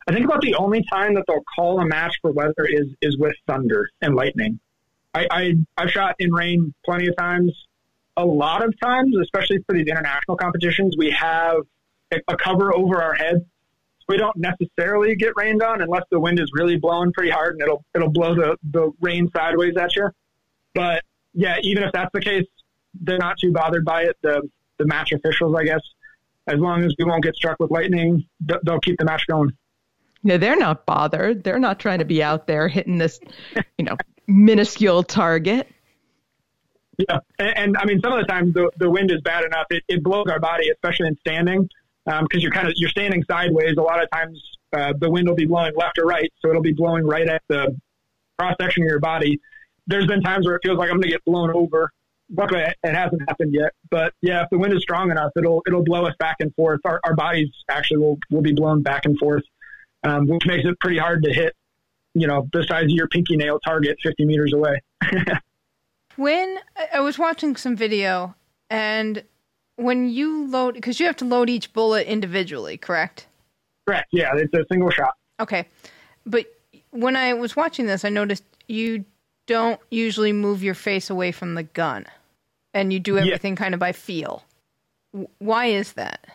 I 0.08 0.14
think 0.14 0.26
about 0.26 0.42
the 0.42 0.56
only 0.56 0.84
time 0.92 1.16
that 1.16 1.24
they'll 1.28 1.44
call 1.56 1.80
a 1.80 1.86
match 1.86 2.18
for 2.22 2.32
weather 2.32 2.66
is 2.68 2.88
is 3.02 3.18
with 3.18 3.34
thunder 3.48 3.90
and 4.02 4.16
lightning. 4.16 4.60
I, 5.14 5.28
I 5.32 5.54
I've 5.78 5.90
shot 5.90 6.16
in 6.20 6.32
rain 6.32 6.74
plenty 6.84 7.08
of 7.08 7.16
times. 7.18 7.54
A 8.18 8.26
lot 8.26 8.64
of 8.64 8.74
times, 8.80 9.16
especially 9.22 9.60
for 9.68 9.76
these 9.76 9.88
international 9.88 10.38
competitions, 10.38 10.96
we 10.98 11.12
have 11.12 11.58
a, 12.12 12.38
cover 12.38 12.74
over 12.74 13.02
our 13.02 13.14
heads. 13.14 13.42
We 14.08 14.18
don't 14.18 14.38
necessarily 14.38 15.16
get 15.16 15.34
rained 15.36 15.62
on 15.64 15.82
unless 15.82 16.04
the 16.12 16.20
wind 16.20 16.40
is 16.40 16.50
really 16.54 16.78
blowing 16.78 17.12
pretty 17.12 17.32
hard 17.32 17.54
and 17.54 17.62
it'll 17.62 17.84
it'll 17.96 18.12
blow 18.12 18.36
the, 18.36 18.58
the 18.72 18.92
rain 19.02 19.30
sideways 19.36 19.76
at 19.76 19.96
you. 19.96 20.10
But 20.76 21.04
yeah, 21.34 21.58
even 21.64 21.84
if 21.84 21.92
that's 21.92 22.12
the 22.14 22.22
case, 22.22 22.46
they're 23.02 23.18
not 23.18 23.38
too 23.40 23.52
bothered 23.52 23.84
by 23.84 24.04
it. 24.04 24.18
The 24.22 24.48
the 24.78 24.86
match 24.86 25.12
officials, 25.12 25.56
I 25.58 25.64
guess, 25.64 25.82
as 26.48 26.60
long 26.60 26.84
as 26.84 26.94
we 27.00 27.06
won't 27.06 27.24
get 27.24 27.36
struck 27.36 27.60
with 27.60 27.72
lightning, 27.72 28.26
they'll 28.40 28.80
keep 28.80 29.00
the 29.00 29.06
match 29.06 29.26
going. 29.28 29.52
No, 30.26 30.40
they're 30.40 30.58
not 30.58 30.88
bothered. 30.88 31.44
They're 31.44 31.60
not 31.60 31.80
trying 31.80 32.00
to 32.00 32.06
be 32.06 32.24
out 32.24 32.48
there 32.48 32.68
hitting 32.68 32.98
this, 32.98 33.20
you 33.78 33.86
know, 33.86 33.96
minuscule 34.26 35.04
target. 35.04 35.68
Yeah, 36.98 37.20
and, 37.38 37.58
and 37.58 37.78
I 37.78 37.86
mean, 37.86 38.02
some 38.02 38.12
of 38.12 38.20
the 38.20 38.26
times 38.26 38.56
the, 38.56 38.72
the 38.78 38.90
wind 38.90 39.12
is 39.12 39.22
bad 39.22 39.46
enough 39.46 39.68
it, 39.70 39.84
it 39.88 40.04
blows 40.04 40.26
our 40.28 40.40
body, 40.40 40.70
especially 40.70 41.08
in 41.08 41.18
standing, 41.20 41.70
because 42.06 42.42
you're 42.42 42.52
kind 42.52 42.68
of 42.68 42.74
you're 42.76 42.90
standing 42.90 43.24
sideways. 43.30 43.76
A 43.78 43.82
lot 43.82 44.02
of 44.02 44.10
times 44.10 44.42
uh, 44.76 44.94
the 45.00 45.12
wind 45.12 45.28
will 45.28 45.36
be 45.36 45.46
blowing 45.46 45.74
left 45.76 46.00
or 46.00 46.06
right, 46.06 46.34
so 46.40 46.50
it'll 46.50 46.62
be 46.62 46.74
blowing 46.74 47.06
right 47.06 47.28
at 47.28 47.44
the 47.48 47.80
cross 48.40 48.56
section 48.60 48.84
of 48.84 48.90
your 48.90 49.00
body. 49.00 49.40
There's 49.86 50.08
been 50.08 50.22
times 50.22 50.48
where 50.48 50.56
it 50.56 50.62
feels 50.64 50.80
like 50.80 50.90
I'm 50.90 50.96
going 50.96 51.04
to 51.04 51.10
get 51.10 51.24
blown 51.26 51.52
over. 51.52 51.92
Luckily, 52.36 52.62
it 52.62 52.76
hasn't 52.84 53.22
happened 53.28 53.54
yet. 53.54 53.74
But 53.92 54.14
yeah, 54.22 54.42
if 54.42 54.50
the 54.50 54.58
wind 54.58 54.74
is 54.74 54.82
strong 54.82 55.12
enough, 55.12 55.34
it'll 55.38 55.62
it'll 55.68 55.84
blow 55.84 56.08
us 56.08 56.16
back 56.18 56.38
and 56.40 56.52
forth. 56.56 56.80
Our, 56.84 57.00
our 57.04 57.14
bodies 57.14 57.50
actually 57.70 57.98
will 57.98 58.18
will 58.32 58.42
be 58.42 58.54
blown 58.54 58.82
back 58.82 59.06
and 59.06 59.16
forth, 59.20 59.44
um, 60.06 60.28
which 60.28 60.46
makes 60.46 60.64
it 60.66 60.80
pretty 60.80 60.98
hard 60.98 61.24
to 61.24 61.34
hit. 61.34 61.54
You 62.14 62.28
know, 62.28 62.48
the 62.54 62.64
size 62.64 62.84
of 62.86 62.90
your 62.92 63.08
pinky 63.10 63.36
nail 63.36 63.60
target 63.60 63.98
50 64.02 64.26
meters 64.26 64.54
away. 64.54 64.82
When 66.16 66.60
I- 66.78 66.88
I 66.94 67.00
was 67.02 67.20
watching 67.20 67.56
some 67.58 67.76
video, 67.76 68.36
and 68.70 69.24
when 69.76 70.10
you 70.10 70.48
load, 70.48 70.76
because 70.76 70.98
you 71.00 71.06
have 71.08 71.18
to 71.18 71.26
load 71.26 71.50
each 71.50 71.74
bullet 71.74 72.08
individually, 72.08 72.78
correct? 72.78 73.28
Correct. 73.86 74.08
Yeah, 74.14 74.32
it's 74.36 74.54
a 74.54 74.64
single 74.72 74.90
shot. 74.92 75.14
Okay. 75.42 75.68
But 76.26 76.46
when 76.92 77.18
I 77.18 77.34
was 77.34 77.58
watching 77.58 77.86
this, 77.86 78.06
I 78.06 78.10
noticed 78.10 78.44
you 78.70 79.04
don't 79.46 79.80
usually 79.92 80.32
move 80.32 80.64
your 80.64 80.74
face 80.74 81.10
away 81.10 81.32
from 81.34 81.56
the 81.56 81.64
gun 81.64 82.06
and 82.74 82.92
you 82.94 83.00
do 83.00 83.18
everything 83.18 83.56
kind 83.58 83.74
of 83.74 83.80
by 83.82 83.92
feel. 83.92 84.44
Why 85.40 85.66
is 85.68 85.94
that? 85.94 86.26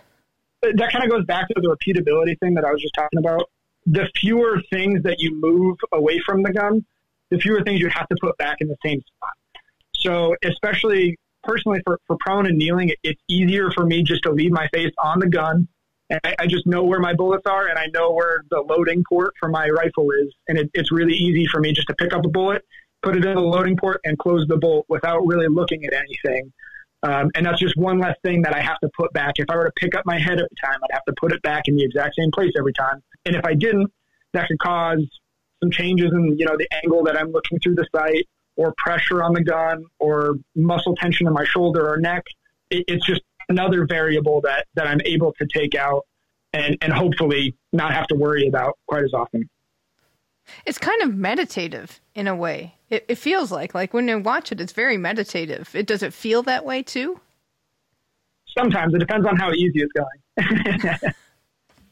that 0.62 0.92
kind 0.92 1.04
of 1.04 1.10
goes 1.10 1.24
back 1.24 1.48
to 1.48 1.54
the 1.56 1.68
repeatability 1.74 2.38
thing 2.38 2.52
that 2.54 2.64
I 2.66 2.70
was 2.70 2.82
just 2.82 2.92
talking 2.94 3.18
about. 3.18 3.48
The 3.92 4.08
fewer 4.16 4.62
things 4.70 5.02
that 5.02 5.16
you 5.18 5.38
move 5.40 5.76
away 5.92 6.20
from 6.24 6.42
the 6.42 6.52
gun, 6.52 6.84
the 7.30 7.38
fewer 7.38 7.62
things 7.62 7.80
you 7.80 7.88
have 7.88 8.08
to 8.08 8.16
put 8.20 8.36
back 8.38 8.58
in 8.60 8.68
the 8.68 8.76
same 8.84 9.00
spot. 9.00 9.34
So, 9.96 10.34
especially 10.44 11.16
personally 11.42 11.80
for, 11.84 11.98
for 12.06 12.16
prone 12.20 12.46
and 12.46 12.56
kneeling, 12.56 12.90
it, 12.90 12.98
it's 13.02 13.20
easier 13.28 13.70
for 13.72 13.84
me 13.84 14.02
just 14.02 14.22
to 14.22 14.30
leave 14.32 14.52
my 14.52 14.68
face 14.72 14.92
on 15.02 15.18
the 15.18 15.28
gun. 15.28 15.66
And 16.08 16.20
I, 16.24 16.34
I 16.40 16.46
just 16.46 16.66
know 16.66 16.84
where 16.84 17.00
my 17.00 17.14
bullets 17.14 17.46
are 17.46 17.68
and 17.68 17.78
I 17.78 17.86
know 17.92 18.12
where 18.12 18.44
the 18.50 18.60
loading 18.60 19.02
port 19.08 19.34
for 19.40 19.48
my 19.48 19.68
rifle 19.68 20.08
is. 20.22 20.34
And 20.48 20.58
it, 20.58 20.70
it's 20.74 20.92
really 20.92 21.14
easy 21.14 21.46
for 21.46 21.60
me 21.60 21.72
just 21.72 21.88
to 21.88 21.94
pick 21.94 22.12
up 22.12 22.24
a 22.24 22.28
bullet, 22.28 22.62
put 23.02 23.16
it 23.16 23.24
in 23.24 23.34
the 23.34 23.40
loading 23.40 23.76
port, 23.76 24.00
and 24.04 24.18
close 24.18 24.46
the 24.46 24.56
bolt 24.56 24.86
without 24.88 25.20
really 25.26 25.48
looking 25.48 25.84
at 25.84 25.92
anything. 25.92 26.52
Um, 27.02 27.30
and 27.34 27.46
that's 27.46 27.58
just 27.58 27.76
one 27.76 27.98
less 27.98 28.16
thing 28.22 28.42
that 28.42 28.54
I 28.54 28.60
have 28.60 28.78
to 28.80 28.90
put 28.96 29.12
back. 29.12 29.34
If 29.36 29.48
I 29.48 29.56
were 29.56 29.64
to 29.64 29.72
pick 29.76 29.94
up 29.94 30.04
my 30.04 30.18
head 30.18 30.34
every 30.34 30.48
time, 30.62 30.78
I'd 30.82 30.92
have 30.92 31.04
to 31.06 31.14
put 31.18 31.32
it 31.32 31.40
back 31.42 31.64
in 31.66 31.76
the 31.76 31.84
exact 31.84 32.16
same 32.18 32.30
place 32.30 32.52
every 32.58 32.74
time. 32.74 33.02
And 33.24 33.34
if 33.34 33.44
I 33.44 33.54
didn't, 33.54 33.90
that 34.32 34.48
could 34.48 34.58
cause 34.58 35.02
some 35.60 35.70
changes 35.70 36.10
in 36.12 36.38
you 36.38 36.46
know 36.46 36.56
the 36.56 36.68
angle 36.82 37.04
that 37.04 37.18
I'm 37.18 37.32
looking 37.32 37.58
through 37.60 37.76
the 37.76 37.86
sight, 37.94 38.28
or 38.56 38.74
pressure 38.76 39.22
on 39.22 39.32
the 39.32 39.42
gun, 39.42 39.84
or 39.98 40.34
muscle 40.54 40.94
tension 40.96 41.26
in 41.26 41.32
my 41.32 41.44
shoulder 41.44 41.88
or 41.88 41.98
neck. 41.98 42.24
It, 42.70 42.84
it's 42.88 43.06
just 43.06 43.22
another 43.48 43.86
variable 43.86 44.40
that 44.42 44.66
that 44.74 44.86
I'm 44.86 45.00
able 45.04 45.32
to 45.34 45.46
take 45.46 45.74
out 45.74 46.06
and 46.52 46.76
and 46.82 46.92
hopefully 46.92 47.56
not 47.72 47.92
have 47.92 48.06
to 48.08 48.14
worry 48.14 48.46
about 48.46 48.78
quite 48.86 49.04
as 49.04 49.14
often. 49.14 49.48
It's 50.66 50.78
kind 50.78 51.02
of 51.02 51.14
meditative 51.14 52.00
in 52.14 52.26
a 52.26 52.34
way. 52.34 52.74
It, 52.88 53.04
it 53.08 53.14
feels 53.16 53.50
like 53.50 53.74
like 53.74 53.94
when 53.94 54.08
you 54.08 54.18
watch 54.18 54.52
it, 54.52 54.60
it's 54.60 54.72
very 54.72 54.96
meditative. 54.96 55.74
It 55.74 55.86
does 55.86 56.02
it 56.02 56.12
feel 56.12 56.42
that 56.44 56.64
way 56.64 56.82
too? 56.82 57.20
Sometimes 58.58 58.94
it 58.94 58.98
depends 58.98 59.26
on 59.26 59.36
how 59.36 59.52
easy 59.52 59.82
it's 59.82 59.92
going. 59.92 61.12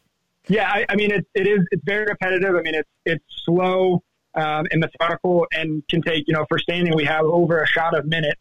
yeah, 0.48 0.70
I, 0.70 0.86
I 0.88 0.96
mean 0.96 1.12
it, 1.12 1.26
it 1.34 1.46
is 1.46 1.60
it's 1.70 1.82
very 1.84 2.06
repetitive. 2.06 2.54
I 2.54 2.62
mean 2.62 2.74
it's 2.74 2.90
it's 3.04 3.24
slow 3.44 4.02
um, 4.34 4.66
and 4.70 4.80
methodical 4.80 5.46
and 5.52 5.82
can 5.88 6.02
take 6.02 6.24
you 6.26 6.34
know 6.34 6.44
for 6.48 6.58
standing 6.58 6.94
we 6.94 7.04
have 7.04 7.24
over 7.24 7.62
a 7.62 7.66
shot 7.66 7.96
of 7.96 8.06
minute 8.06 8.38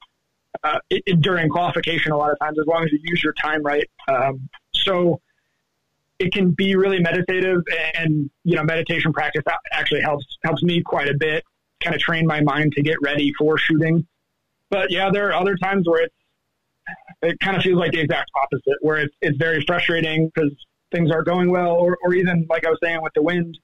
uh, 0.63 0.79
it, 0.89 1.21
during 1.21 1.49
qualification 1.49 2.11
a 2.11 2.17
lot 2.17 2.31
of 2.31 2.39
times 2.39 2.57
as 2.59 2.65
long 2.65 2.83
as 2.83 2.91
you 2.91 2.99
use 3.03 3.23
your 3.23 3.33
time 3.33 3.61
right. 3.63 3.89
Um, 4.07 4.49
so 4.73 5.21
it 6.19 6.33
can 6.33 6.51
be 6.51 6.75
really 6.75 6.99
meditative 6.99 7.61
and 7.95 8.29
you 8.43 8.55
know 8.55 8.63
meditation 8.63 9.13
practice 9.13 9.43
actually 9.71 10.01
helps 10.01 10.25
helps 10.43 10.63
me 10.63 10.81
quite 10.81 11.07
a 11.07 11.15
bit 11.17 11.43
kind 11.83 11.95
of 11.95 12.01
train 12.01 12.25
my 12.25 12.41
mind 12.41 12.71
to 12.73 12.81
get 12.81 12.95
ready 13.01 13.31
for 13.37 13.57
shooting 13.57 14.05
But 14.69 14.91
yeah, 14.91 15.09
there 15.11 15.29
are 15.29 15.33
other 15.33 15.55
times 15.55 15.87
where 15.87 16.03
it's 16.03 16.15
it 17.21 17.39
kind 17.39 17.57
of 17.57 17.63
feels 17.63 17.77
like 17.79 17.91
the 17.91 17.99
exact 17.99 18.31
opposite, 18.41 18.77
where 18.81 18.97
it's 18.97 19.15
it's 19.21 19.37
very 19.37 19.63
frustrating 19.65 20.29
because 20.33 20.51
things 20.91 21.11
aren't 21.11 21.27
going 21.27 21.49
well, 21.51 21.71
or 21.71 21.97
or 22.03 22.13
even 22.13 22.45
like 22.49 22.65
I 22.65 22.69
was 22.69 22.79
saying 22.83 23.01
with 23.01 23.13
the 23.15 23.21
wind. 23.21 23.57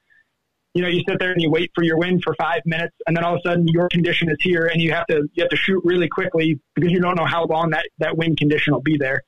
You 0.74 0.82
know, 0.82 0.88
you 0.88 1.04
sit 1.08 1.20
there 1.20 1.32
and 1.32 1.42
you 1.42 1.52
wait 1.52 1.72
for 1.76 1.84
your 1.84 1.98
wind 2.00 2.24
for 2.24 2.34
five 2.36 2.62
minutes, 2.66 2.96
and 3.06 3.16
then 3.16 3.24
all 3.24 3.36
of 3.36 3.42
a 3.46 3.50
sudden 3.50 3.68
your 3.68 3.88
condition 3.90 4.30
is 4.30 4.38
here, 4.42 4.68
and 4.68 4.82
you 4.82 4.92
have 4.92 5.06
to 5.08 5.28
you 5.34 5.44
have 5.44 5.50
to 5.50 5.56
shoot 5.56 5.82
really 5.86 6.08
quickly 6.08 6.60
because 6.76 6.92
you 6.92 7.00
don't 7.00 7.16
know 7.16 7.26
how 7.26 7.46
long 7.46 7.70
that 7.72 7.86
that 8.00 8.18
wind 8.18 8.38
condition 8.38 8.74
will 8.74 8.82
be 8.82 8.98
there. 8.98 9.22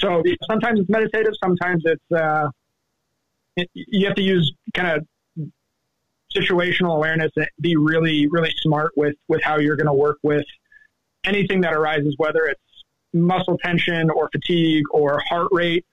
So 0.00 0.22
sometimes 0.48 0.80
it's 0.80 0.88
meditative, 0.88 1.34
sometimes 1.42 1.82
it's 1.84 2.12
uh, 2.12 2.48
it, 3.56 3.68
you 3.74 4.06
have 4.06 4.16
to 4.16 4.22
use 4.22 4.52
kind 4.74 4.98
of 4.98 5.06
situational 6.34 6.96
awareness 6.96 7.32
and 7.36 7.46
be 7.60 7.76
really 7.76 8.28
really 8.28 8.52
smart 8.60 8.92
with 8.96 9.14
with 9.28 9.42
how 9.42 9.58
you're 9.58 9.76
going 9.76 9.86
to 9.86 9.92
work 9.92 10.18
with 10.22 10.46
anything 11.24 11.60
that 11.60 11.74
arises, 11.74 12.14
whether 12.16 12.44
it's 12.44 12.60
muscle 13.12 13.58
tension 13.58 14.08
or 14.10 14.28
fatigue 14.32 14.84
or 14.92 15.20
heart 15.28 15.48
rate 15.50 15.84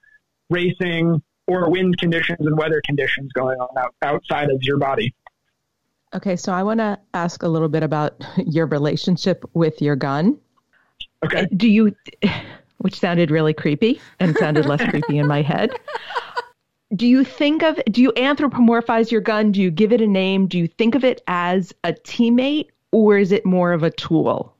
racing 0.50 1.22
or 1.46 1.70
wind 1.70 1.98
conditions 1.98 2.38
and 2.40 2.56
weather 2.56 2.80
conditions 2.84 3.32
going 3.32 3.58
on 3.58 3.68
out, 3.78 3.94
outside 4.02 4.50
of 4.50 4.62
your 4.62 4.78
body. 4.78 5.14
Okay, 6.14 6.36
so 6.36 6.52
I 6.52 6.62
want 6.62 6.80
to 6.80 6.98
ask 7.12 7.42
a 7.42 7.48
little 7.48 7.68
bit 7.68 7.82
about 7.82 8.24
your 8.46 8.66
relationship 8.66 9.44
with 9.54 9.82
your 9.82 9.96
gun. 9.96 10.38
Okay. 11.24 11.46
Do 11.56 11.68
you, 11.68 11.94
which 12.78 12.98
sounded 12.98 13.30
really 13.30 13.52
creepy 13.52 14.00
and 14.18 14.36
sounded 14.36 14.66
less 14.66 14.82
creepy 14.90 15.18
in 15.18 15.26
my 15.26 15.42
head. 15.42 15.70
Do 16.94 17.06
you 17.06 17.22
think 17.22 17.62
of, 17.62 17.78
do 17.90 18.00
you 18.00 18.12
anthropomorphize 18.12 19.10
your 19.10 19.20
gun? 19.20 19.52
Do 19.52 19.60
you 19.60 19.70
give 19.70 19.92
it 19.92 20.00
a 20.00 20.06
name? 20.06 20.46
Do 20.46 20.58
you 20.58 20.66
think 20.66 20.94
of 20.94 21.04
it 21.04 21.22
as 21.26 21.74
a 21.84 21.92
teammate 21.92 22.68
or 22.92 23.18
is 23.18 23.32
it 23.32 23.44
more 23.44 23.72
of 23.72 23.82
a 23.82 23.90
tool? 23.90 24.54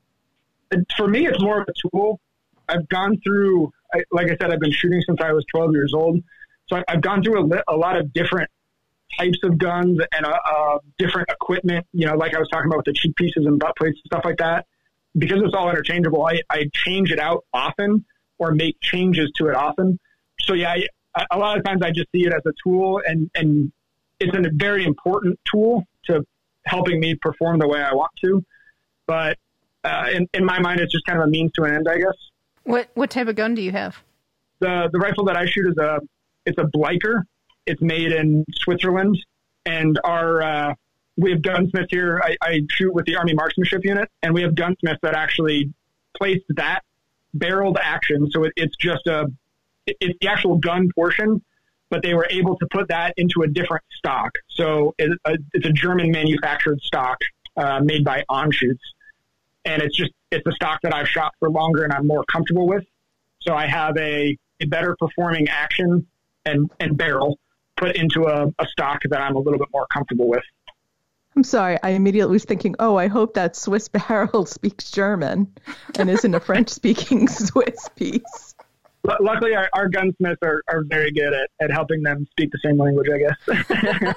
For 0.97 1.09
me, 1.09 1.27
it's 1.27 1.41
more 1.41 1.63
of 1.63 1.69
a 1.69 1.89
tool. 1.91 2.21
I've 2.69 2.87
gone 2.91 3.19
through, 3.25 3.73
I, 3.95 4.03
like 4.13 4.27
I 4.27 4.37
said, 4.37 4.53
I've 4.53 4.61
been 4.61 4.73
shooting 4.73 5.03
since 5.07 5.19
I 5.23 5.33
was 5.33 5.45
12 5.47 5.73
years 5.73 5.95
old. 5.95 6.23
So 6.69 6.77
I, 6.77 6.85
have 6.89 7.01
gone 7.01 7.23
through 7.23 7.41
a, 7.41 7.45
li- 7.45 7.63
a, 7.67 7.75
lot 7.75 7.97
of 7.97 8.13
different 8.13 8.51
types 9.19 9.39
of 9.43 9.57
guns 9.57 9.99
and 10.13 10.27
uh, 10.27 10.39
uh, 10.45 10.79
different 10.99 11.31
equipment, 11.31 11.87
you 11.95 12.07
know, 12.07 12.15
like 12.15 12.35
I 12.35 12.39
was 12.39 12.49
talking 12.49 12.67
about 12.67 12.79
with 12.79 12.87
the 12.87 12.93
cheek 12.93 13.17
pieces 13.17 13.47
and 13.47 13.59
butt 13.59 13.75
plates 13.77 13.99
and 14.05 14.07
stuff 14.07 14.25
like 14.27 14.37
that. 14.37 14.67
Because 15.19 15.41
it's 15.43 15.55
all 15.55 15.69
interchangeable, 15.69 16.25
I, 16.25 16.41
I 16.51 16.71
change 16.73 17.11
it 17.11 17.19
out 17.19 17.45
often 17.53 18.05
or 18.39 18.53
make 18.53 18.77
changes 18.81 19.31
to 19.37 19.49
it 19.49 19.55
often. 19.55 19.99
So 20.41 20.55
yeah, 20.55 20.77
I, 21.15 21.27
a 21.31 21.39
lot 21.39 21.59
of 21.59 21.65
times 21.65 21.83
I 21.83 21.91
just 21.91 22.09
see 22.13 22.25
it 22.27 22.33
as 22.33 22.43
a 22.47 22.53
tool 22.63 23.01
and, 23.05 23.31
and 23.35 23.73
it's 24.21 24.37
a 24.37 24.43
very 24.53 24.85
important 24.85 25.39
tool 25.51 25.85
to 26.07 26.25
helping 26.65 27.01
me 27.01 27.15
perform 27.15 27.59
the 27.59 27.69
way 27.69 27.81
I 27.81 27.95
want 27.95 28.13
to. 28.25 28.45
But 29.07 29.39
uh, 29.85 30.07
in, 30.13 30.29
in 30.35 30.45
my 30.45 30.59
mind, 30.61 30.81
it's 30.81 30.93
just 30.93 31.05
kind 31.07 31.19
of 31.19 31.27
a 31.27 31.31
means 31.31 31.53
to 31.53 31.65
an 31.65 31.75
end, 31.75 31.89
I 31.89 31.99
guess. 31.99 32.17
What 32.65 32.89
what 32.95 33.11
type 33.11 33.29
of 33.29 33.37
gun 33.37 33.55
do 33.55 33.63
you 33.63 33.73
have? 33.73 33.97
The 34.61 34.91
the 34.93 34.99
rifle 34.99 35.25
that 35.25 35.37
I 35.37 35.47
shoot 35.47 35.69
is 35.69 35.79
a 35.79 36.01
it's 36.45 36.59
a 36.59 36.65
Bleiker. 36.65 37.23
It's 37.67 37.81
made 37.81 38.13
in 38.13 38.45
Switzerland, 38.53 39.19
and 39.65 39.99
our 40.05 40.43
uh, 40.43 40.75
we 41.19 41.31
have 41.33 41.43
gunsmiths 41.43 41.89
here. 41.91 42.21
I, 42.25 42.37
I 42.41 42.61
shoot 42.71 42.95
with 42.95 43.07
the 43.07 43.17
Army 43.17 43.35
Marksmanship 43.35 43.85
Unit, 43.85 44.09
and 44.23 44.33
we 44.33 44.43
have 44.43 44.55
gunsmiths 44.55 45.01
that 45.03 45.15
actually 45.15 45.73
place 46.17 46.41
that 46.51 46.81
barreled 47.35 47.79
action. 47.81 48.31
So 48.31 48.45
it, 48.45 48.53
it's 48.57 48.77
just 48.77 49.07
a 49.07 49.27
it's 49.87 50.19
the 50.21 50.29
actual 50.29 50.59
gun 50.59 50.91
portion, 50.95 51.43
but 51.91 52.03
they 52.03 52.15
were 52.15 52.27
able 52.31 52.57
to 52.59 52.67
put 52.71 52.89
that 52.89 53.15
into 53.17 53.43
a 53.43 53.49
different 53.49 53.85
stock. 53.97 54.33
So 54.49 54.95
it, 54.99 55.19
it's 55.53 55.67
a 55.67 55.73
German 55.73 56.11
manufactured 56.11 56.81
stock 56.83 57.19
uh, 57.57 57.81
made 57.83 58.05
by 58.05 58.25
Anschütz 58.31 58.79
and 59.69 59.83
it's 59.83 59.97
just 59.97 60.13
it's 60.31 60.47
a 60.47 60.53
stock 60.53 60.81
that 60.83 60.95
I've 60.95 61.09
shot 61.09 61.35
for 61.39 61.51
longer 61.51 61.85
and 61.85 61.93
I'm 61.93 62.07
more 62.07 62.25
comfortable 62.25 62.67
with. 62.67 62.85
So 63.41 63.55
I 63.55 63.67
have 63.67 63.97
a, 63.97 64.37
a 64.61 64.67
better 64.67 64.97
performing 64.99 65.49
action 65.49 66.07
and, 66.45 66.71
and 66.81 66.97
barrel 66.97 67.39
put 67.77 67.97
into 67.97 68.25
a, 68.25 68.47
a 68.59 68.67
stock 68.67 69.01
that 69.09 69.21
I'm 69.21 69.37
a 69.37 69.39
little 69.39 69.59
bit 69.59 69.69
more 69.73 69.87
comfortable 69.93 70.29
with. 70.29 70.43
I'm 71.39 71.45
sorry. 71.45 71.79
I 71.85 71.91
immediately 71.91 72.33
was 72.33 72.45
thinking, 72.45 72.75
oh, 72.81 72.97
I 72.97 73.07
hope 73.07 73.35
that 73.35 73.55
Swiss 73.55 73.87
barrel 74.09 74.45
speaks 74.45 74.91
German 74.91 75.47
and 75.97 76.11
isn't 76.11 76.35
a 76.35 76.41
French 76.41 76.69
speaking 76.69 77.29
Swiss 77.29 77.89
piece. 77.95 78.57
L- 79.09 79.19
luckily, 79.21 79.55
our, 79.55 79.71
our 79.73 79.89
gunsmiths 79.89 80.41
are, 80.43 80.65
are 80.67 80.83
very 80.83 81.13
good 81.13 81.33
at, 81.33 81.49
at 81.61 81.71
helping 81.71 82.03
them 82.03 82.27
speak 82.33 82.51
the 82.51 82.59
same 82.65 82.77
language, 82.77 83.07
I 83.09 83.19
guess. 83.19 84.17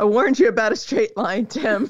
I 0.00 0.04
warned 0.06 0.40
you 0.40 0.48
about 0.48 0.72
a 0.72 0.76
straight 0.76 1.16
line, 1.16 1.46
Tim. 1.46 1.86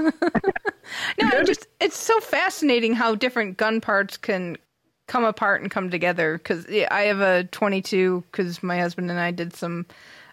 no, 1.22 1.42
just 1.42 1.68
it's 1.80 1.96
so 1.96 2.20
fascinating 2.20 2.92
how 2.92 3.14
different 3.14 3.56
gun 3.56 3.80
parts 3.80 4.18
can 4.18 4.58
come 5.06 5.24
apart 5.24 5.62
and 5.62 5.70
come 5.70 5.88
together. 5.88 6.36
Because 6.36 6.68
yeah, 6.68 6.88
I 6.90 7.04
have 7.04 7.20
a 7.20 7.44
22 7.44 8.24
because 8.30 8.62
my 8.62 8.78
husband 8.78 9.10
and 9.10 9.18
I 9.18 9.30
did 9.30 9.56
some 9.56 9.86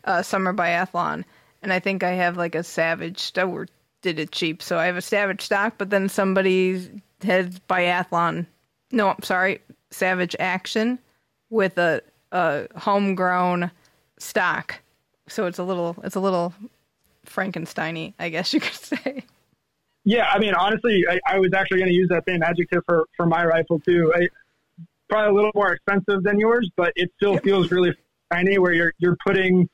uh, 0.03 0.21
summer 0.21 0.53
biathlon, 0.53 1.23
and 1.67 1.73
I 1.73 1.79
think 1.79 2.01
I 2.01 2.11
have 2.11 2.37
like 2.37 2.55
a 2.55 2.63
Savage. 2.63 3.33
Or 3.37 3.67
did 4.01 4.19
it 4.19 4.31
cheap, 4.31 4.63
so 4.63 4.77
I 4.77 4.85
have 4.85 4.95
a 4.95 5.01
Savage 5.01 5.41
stock. 5.41 5.73
But 5.77 5.89
then 5.89 6.07
somebody 6.07 7.01
has 7.23 7.59
biathlon. 7.69 8.45
No, 8.93 9.09
I'm 9.09 9.21
sorry, 9.21 9.59
Savage 9.91 10.33
Action 10.39 10.97
with 11.49 11.77
a, 11.77 12.01
a 12.31 12.67
homegrown 12.77 13.69
stock. 14.17 14.79
So 15.27 15.45
it's 15.45 15.59
a 15.59 15.63
little 15.63 15.97
it's 16.05 16.15
a 16.15 16.21
little 16.21 16.53
Frankensteiny, 17.25 18.13
I 18.17 18.29
guess 18.29 18.53
you 18.53 18.61
could 18.61 18.73
say. 18.73 19.25
Yeah, 20.05 20.29
I 20.31 20.39
mean, 20.39 20.53
honestly, 20.53 21.03
I, 21.09 21.19
I 21.27 21.39
was 21.39 21.51
actually 21.53 21.79
going 21.79 21.89
to 21.89 21.93
use 21.93 22.07
that 22.07 22.23
same 22.25 22.41
adjective 22.41 22.81
for, 22.85 23.07
for 23.17 23.25
my 23.25 23.43
rifle 23.43 23.77
too. 23.81 24.13
I, 24.15 24.29
probably 25.09 25.31
a 25.31 25.33
little 25.33 25.51
more 25.53 25.73
expensive 25.73 26.23
than 26.23 26.39
yours, 26.39 26.71
but 26.77 26.93
it 26.95 27.11
still 27.17 27.33
yep. 27.33 27.43
feels 27.43 27.71
really 27.71 27.93
tiny. 28.31 28.57
Where 28.57 28.71
you're 28.71 28.93
you're 28.99 29.17
putting 29.25 29.67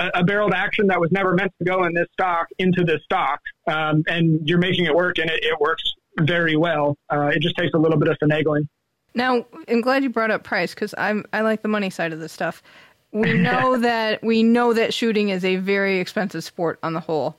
a, 0.00 0.20
a, 0.20 0.24
barreled 0.24 0.52
action 0.52 0.86
that 0.88 1.00
was 1.00 1.10
never 1.12 1.34
meant 1.34 1.52
to 1.58 1.64
go 1.64 1.84
in 1.84 1.94
this 1.94 2.06
stock 2.12 2.46
into 2.58 2.84
this 2.84 3.00
stock, 3.04 3.40
um, 3.66 4.02
and 4.06 4.48
you're 4.48 4.58
making 4.58 4.86
it 4.86 4.94
work, 4.94 5.18
and 5.18 5.30
it, 5.30 5.44
it 5.44 5.58
works 5.60 5.82
very 6.20 6.56
well. 6.56 6.96
Uh, 7.12 7.26
it 7.26 7.40
just 7.40 7.56
takes 7.56 7.74
a 7.74 7.78
little 7.78 7.98
bit 7.98 8.08
of 8.08 8.16
finagling. 8.22 8.66
Now, 9.14 9.44
I'm 9.68 9.80
glad 9.80 10.02
you 10.02 10.10
brought 10.10 10.30
up 10.30 10.44
price 10.44 10.74
because 10.74 10.94
I'm 10.96 11.24
I 11.32 11.40
like 11.40 11.62
the 11.62 11.68
money 11.68 11.90
side 11.90 12.12
of 12.12 12.20
this 12.20 12.32
stuff 12.32 12.62
we 13.12 13.34
know 13.34 13.76
that 13.80 14.22
we 14.22 14.42
know 14.42 14.72
that 14.72 14.94
shooting 14.94 15.30
is 15.30 15.44
a 15.44 15.56
very 15.56 15.98
expensive 15.98 16.44
sport 16.44 16.78
on 16.82 16.92
the 16.92 17.00
whole. 17.00 17.36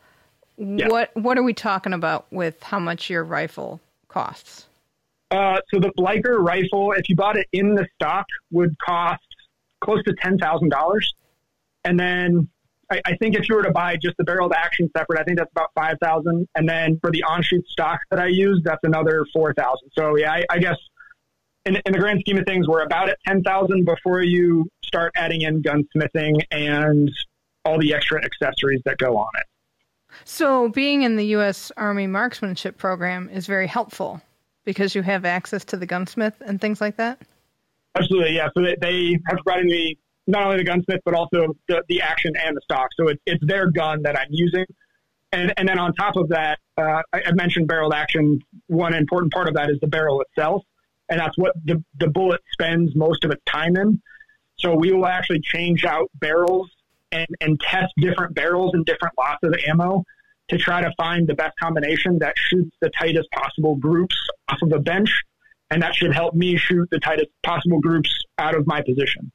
Yeah. 0.58 0.90
What 0.90 1.16
what 1.16 1.38
are 1.38 1.44
we 1.44 1.54
talking 1.54 1.94
about 1.94 2.32
with 2.32 2.62
how 2.62 2.80
much 2.80 3.10
your 3.10 3.24
rifle 3.24 3.80
costs? 4.08 4.68
Uh, 5.32 5.60
so 5.74 5.80
the 5.80 5.92
Bleiker 5.98 6.38
rifle, 6.40 6.92
if 6.92 7.08
you 7.08 7.16
bought 7.16 7.38
it 7.38 7.48
in 7.54 7.74
the 7.74 7.88
stock, 7.96 8.26
would 8.52 8.76
cost 8.80 9.24
close 9.82 10.04
to 10.04 10.14
ten 10.22 10.38
thousand 10.38 10.70
dollars, 10.70 11.14
and 11.84 12.00
then 12.00 12.48
I, 12.92 13.02
I, 13.06 13.16
think 13.18 13.36
if 13.36 13.48
you 13.48 13.56
were 13.56 13.64
to 13.64 13.72
buy 13.72 13.96
just 13.96 14.18
the 14.18 14.24
barreled 14.24 14.54
action 14.54 14.90
separate, 14.96 15.20
I 15.20 15.24
think 15.24 15.38
that's 15.38 15.52
about 15.52 15.70
five 15.76 15.98
thousand, 16.02 16.48
and 16.56 16.68
then 16.68 17.00
for 17.02 17.12
the 17.12 17.24
Anschütz 17.28 17.68
stock 17.68 18.00
that 18.10 18.20
I 18.20 18.28
use, 18.28 18.62
that's 18.64 18.84
another 18.84 19.26
four 19.34 19.54
thousand. 19.54 19.90
So 19.98 20.18
yeah, 20.18 20.32
I, 20.32 20.46
I 20.50 20.60
guess 20.60 20.78
in, 21.66 21.76
in 21.86 21.94
the 21.94 22.00
grand 22.00 22.20
scheme 22.22 22.38
of 22.38 22.46
things, 22.46 22.68
we're 22.68 22.84
about 22.84 23.10
at 23.10 23.18
10,000 23.28 23.86
before 23.86 24.24
you 24.24 24.68
start 24.84 25.12
adding 25.16 25.42
in 25.42 25.62
gunsmithing 25.62 26.42
and 26.52 27.12
all 27.66 27.80
the 27.80 27.94
extra 27.94 28.24
accessories 28.24 28.82
that 28.86 28.98
go 28.98 29.18
on 29.18 29.30
it. 29.40 29.46
So, 30.26 30.70
being 30.70 31.04
in 31.04 31.16
the 31.16 31.26
U.S. 31.28 31.72
Army 31.78 32.06
marksmanship 32.06 32.78
program 32.78 33.30
is 33.30 33.48
very 33.48 33.68
helpful 33.68 34.22
because 34.66 34.94
you 34.94 35.04
have 35.04 35.24
access 35.24 35.64
to 35.66 35.78
the 35.78 35.86
gunsmith 35.86 36.34
and 36.46 36.60
things 36.60 36.82
like 36.82 36.98
that? 36.98 37.22
Absolutely, 37.96 38.36
yeah. 38.36 38.50
So, 38.58 38.62
they 38.82 39.18
have 39.28 39.40
provided 39.46 39.68
me 39.68 39.98
not 40.28 40.44
only 40.44 40.58
the 40.58 40.64
gunsmith, 40.64 41.02
but 41.06 41.14
also 41.14 41.56
the, 41.68 41.84
the 41.88 42.02
action 42.02 42.34
and 42.36 42.56
the 42.56 42.62
stock. 42.62 42.90
So, 42.98 43.10
it, 43.10 43.20
it's 43.26 43.46
their 43.46 43.70
gun 43.70 44.04
that 44.04 44.18
I'm 44.18 44.28
using. 44.30 44.66
And, 45.32 45.54
and 45.58 45.68
then 45.68 45.80
on 45.80 45.94
top 45.94 46.18
of 46.18 46.30
that, 46.30 46.60
uh, 46.78 47.02
I, 47.14 47.22
I 47.28 47.32
mentioned 47.34 47.68
barreled 47.68 47.94
action. 47.94 48.40
One 48.68 48.94
important 48.94 49.32
part 49.32 49.48
of 49.48 49.54
that 49.54 49.70
is 49.70 49.80
the 49.80 49.88
barrel 49.88 50.22
itself 50.22 50.64
and 51.12 51.20
that's 51.20 51.38
what 51.38 51.54
the, 51.66 51.84
the 52.00 52.08
bullet 52.08 52.40
spends 52.54 52.96
most 52.96 53.26
of 53.26 53.32
its 53.32 53.44
time 53.46 53.76
in. 53.76 54.02
So 54.58 54.74
we 54.74 54.94
will 54.94 55.06
actually 55.06 55.42
change 55.42 55.84
out 55.84 56.10
barrels 56.16 56.72
and, 57.12 57.28
and 57.42 57.60
test 57.60 57.94
different 57.98 58.34
barrels 58.34 58.72
and 58.74 58.86
different 58.86 59.14
lots 59.18 59.44
of 59.44 59.54
ammo 59.68 60.06
to 60.48 60.58
try 60.58 60.82
to 60.82 60.92
find 60.98 61.28
the 61.28 61.34
best 61.34 61.54
combination 61.60 62.18
that 62.20 62.36
shoots 62.38 62.76
the 62.80 62.90
tightest 62.98 63.30
possible 63.32 63.76
groups 63.76 64.16
off 64.48 64.60
of 64.62 64.72
a 64.72 64.80
bench. 64.80 65.12
And 65.70 65.82
that 65.84 65.96
should 65.96 66.14
help 66.14 66.34
me 66.34 66.58
shoot 66.58 66.90
the 66.92 67.00
tightest 67.00 67.30
possible 67.44 67.82
groups 67.82 68.24
out 68.38 68.56
of 68.56 68.66
my 68.66 68.82
position. 68.82 69.32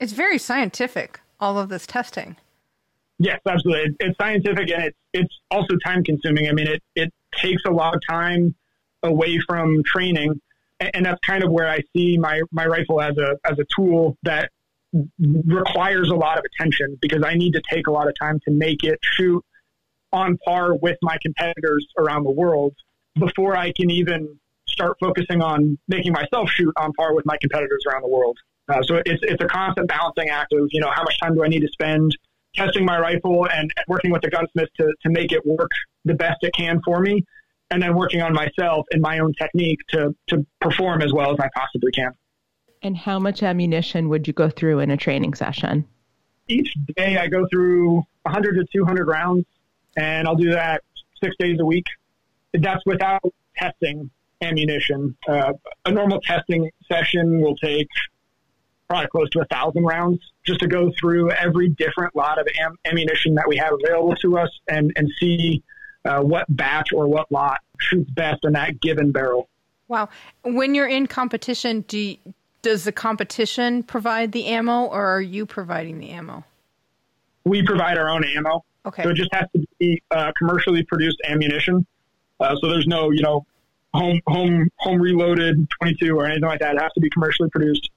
It's 0.00 0.12
very 0.12 0.38
scientific, 0.38 1.20
all 1.38 1.58
of 1.58 1.68
this 1.68 1.86
testing. 1.86 2.36
Yes, 3.18 3.38
absolutely. 3.46 3.94
It's 4.00 4.16
scientific 4.18 4.70
and 4.70 4.84
it's 4.84 4.96
it's 5.12 5.34
also 5.50 5.76
time 5.84 6.02
consuming. 6.02 6.48
I 6.48 6.52
mean, 6.52 6.66
it, 6.66 6.82
it 6.96 7.12
takes 7.36 7.62
a 7.66 7.70
lot 7.70 7.94
of 7.94 8.00
time 8.08 8.54
away 9.02 9.38
from 9.46 9.82
training 9.84 10.40
and 10.80 11.04
that's 11.04 11.20
kind 11.20 11.44
of 11.44 11.50
where 11.52 11.68
I 11.68 11.80
see 11.94 12.16
my 12.16 12.40
my 12.50 12.66
rifle 12.66 13.00
as 13.00 13.16
a 13.18 13.36
as 13.44 13.58
a 13.58 13.64
tool 13.76 14.16
that 14.22 14.50
requires 15.20 16.10
a 16.10 16.14
lot 16.14 16.38
of 16.38 16.44
attention 16.44 16.98
because 17.00 17.22
I 17.24 17.34
need 17.34 17.52
to 17.52 17.62
take 17.70 17.86
a 17.86 17.90
lot 17.92 18.08
of 18.08 18.14
time 18.18 18.40
to 18.46 18.50
make 18.50 18.82
it 18.82 18.98
shoot 19.02 19.44
on 20.12 20.38
par 20.38 20.74
with 20.74 20.96
my 21.02 21.16
competitors 21.22 21.86
around 21.98 22.24
the 22.24 22.30
world. 22.30 22.74
before 23.18 23.56
I 23.56 23.72
can 23.72 23.90
even 23.90 24.38
start 24.66 24.96
focusing 25.00 25.42
on 25.42 25.78
making 25.88 26.12
myself 26.12 26.48
shoot 26.50 26.72
on 26.76 26.92
par 26.94 27.14
with 27.14 27.26
my 27.26 27.36
competitors 27.40 27.84
around 27.86 28.02
the 28.02 28.08
world. 28.08 28.38
Uh, 28.70 28.82
so 28.82 29.02
it's 29.04 29.20
it's 29.22 29.42
a 29.42 29.46
constant 29.46 29.88
balancing 29.88 30.28
act 30.28 30.52
of 30.52 30.68
you 30.70 30.80
know 30.80 30.90
how 30.94 31.02
much 31.02 31.18
time 31.20 31.34
do 31.34 31.44
I 31.44 31.48
need 31.48 31.60
to 31.60 31.68
spend 31.68 32.16
testing 32.54 32.84
my 32.84 32.98
rifle 32.98 33.46
and, 33.48 33.72
and 33.76 33.84
working 33.88 34.10
with 34.10 34.22
the 34.22 34.30
gunsmith 34.30 34.68
to 34.78 34.92
to 35.02 35.10
make 35.10 35.32
it 35.32 35.44
work 35.44 35.70
the 36.04 36.14
best 36.14 36.38
it 36.42 36.52
can 36.54 36.80
for 36.84 37.00
me, 37.00 37.24
and 37.70 37.82
then 37.82 37.94
working 37.94 38.22
on 38.22 38.32
myself 38.32 38.86
and 38.92 39.02
my 39.02 39.18
own 39.18 39.34
technique 39.34 39.80
to 39.88 40.14
to 40.28 40.46
perform 40.60 41.02
as 41.02 41.12
well 41.12 41.32
as 41.32 41.40
I 41.40 41.48
possibly 41.54 41.90
can. 41.92 42.12
And 42.82 42.96
how 42.96 43.18
much 43.18 43.42
ammunition 43.42 44.08
would 44.08 44.26
you 44.26 44.32
go 44.32 44.48
through 44.48 44.78
in 44.78 44.90
a 44.90 44.96
training 44.96 45.34
session? 45.34 45.84
Each 46.48 46.74
day 46.96 47.18
I 47.18 47.28
go 47.28 47.46
through 47.50 48.02
100 48.22 48.54
to 48.54 48.64
200 48.72 49.06
rounds, 49.06 49.44
and 49.96 50.26
I'll 50.26 50.36
do 50.36 50.50
that 50.50 50.82
six 51.22 51.36
days 51.38 51.58
a 51.60 51.64
week. 51.64 51.84
That's 52.54 52.84
without 52.86 53.22
testing 53.56 54.10
ammunition. 54.40 55.16
Uh, 55.28 55.52
a 55.84 55.90
normal 55.90 56.20
testing 56.22 56.70
session 56.90 57.40
will 57.40 57.56
take 57.56 57.88
probably 58.90 59.06
close 59.06 59.30
to 59.30 59.40
a 59.40 59.44
thousand 59.44 59.84
rounds 59.84 60.18
just 60.44 60.58
to 60.58 60.66
go 60.66 60.90
through 60.98 61.30
every 61.30 61.68
different 61.68 62.14
lot 62.16 62.40
of 62.40 62.48
am- 62.60 62.76
ammunition 62.84 63.36
that 63.36 63.46
we 63.46 63.56
have 63.56 63.72
available 63.72 64.16
to 64.16 64.36
us 64.36 64.50
and, 64.66 64.92
and 64.96 65.08
see 65.20 65.62
uh, 66.04 66.20
what 66.20 66.44
batch 66.48 66.88
or 66.92 67.06
what 67.06 67.30
lot 67.30 67.58
shoots 67.78 68.10
best 68.10 68.44
in 68.44 68.52
that 68.52 68.80
given 68.80 69.12
barrel. 69.12 69.48
Wow. 69.86 70.08
When 70.42 70.74
you're 70.74 70.88
in 70.88 71.06
competition, 71.06 71.82
do 71.86 71.98
you, 71.98 72.16
does 72.62 72.82
the 72.82 72.90
competition 72.90 73.84
provide 73.84 74.32
the 74.32 74.46
ammo 74.46 74.86
or 74.86 75.06
are 75.06 75.20
you 75.20 75.46
providing 75.46 76.00
the 76.00 76.10
ammo? 76.10 76.44
We 77.44 77.62
provide 77.62 77.96
our 77.96 78.08
own 78.10 78.24
ammo. 78.24 78.64
Okay. 78.86 79.04
So 79.04 79.10
it 79.10 79.14
just 79.14 79.32
has 79.32 79.46
to 79.54 79.64
be 79.78 80.02
uh, 80.10 80.32
commercially 80.36 80.82
produced 80.82 81.18
ammunition. 81.24 81.86
Uh, 82.40 82.56
so 82.60 82.68
there's 82.68 82.88
no, 82.88 83.12
you 83.12 83.22
know, 83.22 83.46
home 83.94 84.20
home 84.26 84.68
home 84.78 85.00
reloaded 85.00 85.68
22 85.80 86.16
or 86.16 86.26
anything 86.26 86.42
like 86.42 86.58
that. 86.58 86.74
It 86.74 86.82
has 86.82 86.92
to 86.94 87.00
be 87.00 87.10
commercially 87.10 87.50
produced. 87.50 87.88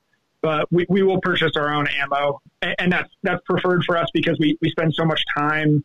But 0.43 0.69
we, 0.71 0.85
we 0.89 1.03
will 1.03 1.21
purchase 1.21 1.53
our 1.55 1.73
own 1.73 1.87
ammo, 1.87 2.41
and, 2.61 2.75
and 2.77 2.91
that's 2.91 3.09
that's 3.23 3.41
preferred 3.45 3.85
for 3.85 3.97
us 3.97 4.09
because 4.13 4.37
we, 4.39 4.57
we 4.61 4.69
spend 4.69 4.93
so 4.93 5.05
much 5.05 5.23
time 5.35 5.83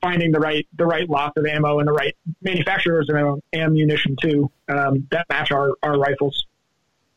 finding 0.00 0.30
the 0.30 0.38
right 0.38 0.66
the 0.78 0.86
right 0.86 1.10
lots 1.10 1.36
of 1.36 1.44
ammo 1.44 1.80
and 1.80 1.88
the 1.88 1.92
right 1.92 2.16
manufacturers 2.42 3.08
of 3.10 3.40
ammunition 3.52 4.16
too 4.22 4.50
um, 4.68 5.06
that 5.10 5.28
match 5.28 5.50
our, 5.50 5.72
our 5.82 5.98
rifles. 5.98 6.46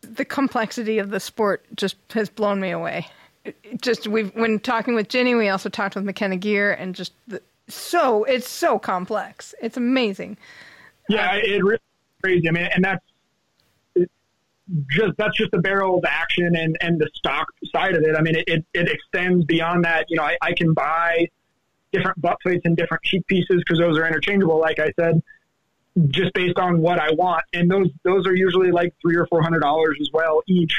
The 0.02 0.26
complexity 0.26 0.98
of 0.98 1.12
the 1.12 1.20
sport 1.20 1.66
just 1.76 1.98
has 2.14 2.30
blown 2.30 2.60
me 2.60 2.72
away. 2.72 3.08
It- 3.44 3.56
just 3.80 4.08
we've 4.08 4.34
when 4.36 4.60
talking 4.60 4.96
with 4.96 5.08
Ginny, 5.08 5.36
we 5.36 5.50
also 5.50 5.70
talked 5.70 5.94
with 5.94 6.04
McKenna 6.04 6.36
Geer, 6.36 6.74
and 6.74 6.96
just 6.96 7.14
the, 7.28 7.44
so 7.68 8.24
it's 8.24 8.50
so 8.50 8.80
complex. 8.80 9.54
It's 9.62 9.78
amazing. 9.78 10.36
Yeah, 11.10 11.36
it 11.36 11.64
really 11.64 11.78
crazy. 12.24 12.50
I 12.50 12.52
mean, 12.52 12.68
and 12.74 12.84
that's 12.84 13.06
just 14.90 15.14
that's 15.18 15.38
just 15.38 15.52
the 15.52 15.60
barrel 15.60 15.98
of 15.98 16.06
action 16.08 16.56
and 16.56 16.78
and 16.82 17.00
the 17.00 17.10
stock 17.14 17.48
side 17.74 17.96
of 17.96 18.04
it. 18.04 18.16
I 18.18 18.22
mean, 18.22 18.36
it 18.36 18.46
it, 18.48 18.66
it 18.74 18.90
extends 18.90 19.46
beyond 19.46 19.86
that. 19.86 20.06
You 20.10 20.18
know, 20.18 20.24
I, 20.24 20.38
I 20.42 20.54
can 20.54 20.74
buy 20.74 21.30
different 21.92 22.20
butt 22.22 22.38
plates 22.42 22.64
and 22.66 22.76
different 22.76 23.04
cheek 23.04 23.26
pieces 23.28 23.58
because 23.66 23.80
those 23.80 23.98
are 23.98 24.08
interchangeable. 24.08 24.60
Like 24.60 24.80
I 24.80 24.92
said, 25.00 25.22
just 26.08 26.34
based 26.34 26.58
on 26.58 26.80
what 26.82 27.00
I 27.00 27.12
want, 27.12 27.44
and 27.54 27.70
those 27.70 27.90
those 28.04 28.26
are 28.28 28.36
usually 28.36 28.72
like 28.72 28.94
three 29.02 29.16
or 29.16 29.28
four 29.28 29.42
hundred 29.42 29.60
dollars 29.60 29.98
as 30.02 30.10
well 30.12 30.42
each. 30.48 30.74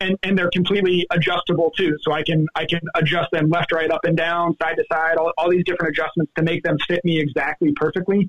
And, 0.00 0.18
and 0.24 0.36
they're 0.36 0.50
completely 0.50 1.06
adjustable 1.12 1.70
too, 1.76 1.96
so 2.02 2.10
I 2.10 2.24
can 2.24 2.48
I 2.56 2.64
can 2.64 2.80
adjust 2.96 3.30
them 3.30 3.50
left, 3.50 3.70
right, 3.70 3.88
up 3.88 4.04
and 4.04 4.16
down, 4.16 4.56
side 4.60 4.74
to 4.74 4.84
side, 4.92 5.16
all, 5.16 5.32
all 5.38 5.48
these 5.48 5.62
different 5.64 5.96
adjustments 5.96 6.32
to 6.36 6.42
make 6.42 6.64
them 6.64 6.76
fit 6.88 7.04
me 7.04 7.20
exactly 7.20 7.72
perfectly 7.76 8.28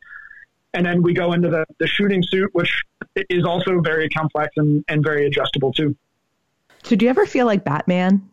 and 0.74 0.86
then 0.86 1.01
we 1.01 1.13
go 1.13 1.34
into 1.34 1.49
the, 1.49 1.65
the 1.80 1.88
shooting 1.88 2.24
suit, 2.24 2.49
which 2.53 2.71
is 3.30 3.45
also 3.45 3.80
very 3.80 4.09
complex 4.09 4.51
and, 4.57 4.84
and 4.88 5.03
very 5.03 5.28
adjustable 5.28 5.71
too. 5.71 5.95
So 6.84 6.95
do 6.95 7.05
you 7.05 7.09
ever 7.09 7.26
feel 7.26 7.45
like 7.45 7.63
Batman? 7.63 8.28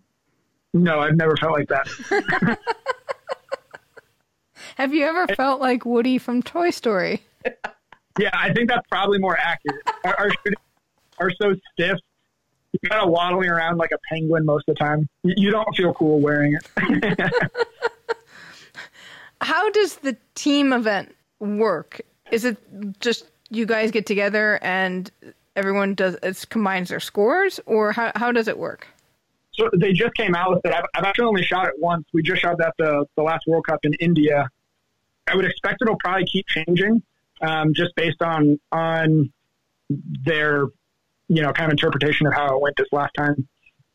No, 0.73 1.01
I've 1.01 1.17
never 1.17 1.37
felt 1.37 1.53
like 1.53 1.69
that. 1.69 2.59
Have 4.77 4.95
you 4.95 5.05
ever 5.05 5.27
felt 5.29 5.61
like 5.61 5.85
Woody 5.85 6.17
from 6.19 6.43
Toy 6.43 6.71
Story? 6.71 7.23
yeah, 8.19 8.31
I 8.33 8.53
think 8.53 8.69
that's 8.69 8.87
probably 8.89 9.19
more 9.19 9.39
accurate. 9.39 9.83
Our, 10.05 10.15
our 10.19 10.31
shootings 10.31 10.57
are 11.19 11.31
so 11.41 11.55
stiff. 11.73 11.99
You're 12.73 12.89
kind 12.91 13.03
of 13.03 13.11
waddling 13.11 13.51
around 13.51 13.79
like 13.79 13.91
a 13.93 13.99
penguin 14.09 14.45
most 14.45 14.69
of 14.69 14.77
the 14.77 14.79
time. 14.79 15.09
You, 15.23 15.35
you 15.37 15.51
don't 15.51 15.77
feel 15.77 15.93
cool 15.95 16.21
wearing 16.21 16.57
it. 16.77 17.31
How 19.41 19.71
does 19.71 19.97
the 19.97 20.17
team 20.35 20.73
event 20.73 21.15
work? 21.41 22.01
Is 22.31 22.45
it 22.45 22.59
just 23.01 23.27
you 23.51 23.67
guys 23.67 23.91
get 23.91 24.07
together 24.07 24.59
and 24.63 25.11
everyone 25.57 25.95
does 25.95 26.17
it 26.23 26.47
combines 26.49 26.89
their 26.89 27.01
scores, 27.01 27.61
or 27.67 27.93
how 27.93 28.13
how 28.15 28.33
does 28.33 28.49
it 28.49 28.59
work? 28.59 28.87
so 29.61 29.69
they 29.77 29.93
just 29.93 30.15
came 30.15 30.35
out 30.35 30.51
with 30.51 30.65
it. 30.65 30.73
I've, 30.73 30.85
I've 30.95 31.05
actually 31.05 31.27
only 31.27 31.43
shot 31.43 31.67
it 31.69 31.75
once. 31.79 32.07
We 32.13 32.23
just 32.23 32.41
shot 32.41 32.57
that 32.59 32.75
the, 32.79 33.05
the 33.17 33.23
last 33.23 33.47
World 33.47 33.67
Cup 33.67 33.81
in 33.83 33.95
India. 33.95 34.49
I 35.27 35.37
would 35.37 35.45
expect 35.45 35.83
it'll 35.83 35.97
probably 35.97 36.27
keep 36.27 36.47
changing, 36.49 37.03
um, 37.43 37.75
just 37.75 37.95
based 37.95 38.23
on 38.23 38.59
on 38.73 39.33
their 40.25 40.67
you 41.29 41.43
know 41.43 41.53
kind 41.53 41.67
of 41.67 41.73
interpretation 41.73 42.27
of 42.27 42.35
how 42.35 42.57
it 42.57 42.61
went 42.61 42.77
this 42.77 42.89
last 42.93 43.13
time. 43.17 43.47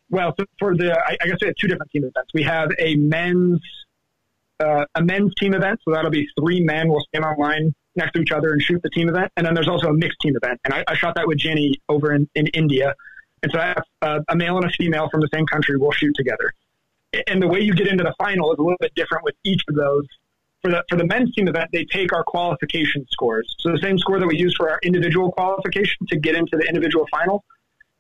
Well, 0.10 0.34
so 0.40 0.46
for 0.60 0.78
the 0.78 0.94
I, 0.94 1.18
I 1.22 1.28
guess 1.28 1.38
we 1.42 1.48
have 1.48 1.56
two 1.60 1.68
different 1.68 1.92
team 1.92 2.04
events. 2.04 2.32
We 2.34 2.44
have 2.44 2.70
a 2.80 2.96
men's 2.96 3.60
uh, 4.60 4.86
a 4.96 5.04
men's 5.04 5.34
team 5.36 5.54
event, 5.54 5.80
so 5.84 5.94
that'll 5.94 6.12
be 6.12 6.28
three 6.40 6.62
men 6.62 6.88
will 6.90 7.04
stand 7.10 7.26
on 7.26 7.38
line 7.38 7.76
next 7.96 8.14
to 8.14 8.22
each 8.22 8.32
other 8.32 8.52
and 8.52 8.62
shoot 8.62 8.82
the 8.84 8.90
team 8.90 9.10
event, 9.10 9.32
and 9.38 9.46
then 9.46 9.54
there's 9.54 9.68
also 9.68 9.88
a 9.88 9.94
mixed 9.94 10.20
team 10.22 10.36
event. 10.42 10.60
And 10.66 10.74
I, 10.74 10.84
I 10.88 10.96
shot 10.96 11.16
that 11.16 11.28
with 11.28 11.38
Ginny 11.38 11.80
over 11.90 12.14
in, 12.14 12.28
in 12.36 12.48
India, 12.48 12.94
and 13.44 13.52
so 13.52 13.58
that's 13.58 13.90
uh, 14.02 14.20
a 14.30 14.36
male 14.36 14.58
and 14.58 14.66
a 14.66 14.70
female 14.70 15.10
from 15.10 15.22
the 15.22 15.30
same 15.34 15.46
country 15.46 15.78
will 15.78 15.92
shoot 15.92 16.14
together. 16.16 16.54
And 17.28 17.42
the 17.42 17.48
way 17.48 17.62
you 17.62 17.74
get 17.74 17.88
into 17.88 18.04
the 18.04 18.14
final 18.18 18.52
is 18.52 18.60
a 18.60 18.62
little 18.62 18.78
bit 18.80 18.94
different 18.96 19.24
with 19.24 19.36
each 19.44 19.62
of 19.70 19.76
those. 19.76 20.06
For 20.62 20.72
the 20.72 20.84
for 20.90 20.98
the 20.98 21.06
men's 21.06 21.34
team 21.34 21.48
event, 21.48 21.70
they 21.72 21.86
take 21.86 22.12
our 22.12 22.24
qualification 22.24 23.06
scores, 23.12 23.56
so 23.60 23.72
the 23.72 23.80
same 23.80 23.98
score 24.00 24.20
that 24.20 24.28
we 24.28 24.38
use 24.38 24.56
for 24.58 24.70
our 24.70 24.80
individual 24.84 25.32
qualification 25.32 26.08
to 26.08 26.18
get 26.18 26.36
into 26.36 26.58
the 26.58 26.68
individual 26.68 27.06
final. 27.12 27.44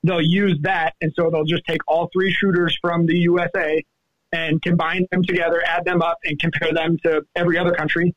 They'll 0.04 0.22
use 0.22 0.58
that, 0.62 0.94
and 1.02 1.12
so 1.16 1.30
they'll 1.30 1.46
just 1.46 1.66
take 1.66 1.82
all 1.88 2.10
three 2.14 2.32
shooters 2.32 2.78
from 2.82 3.06
the 3.06 3.18
USA 3.20 3.84
and 4.32 4.62
combine 4.62 5.08
them 5.12 5.24
together, 5.24 5.64
add 5.66 5.86
them 5.86 6.02
up, 6.02 6.18
and 6.26 6.40
compare 6.40 6.74
them 6.74 6.98
to 7.04 7.22
every 7.36 7.58
other 7.58 7.72
country. 7.72 8.14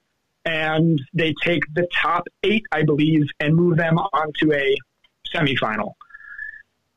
And 0.48 0.98
they 1.12 1.34
take 1.44 1.62
the 1.74 1.86
top 1.94 2.26
eight, 2.42 2.64
I 2.72 2.82
believe, 2.82 3.26
and 3.38 3.54
move 3.54 3.76
them 3.76 3.98
onto 3.98 4.54
a 4.54 4.74
semifinal. 5.34 5.92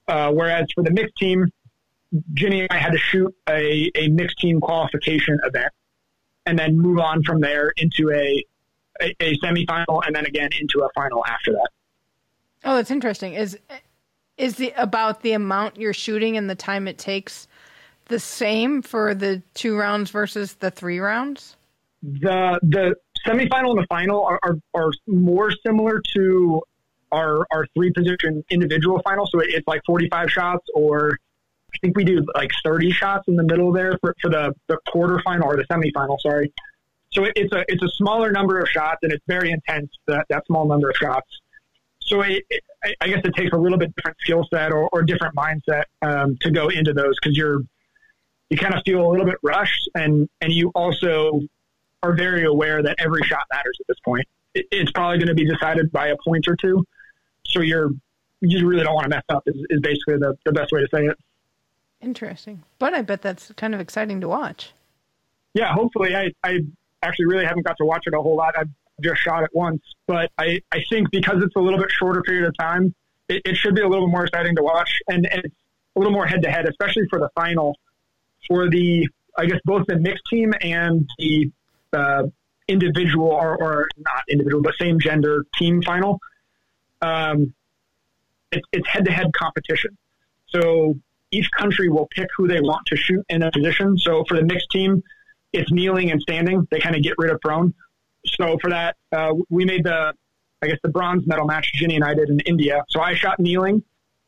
Uh, 0.08 0.32
whereas 0.32 0.68
for 0.74 0.86
the 0.86 0.91
mixed 0.91 1.18
team, 1.18 1.52
Ginny 2.34 2.62
and 2.62 2.70
I 2.72 2.78
had 2.78 2.93
to 2.93 2.97
shoot 2.97 3.36
a, 3.49 3.91
a 3.95 4.08
mixed 4.08 4.38
team 4.39 4.62
qualification 4.62 5.38
event 5.43 5.74
and 6.45 6.58
then 6.58 6.80
move 6.80 6.99
on 6.99 7.24
from 7.24 7.41
there 7.41 7.74
into 7.76 8.10
a, 8.12 8.41
a, 9.02 9.14
a 9.20 9.38
semifinal 9.39 10.02
and 10.08 10.16
then 10.16 10.26
again 10.26 10.52
into 10.58 10.80
a 10.80 10.89
final 10.95 11.26
after 11.26 11.52
that. 11.52 11.70
Oh, 12.64 12.78
that's 12.78 12.91
interesting. 12.91 13.34
Is 13.34 13.60
is 14.38 14.56
the 14.56 14.72
about 14.78 15.24
the 15.24 15.34
amount 15.34 15.76
you're 15.76 15.93
shooting 15.93 16.38
and 16.38 16.49
the 16.49 16.56
time 16.56 16.88
it 16.88 16.97
takes 16.97 17.49
the 18.06 18.20
same 18.20 18.82
for 18.82 19.14
the 19.14 19.41
two 19.56 19.78
rounds 19.78 20.10
versus 20.10 20.54
the 20.54 20.72
three 20.72 20.99
rounds? 20.99 21.58
the 22.02 22.60
the 22.64 22.95
semifinal 23.26 23.72
and 23.72 23.80
the 23.80 23.88
final 23.88 24.24
are, 24.24 24.39
are, 24.43 24.57
are 24.74 24.91
more 25.07 25.51
similar 25.65 26.01
to 26.13 26.61
our 27.11 27.45
our 27.51 27.65
three 27.76 27.91
position 27.91 28.43
individual 28.49 29.01
final. 29.03 29.28
So 29.28 29.39
it's 29.39 29.67
like 29.67 29.82
45 29.86 30.30
shots, 30.30 30.65
or 30.74 31.17
I 31.74 31.78
think 31.82 31.97
we 31.97 32.03
do 32.03 32.26
like 32.36 32.51
30 32.63 32.91
shots 32.91 33.28
in 33.28 33.36
the 33.36 33.43
middle 33.43 33.72
there 33.72 33.97
for, 34.01 34.15
for 34.22 34.30
the 34.30 34.53
the 34.67 34.78
quarterfinal 34.88 35.43
or 35.43 35.57
the 35.57 35.65
semifinal. 35.72 36.19
Sorry. 36.22 36.51
So 37.11 37.26
it, 37.26 37.34
it's 37.36 37.53
a 37.53 37.65
it's 37.67 37.84
a 37.84 37.89
smaller 37.89 38.32
number 38.32 38.59
of 38.59 38.69
shots, 38.69 38.99
and 39.03 39.11
it's 39.11 39.24
very 39.28 39.51
intense. 39.51 39.89
That 40.07 40.26
that 40.30 40.45
small 40.47 40.65
number 40.67 40.89
of 40.89 40.95
shots. 40.95 41.28
So 41.99 42.22
it, 42.22 42.43
I 42.99 43.07
guess 43.07 43.22
it 43.24 43.36
takes 43.36 43.53
a 43.53 43.57
little 43.57 43.78
bit 43.78 43.95
different 43.95 44.17
skill 44.22 44.45
set 44.53 44.72
or, 44.72 44.89
or 44.91 45.03
different 45.03 45.36
mindset 45.36 45.84
um, 46.01 46.36
to 46.41 46.51
go 46.51 46.69
into 46.69 46.93
those 46.93 47.15
because 47.22 47.38
you're 47.38 47.61
you 48.49 48.57
kind 48.57 48.74
of 48.74 48.82
feel 48.84 49.05
a 49.05 49.09
little 49.09 49.26
bit 49.26 49.38
rushed, 49.43 49.89
and 49.95 50.28
and 50.41 50.51
you 50.51 50.72
also 50.76 51.41
are 52.04 52.14
very 52.14 52.45
aware 52.45 52.82
that 52.82 52.95
every 52.99 53.24
shot 53.24 53.43
matters 53.52 53.78
at 53.80 53.88
this 53.88 53.99
point. 54.04 54.28
It, 54.54 54.66
it's 54.72 54.91
probably 54.91 55.18
going 55.18 55.28
to 55.28 55.36
be 55.36 55.45
decided 55.45 55.91
by 55.91 56.08
a 56.08 56.16
point 56.24 56.47
or 56.47 56.56
two. 56.56 56.86
So 57.45 57.62
you're, 57.62 57.91
you 58.41 58.68
really 58.68 58.84
don't 58.84 58.93
want 58.93 59.06
to 59.06 59.10
mess 59.10 59.24
up 59.30 59.43
is, 59.45 59.56
is 59.70 59.82
basically 59.82 60.18
the, 60.18 60.38
the 60.45 60.52
best 60.52 60.72
way 60.72 60.82
to 60.82 60.88
say 60.93 61.06
it. 61.06 61.18
Interesting. 62.02 62.64
But 62.80 62.93
I 62.93 63.02
bet 63.02 63.22
that's 63.22 63.52
kind 63.56 63.76
of 63.76 63.80
exciting 63.80 64.22
to 64.22 64.28
watch. 64.28 64.72
Yeah, 65.54 65.74
hopefully 65.74 66.16
I, 66.16 66.32
I 66.43 66.60
actually 67.04 67.26
really 67.26 67.45
haven't 67.45 67.64
got 67.64 67.78
to 67.78 67.86
watch 67.86 68.04
it 68.08 68.14
a 68.14 68.22
whole 68.22 68.36
lot. 68.36 68.56
I've 68.58 68.70
just 69.02 69.22
shot 69.22 69.43
it 69.43 69.49
once, 69.54 69.82
but 70.08 70.32
I, 70.38 70.62
I 70.72 70.84
think 70.89 71.12
because 71.12 71.43
it's 71.43 71.56
a 71.56 71.60
little 71.60 71.80
bit 71.80 71.91
shorter 71.91 72.22
period 72.22 72.47
of 72.47 72.58
time, 72.58 72.93
it, 73.30 73.41
it 73.45 73.56
should 73.56 73.76
be 73.76 73.82
a 73.82 73.88
little 73.88 74.08
bit 74.08 74.12
more 74.12 74.26
exciting 74.26 74.56
to 74.56 74.64
watch 74.64 74.99
and, 75.08 75.26
and 75.32 75.45
it's 75.45 75.56
a 75.95 75.99
little 75.99 76.14
more 76.14 76.26
head 76.26 76.41
to 76.43 76.52
head, 76.52 76.68
especially 76.68 77.08
for 77.10 77.20
the 77.20 77.30
final 77.36 77.78
for 78.47 78.70
the, 78.70 79.08
I 79.38 79.45
guess 79.45 79.60
both 79.66 79.86
the 79.88 79.97
mixed 79.97 80.24
team 80.30 80.54
and 80.62 81.08
the 81.18 81.52
uh, 81.93 82.23
individual 82.67 83.27
or, 83.27 83.61
or 83.61 83.87
not 83.97 84.23
individual, 84.29 84.61
but 84.61 84.73
same 84.79 84.99
gender 84.99 85.45
team 85.57 85.81
final, 85.81 86.19
um, 87.01 87.53
it, 88.51 88.63
it's 88.71 88.87
head 88.87 89.05
to 89.05 89.11
head 89.11 89.27
competition. 89.35 89.97
So 90.47 90.95
each 91.31 91.49
country 91.51 91.89
will 91.89 92.07
pick 92.11 92.27
who 92.35 92.47
they 92.47 92.61
want 92.61 92.85
to 92.87 92.95
shoot 92.95 93.25
in 93.29 93.41
a 93.41 93.51
position. 93.51 93.97
So 93.97 94.23
for 94.27 94.35
the 94.35 94.43
mixed 94.43 94.69
team, 94.69 95.03
it's 95.53 95.71
kneeling 95.71 96.11
and 96.11 96.21
standing. 96.21 96.67
They 96.71 96.79
kind 96.79 96.95
of 96.95 97.03
get 97.03 97.15
rid 97.17 97.31
of 97.31 97.39
prone. 97.41 97.73
So 98.25 98.57
for 98.61 98.69
that, 98.69 98.97
uh, 99.11 99.33
we 99.49 99.65
made 99.65 99.83
the, 99.83 100.13
I 100.61 100.67
guess 100.67 100.77
the 100.83 100.89
bronze 100.89 101.25
medal 101.25 101.45
match 101.45 101.71
Ginny 101.73 101.95
and 101.95 102.03
I 102.03 102.13
did 102.13 102.29
in 102.29 102.39
India. 102.41 102.83
So 102.89 103.01
I 103.01 103.15
shot 103.15 103.39
kneeling 103.39 103.83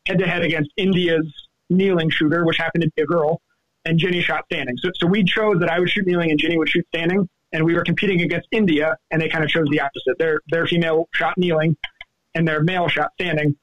head 0.06 0.18
to 0.18 0.26
head 0.26 0.42
against 0.42 0.70
India's 0.76 1.26
kneeling 1.70 2.10
shooter, 2.10 2.44
which 2.44 2.58
happened 2.58 2.82
to 2.82 2.90
be 2.94 3.02
a 3.02 3.06
girl, 3.06 3.40
and 3.84 3.98
Ginny 3.98 4.20
shot 4.20 4.44
standing. 4.46 4.76
So, 4.78 4.90
so 4.94 5.06
we 5.06 5.24
chose 5.24 5.60
that 5.60 5.70
I 5.70 5.78
would 5.78 5.88
shoot 5.88 6.06
kneeling 6.06 6.30
and 6.30 6.38
Ginny 6.38 6.58
would 6.58 6.68
shoot 6.68 6.86
standing, 6.88 7.28
and 7.54 7.64
we 7.64 7.72
were 7.72 7.84
competing 7.84 8.20
against 8.20 8.48
India, 8.50 8.98
and 9.10 9.22
they 9.22 9.28
kind 9.28 9.44
of 9.44 9.48
chose 9.48 9.66
the 9.70 9.80
opposite. 9.80 10.18
Their 10.18 10.40
their 10.48 10.66
female 10.66 11.08
shot 11.14 11.38
kneeling, 11.38 11.76
and 12.34 12.46
their 12.46 12.62
male 12.62 12.88
shot 12.88 13.10
standing. 13.18 13.56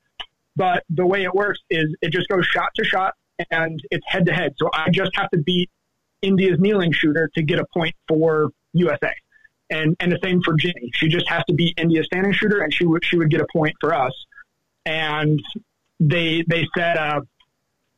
But 0.56 0.84
the 0.90 1.06
way 1.06 1.24
it 1.24 1.34
works 1.34 1.60
is 1.70 1.94
it 2.02 2.12
just 2.12 2.28
goes 2.30 2.46
shot 2.46 2.70
to 2.76 2.86
shot, 2.86 3.14
and 3.52 3.80
it's 3.92 4.06
head 4.08 4.26
to 4.26 4.34
head. 4.34 4.54
So 4.58 4.70
I 4.74 4.90
just 4.92 5.12
have 5.16 5.30
to 5.32 5.38
beat 5.38 5.70
India's 6.22 6.58
kneeling 6.60 6.94
shooter 6.94 7.30
to 7.36 7.44
get 7.44 7.60
a 7.60 7.66
point 7.74 7.94
for 8.08 8.50
USA. 8.74 9.14
And 9.70 9.96
and 10.00 10.12
the 10.12 10.20
same 10.24 10.42
for 10.42 10.54
Ginny. 10.56 10.92
She 10.94 11.08
just 11.10 11.30
has 11.30 11.44
to 11.46 11.54
beat 11.54 11.78
India's 11.78 12.06
standing 12.06 12.34
shooter, 12.34 12.62
and 12.62 12.74
she 12.74 12.86
would 12.86 13.06
she 13.06 13.18
would 13.18 13.30
get 13.30 13.42
a 13.42 13.48
point 13.54 13.76
for 13.82 13.94
us. 13.94 14.14
And 14.86 15.42
they 16.00 16.44
they 16.48 16.66
set 16.78 16.98
a, 16.98 17.22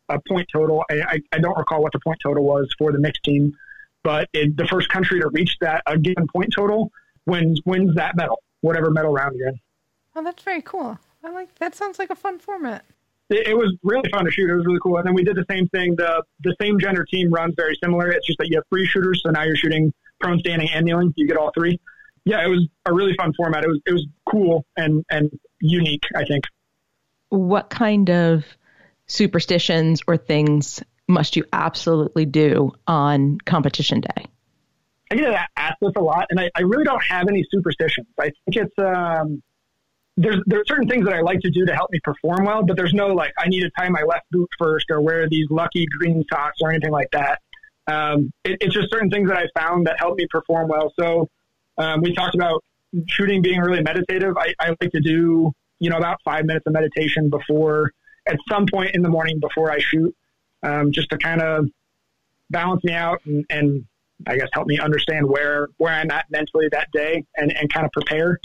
a 0.09 0.19
point 0.27 0.47
total. 0.51 0.83
I, 0.89 1.01
I, 1.01 1.19
I 1.33 1.37
don't 1.39 1.57
recall 1.57 1.83
what 1.83 1.93
the 1.93 1.99
point 1.99 2.19
total 2.21 2.43
was 2.43 2.67
for 2.77 2.91
the 2.91 2.99
mixed 2.99 3.23
team, 3.23 3.55
but 4.03 4.29
it, 4.33 4.55
the 4.57 4.65
first 4.65 4.89
country 4.89 5.19
to 5.21 5.29
reach 5.29 5.57
that 5.61 5.83
a 5.85 5.97
given 5.97 6.27
point 6.27 6.53
total 6.55 6.91
wins 7.25 7.61
wins 7.65 7.95
that 7.95 8.15
medal, 8.15 8.41
whatever 8.61 8.91
medal 8.91 9.13
round 9.13 9.35
you're 9.37 9.49
in. 9.49 9.59
Oh, 10.15 10.23
that's 10.23 10.43
very 10.43 10.61
cool. 10.61 10.99
I 11.23 11.31
like 11.31 11.55
that. 11.55 11.75
Sounds 11.75 11.99
like 11.99 12.09
a 12.09 12.15
fun 12.15 12.39
format. 12.39 12.85
It, 13.29 13.47
it 13.47 13.57
was 13.57 13.73
really 13.83 14.09
fun 14.11 14.25
to 14.25 14.31
shoot. 14.31 14.49
It 14.49 14.55
was 14.55 14.65
really 14.65 14.79
cool. 14.83 14.97
And 14.97 15.07
then 15.07 15.13
we 15.13 15.23
did 15.23 15.35
the 15.35 15.45
same 15.49 15.67
thing. 15.69 15.95
The 15.95 16.23
the 16.43 16.55
same 16.61 16.79
gender 16.79 17.05
team 17.05 17.31
runs 17.31 17.53
very 17.55 17.77
similar. 17.81 18.11
It's 18.11 18.27
just 18.27 18.39
that 18.39 18.49
you 18.49 18.57
have 18.57 18.65
three 18.69 18.85
shooters, 18.85 19.21
so 19.23 19.31
now 19.31 19.43
you're 19.43 19.55
shooting 19.55 19.93
prone, 20.19 20.39
standing, 20.39 20.69
and 20.73 20.85
kneeling. 20.85 21.13
You 21.15 21.27
get 21.27 21.37
all 21.37 21.51
three. 21.53 21.79
Yeah, 22.25 22.43
it 22.43 22.47
was 22.47 22.67
a 22.85 22.93
really 22.93 23.13
fun 23.15 23.33
format. 23.33 23.63
It 23.63 23.69
was 23.69 23.81
it 23.85 23.93
was 23.93 24.05
cool 24.29 24.65
and 24.77 25.05
and 25.09 25.31
unique. 25.59 26.03
I 26.15 26.25
think 26.25 26.45
what 27.29 27.69
kind 27.69 28.09
of 28.09 28.45
superstitions 29.07 30.01
or 30.07 30.17
things 30.17 30.83
must 31.07 31.35
you 31.35 31.43
absolutely 31.53 32.25
do 32.25 32.71
on 32.87 33.37
competition 33.45 34.01
day? 34.01 34.25
I 35.11 35.15
get 35.15 35.47
asked 35.57 35.77
this 35.81 35.91
a 35.95 36.01
lot, 36.01 36.27
and 36.29 36.39
I, 36.39 36.49
I 36.55 36.61
really 36.61 36.85
don't 36.85 37.03
have 37.03 37.27
any 37.27 37.45
superstitions. 37.51 38.07
I 38.19 38.31
think 38.45 38.67
it's 38.67 38.73
um, 38.79 39.43
there's 40.17 40.41
there 40.45 40.59
are 40.59 40.65
certain 40.65 40.87
things 40.87 41.05
that 41.05 41.13
I 41.13 41.21
like 41.21 41.39
to 41.41 41.51
do 41.51 41.65
to 41.65 41.75
help 41.75 41.91
me 41.91 41.99
perform 42.03 42.45
well, 42.45 42.63
but 42.63 42.77
there's 42.77 42.93
no 42.93 43.07
like 43.07 43.33
I 43.37 43.47
need 43.47 43.61
to 43.61 43.69
tie 43.77 43.89
my 43.89 44.01
left 44.01 44.25
boot 44.31 44.49
first 44.57 44.89
or 44.89 45.01
wear 45.01 45.29
these 45.29 45.47
lucky 45.49 45.85
green 45.99 46.23
socks 46.31 46.59
or 46.61 46.71
anything 46.71 46.91
like 46.91 47.11
that. 47.11 47.39
Um, 47.85 48.31
it, 48.43 48.57
it's 48.61 48.73
just 48.73 48.89
certain 48.91 49.09
things 49.09 49.29
that 49.29 49.37
I 49.37 49.47
found 49.59 49.85
that 49.87 49.99
help 49.99 50.17
me 50.17 50.25
perform 50.31 50.69
well. 50.69 50.91
So 50.99 51.29
um, 51.77 52.01
we 52.01 52.13
talked 52.13 52.33
about 52.33 52.63
shooting 53.07 53.41
being 53.41 53.59
really 53.59 53.83
meditative. 53.83 54.37
I, 54.37 54.53
I 54.59 54.69
like 54.79 54.91
to 54.91 55.01
do 55.01 55.53
you 55.83 55.89
know, 55.89 55.97
about 55.97 56.17
five 56.23 56.45
minutes 56.45 56.65
of 56.65 56.71
meditation 56.71 57.29
before, 57.29 57.91
at 58.25 58.37
some 58.49 58.65
point 58.71 58.95
in 58.95 59.01
the 59.01 59.09
morning 59.09 59.41
before 59.41 59.69
I 59.69 59.79
shoot, 59.79 60.15
um, 60.63 60.91
just 60.91 61.09
to 61.09 61.17
kind 61.17 61.41
of 61.41 61.69
balance 62.49 62.83
me 62.83 62.93
out 62.93 63.19
and, 63.25 63.45
and 63.49 63.85
I 64.27 64.37
guess 64.37 64.47
help 64.53 64.67
me 64.67 64.79
understand 64.79 65.27
where 65.27 65.67
where 65.77 65.93
I'm 65.93 66.11
at 66.11 66.25
mentally 66.29 66.67
that 66.71 66.89
day 66.91 67.23
and, 67.35 67.55
and 67.55 67.71
kind 67.71 67.85
of 67.85 67.91
prepare. 67.91 68.39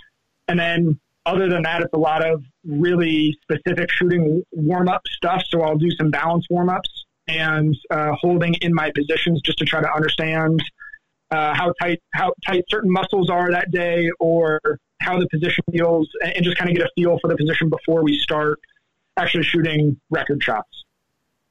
And 0.48 0.58
then 0.58 0.98
other 1.26 1.48
than 1.48 1.62
that, 1.62 1.82
it's 1.82 1.92
a 1.92 1.98
lot 1.98 2.24
of 2.24 2.42
really 2.66 3.36
specific 3.42 3.90
shooting 3.90 4.42
warm 4.52 4.88
up 4.88 5.02
stuff. 5.06 5.42
So 5.48 5.62
I'll 5.62 5.76
do 5.76 5.90
some 5.90 6.10
balance 6.10 6.46
warm 6.50 6.70
ups 6.70 7.04
and 7.28 7.76
uh, 7.90 8.12
holding 8.18 8.54
in 8.54 8.74
my 8.74 8.90
positions 8.94 9.42
just 9.42 9.58
to 9.58 9.64
try 9.66 9.82
to 9.82 9.92
understand 9.92 10.62
uh, 11.30 11.54
how 11.54 11.72
tight 11.80 12.00
how 12.14 12.32
tight 12.46 12.64
certain 12.70 12.90
muscles 12.90 13.28
are 13.28 13.50
that 13.50 13.70
day, 13.70 14.10
or 14.18 14.60
how 15.00 15.18
the 15.18 15.28
position 15.28 15.62
feels, 15.70 16.08
and 16.22 16.42
just 16.42 16.56
kind 16.56 16.70
of 16.70 16.76
get 16.76 16.86
a 16.86 16.90
feel 16.94 17.18
for 17.20 17.28
the 17.28 17.36
position 17.36 17.68
before 17.68 18.02
we 18.02 18.18
start 18.18 18.58
actually 19.18 19.44
shooting 19.44 20.00
record 20.10 20.42
shots. 20.42 20.84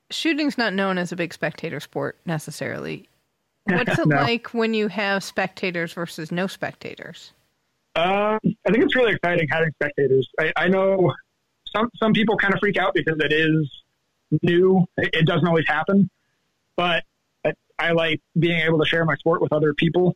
Shooting's 0.10 0.58
not 0.58 0.74
known 0.74 0.98
as 0.98 1.12
a 1.12 1.16
big 1.16 1.34
spectator 1.34 1.80
sport 1.80 2.18
necessarily. 2.26 3.08
What's 3.66 4.00
it 4.00 4.08
no. 4.08 4.16
like 4.16 4.54
when 4.54 4.74
you 4.74 4.88
have 4.88 5.24
spectators 5.24 5.94
versus 5.94 6.32
no 6.32 6.48
spectators? 6.48 7.34
Um, 7.96 8.40
I 8.44 8.72
think 8.72 8.84
it's 8.84 8.96
really 8.96 9.14
exciting 9.14 9.48
having 9.52 9.72
spectators. 9.72 10.30
I, 10.40 10.54
I, 10.56 10.68
know 10.68 11.14
some 11.76 11.90
some 11.98 12.14
people 12.14 12.38
kind 12.38 12.54
of 12.54 12.60
freak 12.60 12.78
out 12.78 12.94
because 12.94 13.18
it 13.20 13.34
is 13.34 13.70
new. 14.44 14.86
It, 14.98 15.10
it 15.14 15.26
doesn't 15.26 15.48
always 15.48 15.66
happen, 15.68 16.08
but 16.76 17.04
I, 17.44 17.54
I, 17.80 17.92
like 17.94 18.22
being 18.38 18.60
able 18.60 18.78
to 18.80 18.86
share 18.86 19.04
my 19.04 19.16
sport 19.16 19.42
with 19.42 19.52
other 19.52 19.74
people, 19.74 20.16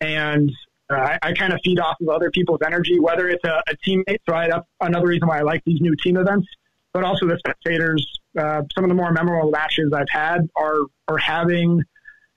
and 0.00 0.50
uh, 0.90 0.96
I, 0.96 1.18
I 1.22 1.32
kind 1.32 1.52
of 1.52 1.60
feed 1.64 1.78
off 1.78 1.96
of 2.00 2.08
other 2.08 2.32
people's 2.32 2.60
energy, 2.66 2.98
whether 2.98 3.28
it's 3.28 3.44
a, 3.44 3.62
a 3.68 3.76
teammate. 3.86 4.18
So 4.28 4.34
I, 4.34 4.48
that's 4.48 4.66
another 4.80 5.06
reason 5.06 5.28
why 5.28 5.38
I 5.38 5.42
like 5.42 5.62
these 5.64 5.80
new 5.80 5.94
team 5.94 6.16
events, 6.16 6.48
but 6.92 7.04
also 7.04 7.26
the 7.26 7.38
spectators. 7.38 8.06
Uh, 8.38 8.62
some 8.74 8.84
of 8.84 8.88
the 8.88 8.94
more 8.94 9.12
memorable 9.12 9.50
matches 9.50 9.92
I've 9.92 10.10
had 10.10 10.48
are 10.56 10.78
are 11.08 11.18
having 11.18 11.82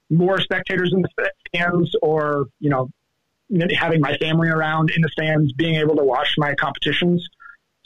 more 0.09 0.39
spectators 0.39 0.91
in 0.93 1.01
the 1.01 1.29
stands, 1.47 1.95
or 2.01 2.47
you 2.59 2.69
know, 2.69 2.89
having 3.75 4.01
my 4.01 4.17
family 4.17 4.49
around 4.49 4.91
in 4.91 5.01
the 5.01 5.09
stands, 5.09 5.53
being 5.53 5.75
able 5.75 5.95
to 5.95 6.03
watch 6.03 6.35
my 6.37 6.53
competitions. 6.55 7.27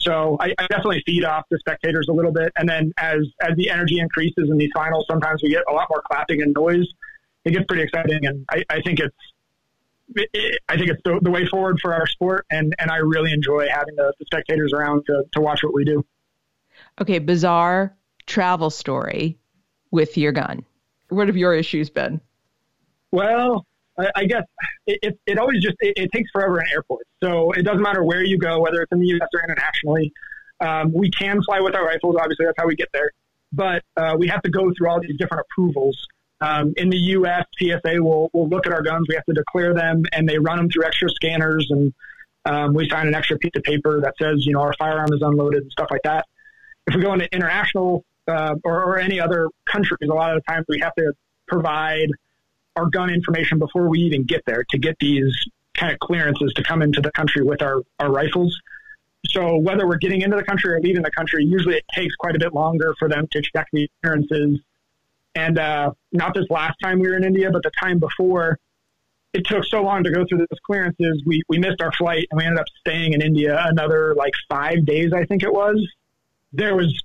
So 0.00 0.36
I, 0.40 0.54
I, 0.58 0.66
definitely 0.68 1.02
feed 1.04 1.24
off 1.24 1.44
the 1.50 1.58
spectators 1.58 2.06
a 2.08 2.12
little 2.12 2.30
bit, 2.30 2.52
and 2.56 2.68
then 2.68 2.92
as 2.98 3.26
as 3.42 3.56
the 3.56 3.68
energy 3.70 3.98
increases 3.98 4.48
in 4.48 4.56
these 4.56 4.70
finals, 4.74 5.06
sometimes 5.10 5.42
we 5.42 5.50
get 5.50 5.64
a 5.68 5.72
lot 5.72 5.88
more 5.90 6.02
clapping 6.06 6.40
and 6.42 6.54
noise. 6.54 6.86
It 7.44 7.52
gets 7.52 7.64
pretty 7.66 7.82
exciting, 7.82 8.26
and 8.26 8.44
I, 8.50 8.62
I 8.70 8.80
think 8.82 9.00
it's 9.00 9.16
I 10.68 10.76
think 10.76 10.90
it's 10.90 11.02
the, 11.04 11.18
the, 11.20 11.30
way 11.30 11.46
forward 11.46 11.80
for 11.80 11.92
our 11.94 12.06
sport, 12.06 12.46
and, 12.50 12.74
and 12.78 12.90
I 12.90 12.96
really 12.96 13.32
enjoy 13.32 13.68
having 13.68 13.94
the, 13.94 14.12
the, 14.18 14.24
spectators 14.24 14.72
around 14.72 15.04
to, 15.06 15.24
to 15.32 15.40
watch 15.40 15.62
what 15.62 15.74
we 15.74 15.84
do. 15.84 16.04
Okay, 17.00 17.18
bizarre 17.18 17.96
travel 18.26 18.70
story 18.70 19.38
with 19.90 20.18
your 20.18 20.32
gun. 20.32 20.64
What 21.08 21.28
have 21.28 21.36
your 21.36 21.54
issues 21.54 21.88
been? 21.90 22.20
Well, 23.10 23.64
I, 23.98 24.10
I 24.16 24.24
guess 24.24 24.42
it, 24.86 24.98
it, 25.02 25.18
it, 25.26 25.38
always 25.38 25.62
just 25.62 25.76
it, 25.80 25.94
it, 25.96 26.12
takes 26.12 26.30
forever 26.30 26.60
in 26.60 26.66
airports. 26.70 27.08
So 27.22 27.52
it 27.52 27.62
doesn't 27.62 27.82
matter 27.82 28.04
where 28.04 28.22
you 28.22 28.38
go, 28.38 28.60
whether 28.60 28.82
it's 28.82 28.92
in 28.92 28.98
the 28.98 29.06
U.S. 29.06 29.28
or 29.32 29.42
internationally. 29.42 30.12
Um, 30.60 30.92
we 30.92 31.10
can 31.10 31.40
fly 31.42 31.60
with 31.60 31.74
our 31.74 31.84
rifles. 31.84 32.16
Obviously, 32.20 32.46
that's 32.46 32.58
how 32.58 32.66
we 32.66 32.74
get 32.74 32.88
there. 32.92 33.10
But 33.52 33.82
uh, 33.96 34.16
we 34.18 34.28
have 34.28 34.42
to 34.42 34.50
go 34.50 34.70
through 34.76 34.90
all 34.90 35.00
these 35.00 35.16
different 35.16 35.46
approvals 35.48 35.96
um, 36.40 36.72
in 36.76 36.88
the 36.88 36.96
U.S., 36.96 37.44
TSA 37.58 38.02
will 38.02 38.30
will 38.32 38.48
look 38.48 38.66
at 38.66 38.72
our 38.72 38.82
guns. 38.82 39.06
We 39.08 39.14
have 39.14 39.24
to 39.26 39.32
declare 39.32 39.74
them, 39.74 40.04
and 40.12 40.28
they 40.28 40.38
run 40.38 40.58
them 40.58 40.70
through 40.70 40.84
extra 40.84 41.08
scanners, 41.10 41.66
and 41.70 41.92
um, 42.44 42.74
we 42.74 42.88
sign 42.88 43.08
an 43.08 43.14
extra 43.14 43.36
piece 43.38 43.52
of 43.56 43.62
paper 43.64 44.00
that 44.02 44.14
says, 44.20 44.46
you 44.46 44.52
know, 44.52 44.60
our 44.60 44.72
firearm 44.78 45.12
is 45.12 45.20
unloaded 45.22 45.62
and 45.62 45.72
stuff 45.72 45.88
like 45.90 46.02
that. 46.04 46.26
If 46.88 46.96
we 46.96 47.02
go 47.02 47.12
into 47.12 47.32
international 47.32 48.04
uh, 48.26 48.56
or, 48.64 48.82
or 48.82 48.98
any 48.98 49.20
other 49.20 49.48
countries, 49.66 49.98
a 50.02 50.06
lot 50.06 50.36
of 50.36 50.42
the 50.42 50.52
times 50.52 50.66
we 50.68 50.80
have 50.80 50.94
to 50.96 51.12
provide 51.46 52.08
our 52.76 52.86
gun 52.86 53.10
information 53.10 53.58
before 53.58 53.88
we 53.88 54.00
even 54.00 54.24
get 54.24 54.42
there 54.46 54.64
to 54.70 54.78
get 54.78 54.96
these 54.98 55.32
kind 55.74 55.92
of 55.92 55.98
clearances 56.00 56.52
to 56.54 56.62
come 56.62 56.82
into 56.82 57.00
the 57.00 57.12
country 57.12 57.42
with 57.42 57.62
our, 57.62 57.82
our 58.00 58.10
rifles. 58.10 58.58
So 59.28 59.56
whether 59.56 59.86
we're 59.86 59.98
getting 59.98 60.22
into 60.22 60.36
the 60.36 60.42
country 60.42 60.72
or 60.74 60.80
leaving 60.80 61.02
the 61.02 61.10
country, 61.10 61.44
usually 61.44 61.76
it 61.76 61.84
takes 61.94 62.14
quite 62.16 62.34
a 62.34 62.38
bit 62.38 62.54
longer 62.54 62.94
for 62.98 63.08
them 63.08 63.28
to 63.32 63.42
check 63.42 63.68
the 63.72 63.88
clearances 64.02 64.60
and 65.38 65.58
uh, 65.58 65.92
not 66.10 66.34
this 66.34 66.46
last 66.50 66.76
time 66.82 66.98
we 66.98 67.08
were 67.08 67.16
in 67.16 67.22
India, 67.22 67.50
but 67.50 67.62
the 67.62 67.70
time 67.80 67.98
before, 67.98 68.58
it 69.32 69.46
took 69.46 69.64
so 69.64 69.82
long 69.82 70.02
to 70.04 70.10
go 70.10 70.24
through 70.28 70.38
those 70.38 70.58
clearances. 70.66 71.22
We, 71.24 71.42
we 71.48 71.58
missed 71.58 71.80
our 71.80 71.92
flight 71.92 72.26
and 72.30 72.38
we 72.38 72.44
ended 72.44 72.58
up 72.58 72.66
staying 72.80 73.12
in 73.12 73.22
India 73.22 73.62
another 73.68 74.14
like 74.16 74.32
five 74.48 74.84
days, 74.84 75.12
I 75.12 75.24
think 75.26 75.42
it 75.42 75.52
was. 75.52 75.86
There 76.52 76.74
was 76.74 77.02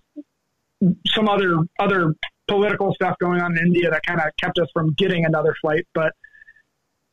some 1.08 1.30
other 1.30 1.58
other 1.80 2.16
political 2.48 2.94
stuff 2.94 3.18
going 3.20 3.42
on 3.42 3.58
in 3.58 3.68
India 3.68 3.90
that 3.90 4.06
kind 4.06 4.20
of 4.20 4.28
kept 4.42 4.60
us 4.60 4.68
from 4.74 4.94
getting 4.94 5.26
another 5.26 5.56
flight. 5.62 5.88
But 5.94 6.14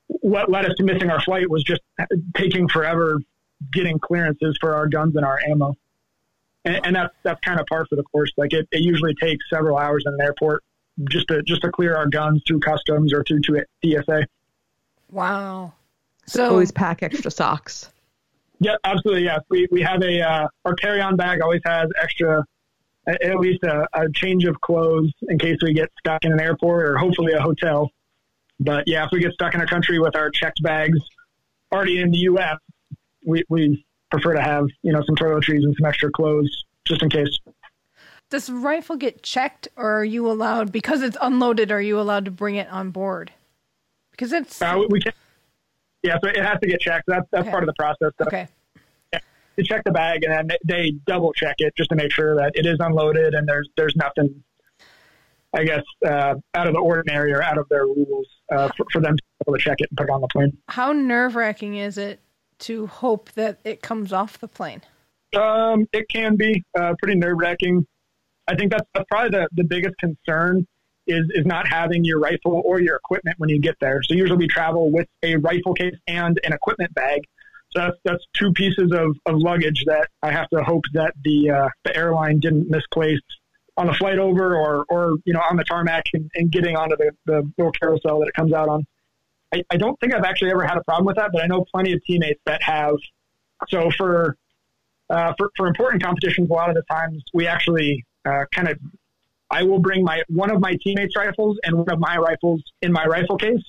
what 0.09 0.51
led 0.51 0.67
us 0.67 0.73
to 0.77 0.85
missing 0.85 1.11
our 1.11 1.21
flight 1.21 1.49
was 1.49 1.63
just 1.63 1.81
taking 2.37 2.69
forever 2.69 3.19
getting 3.73 3.99
clearances 3.99 4.57
for 4.61 4.75
our 4.75 4.87
guns 4.89 5.17
and 5.17 5.25
our 5.25 5.39
ammo. 5.49 5.77
And, 6.65 6.87
and 6.87 6.97
that's 6.97 7.15
that's 7.23 7.41
kind 7.41 7.61
of 7.61 7.67
par 7.67 7.87
for 7.89 7.97
the 7.97 8.03
course. 8.05 8.33
Like 8.37 8.53
it, 8.53 8.69
it 8.71 8.83
usually 8.83 9.15
takes 9.15 9.45
several 9.51 9.79
hours 9.79 10.05
in 10.07 10.15
an 10.15 10.21
airport 10.21 10.63
just 11.09 11.29
to 11.29 11.43
just 11.43 11.63
to 11.63 11.71
clear 11.71 11.97
our 11.97 12.07
guns 12.07 12.43
through 12.47 12.61
customs 12.61 13.13
or 13.13 13.25
through 13.25 13.41
to 13.43 13.65
TSA. 13.85 14.27
Wow. 15.11 15.73
So 16.27 16.51
always 16.51 16.71
pack 16.71 17.03
extra 17.03 17.31
socks. 17.31 17.91
Yeah, 18.61 18.77
absolutely. 18.85 19.25
Yes, 19.25 19.41
we 19.49 19.67
we 19.71 19.83
have 19.83 20.03
a 20.03 20.21
uh, 20.21 20.49
our 20.65 20.75
carry 20.75 21.01
on 21.01 21.17
bag 21.17 21.41
always 21.41 21.63
has 21.65 21.89
extra 22.01 22.45
at 23.07 23.41
least 23.41 23.65
a, 23.65 23.89
a, 23.95 24.11
change 24.13 24.45
of 24.45 24.61
clothes 24.61 25.11
in 25.29 25.39
case 25.39 25.57
we 25.63 25.73
get 25.73 25.91
stuck 25.99 26.25
in 26.25 26.33
an 26.33 26.39
airport 26.39 26.87
or 26.87 26.99
hopefully 26.99 27.33
a 27.33 27.41
hotel. 27.41 27.91
But 28.61 28.85
yeah, 28.87 29.05
if 29.05 29.11
we 29.11 29.21
get 29.21 29.33
stuck 29.33 29.55
in 29.55 29.63
a 29.63 29.67
country 29.67 29.99
with 29.99 30.15
our 30.15 30.31
checked 30.31 30.63
bags, 30.63 30.99
already 31.73 32.01
in 32.01 32.11
the 32.11 32.19
U.S., 32.19 32.59
we, 33.27 33.43
we 33.49 33.85
prefer 34.11 34.35
to 34.35 34.43
have 34.43 34.67
you 34.83 34.93
know 34.93 35.03
some 35.07 35.17
toiletries 35.17 35.65
and 35.65 35.75
some 35.81 35.87
extra 35.87 36.11
clothes 36.11 36.65
just 36.85 37.03
in 37.03 37.09
case. 37.09 37.39
Does 38.29 38.47
the 38.47 38.55
rifle 38.55 38.97
get 38.97 39.23
checked, 39.23 39.69
or 39.75 40.01
are 40.01 40.05
you 40.05 40.31
allowed 40.31 40.71
because 40.71 41.03
it's 41.03 41.17
unloaded? 41.21 41.73
Are 41.73 41.83
you 41.83 41.99
allowed 41.99 42.27
to 42.27 42.31
bring 42.31 42.55
it 42.57 42.69
on 42.71 42.91
board? 42.91 43.33
Because 44.13 44.33
it's 44.33 44.61
Uh, 44.61 44.77
we- 44.79 44.87
we 44.87 45.01
can, 45.01 45.13
yeah, 46.03 46.17
so 46.23 46.29
it 46.31 46.37
has 46.43 46.59
to 46.61 46.69
get 46.69 46.81
checked. 46.81 47.05
That's 47.07 47.27
that's 47.31 47.43
Okay. 47.43 47.51
part 47.51 47.63
of 47.63 47.67
the 47.67 47.75
process. 47.75 48.13
So 48.19 48.27
okay. 48.27 48.49
They 49.57 49.65
check 49.65 49.83
the 49.85 49.91
bag 49.91 50.23
and 50.25 50.33
then 50.33 50.47
they- 50.47 50.59
they 50.75 50.91
double 51.07 51.33
check 51.33 51.57
it 51.59 51.75
just 51.77 51.91
to 51.91 51.97
make 51.97 52.13
sure 52.13 52.37
that 52.37 52.53
it 52.55 52.65
is 52.67 52.79
unloaded 52.81 53.35
and 53.35 53.47
there's 53.49 53.69
there's 53.77 53.95
nothing, 53.97 54.43
I 55.53 55.65
guess, 55.65 55.83
uh, 56.07 56.35
out 56.55 56.67
of 56.67 56.73
the 56.73 56.79
ordinary 56.81 57.33
or 57.33 57.43
out 57.43 57.59
of 57.59 57.69
their 57.69 57.85
rules 57.85 58.27
uh, 58.53 58.69
for, 58.77 58.87
for 58.93 59.01
them 59.03 59.17
to 59.17 59.23
be 59.23 59.45
able 59.49 59.59
to 59.59 59.63
check 59.63 59.77
it 59.81 59.89
and 59.91 59.99
put 59.99 60.05
it 60.05 60.11
on 60.11 60.21
the 60.21 60.29
plane. 60.29 60.57
How 60.69 60.93
nerve 60.93 61.35
wracking 61.35 61.75
is 61.77 61.99
it 61.99 62.21
to 62.61 62.87
hope 62.87 63.33
that 63.33 63.59
it 63.65 63.83
comes 63.83 64.13
off 64.13 64.39
the 64.39 64.49
plane? 64.49 64.83
Um, 65.37 65.87
it 65.93 66.07
can 66.09 66.37
be 66.37 66.63
uh, 66.79 66.95
pretty 67.03 67.19
nerve 67.19 67.37
wracking. 67.39 67.87
I 68.49 68.55
think 68.57 68.71
that's, 68.73 68.87
that's 68.95 69.07
probably 69.11 69.31
the, 69.39 69.49
the 69.53 69.65
biggest 69.65 69.95
concern 69.99 70.67
is 71.11 71.25
is 71.35 71.47
not 71.47 71.67
having 71.69 72.05
your 72.05 72.19
rifle 72.19 72.63
or 72.65 72.81
your 72.81 72.97
equipment 72.97 73.39
when 73.39 73.51
you 73.51 73.61
get 73.61 73.77
there. 73.81 74.01
So 74.03 74.15
usually 74.15 74.39
we 74.39 74.49
travel 74.49 74.91
with 74.91 75.09
a 75.23 75.37
rifle 75.37 75.75
case 75.75 75.97
and 76.07 76.39
an 76.45 76.53
equipment 76.53 76.95
bag. 76.95 77.23
So 77.73 77.81
that's 77.81 77.97
that's 78.05 78.25
two 78.35 78.53
pieces 78.53 78.93
of, 78.93 79.17
of 79.27 79.39
luggage 79.39 79.85
that 79.87 80.09
I 80.23 80.33
have 80.33 80.49
to 80.51 80.63
hope 80.63 80.85
that 80.95 81.15
the 81.25 81.51
uh, 81.51 81.69
the 81.85 81.97
airline 81.97 82.41
didn't 82.41 82.69
misplace 82.69 83.21
on 83.77 83.87
the 83.87 83.95
flight 83.95 84.19
over 84.19 84.57
or 84.57 84.85
or 84.89 85.17
you 85.25 85.33
know 85.33 85.43
on 85.49 85.57
the 85.57 85.65
tarmac 85.65 86.05
and, 86.15 86.31
and 86.35 86.51
getting 86.51 86.77
onto 86.77 86.97
the, 86.97 87.13
the 87.27 87.51
little 87.59 87.73
carousel 87.73 88.21
that 88.21 88.29
it 88.29 88.35
comes 88.35 88.53
out 88.53 88.69
on. 88.69 88.87
I, 89.53 89.63
I 89.71 89.77
don't 89.77 89.99
think 90.01 90.15
I've 90.15 90.25
actually 90.25 90.53
ever 90.53 90.65
had 90.65 90.77
a 90.77 90.85
problem 90.85 91.07
with 91.07 91.17
that, 91.17 91.31
but 91.33 91.43
I 91.43 91.47
know 91.47 91.65
plenty 91.73 91.93
of 91.93 92.01
teammates 92.05 92.41
that 92.47 92.63
have. 92.63 92.95
So 93.69 93.91
for 93.97 94.37
uh, 95.11 95.33
for, 95.37 95.51
for 95.57 95.67
important 95.67 96.03
competitions, 96.03 96.49
a 96.49 96.53
lot 96.53 96.71
of 96.71 96.77
the 96.77 96.83
times 96.83 97.23
we 97.35 97.47
actually 97.47 98.05
uh, 98.25 98.45
kind 98.55 98.69
of, 98.69 98.79
I 99.51 99.63
will 99.65 99.81
bring 99.81 100.05
my 100.05 100.23
one 100.29 100.51
of 100.51 100.61
my 100.61 100.77
teammates' 100.83 101.17
rifles 101.17 101.59
and 101.65 101.77
one 101.77 101.91
of 101.91 101.99
my 101.99 102.17
rifles 102.17 102.63
in 102.83 102.93
my 102.93 103.05
rifle 103.05 103.37
case, 103.37 103.63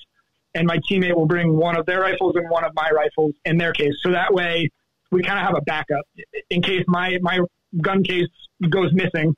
and 0.53 0.67
my 0.67 0.77
teammate 0.89 1.15
will 1.15 1.25
bring 1.25 1.55
one 1.55 1.77
of 1.77 1.85
their 1.85 2.01
rifles 2.01 2.35
and 2.35 2.49
one 2.49 2.63
of 2.63 2.73
my 2.75 2.89
rifles 2.93 3.33
in 3.45 3.57
their 3.57 3.73
case. 3.73 3.93
So 4.03 4.11
that 4.11 4.33
way, 4.33 4.69
we 5.11 5.23
kind 5.23 5.39
of 5.39 5.45
have 5.45 5.55
a 5.57 5.61
backup 5.61 6.05
in 6.49 6.61
case 6.61 6.83
my 6.87 7.17
my 7.21 7.39
gun 7.81 8.03
case 8.03 8.29
goes 8.69 8.93
missing. 8.93 9.33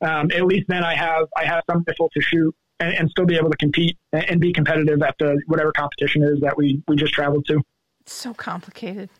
Um, 0.00 0.30
at 0.32 0.44
least 0.44 0.66
then 0.68 0.82
I 0.82 0.94
have 0.96 1.26
I 1.36 1.44
have 1.44 1.62
some 1.70 1.84
rifle 1.86 2.10
to 2.12 2.20
shoot 2.20 2.54
and, 2.80 2.92
and 2.94 3.10
still 3.10 3.24
be 3.24 3.36
able 3.36 3.50
to 3.50 3.56
compete 3.56 3.96
and, 4.12 4.28
and 4.30 4.40
be 4.40 4.52
competitive 4.52 5.00
at 5.02 5.14
the 5.18 5.40
whatever 5.46 5.72
competition 5.72 6.22
is 6.22 6.40
that 6.40 6.56
we 6.56 6.82
we 6.88 6.96
just 6.96 7.14
traveled 7.14 7.46
to. 7.46 7.62
It's 8.00 8.12
so 8.12 8.34
complicated. 8.34 9.10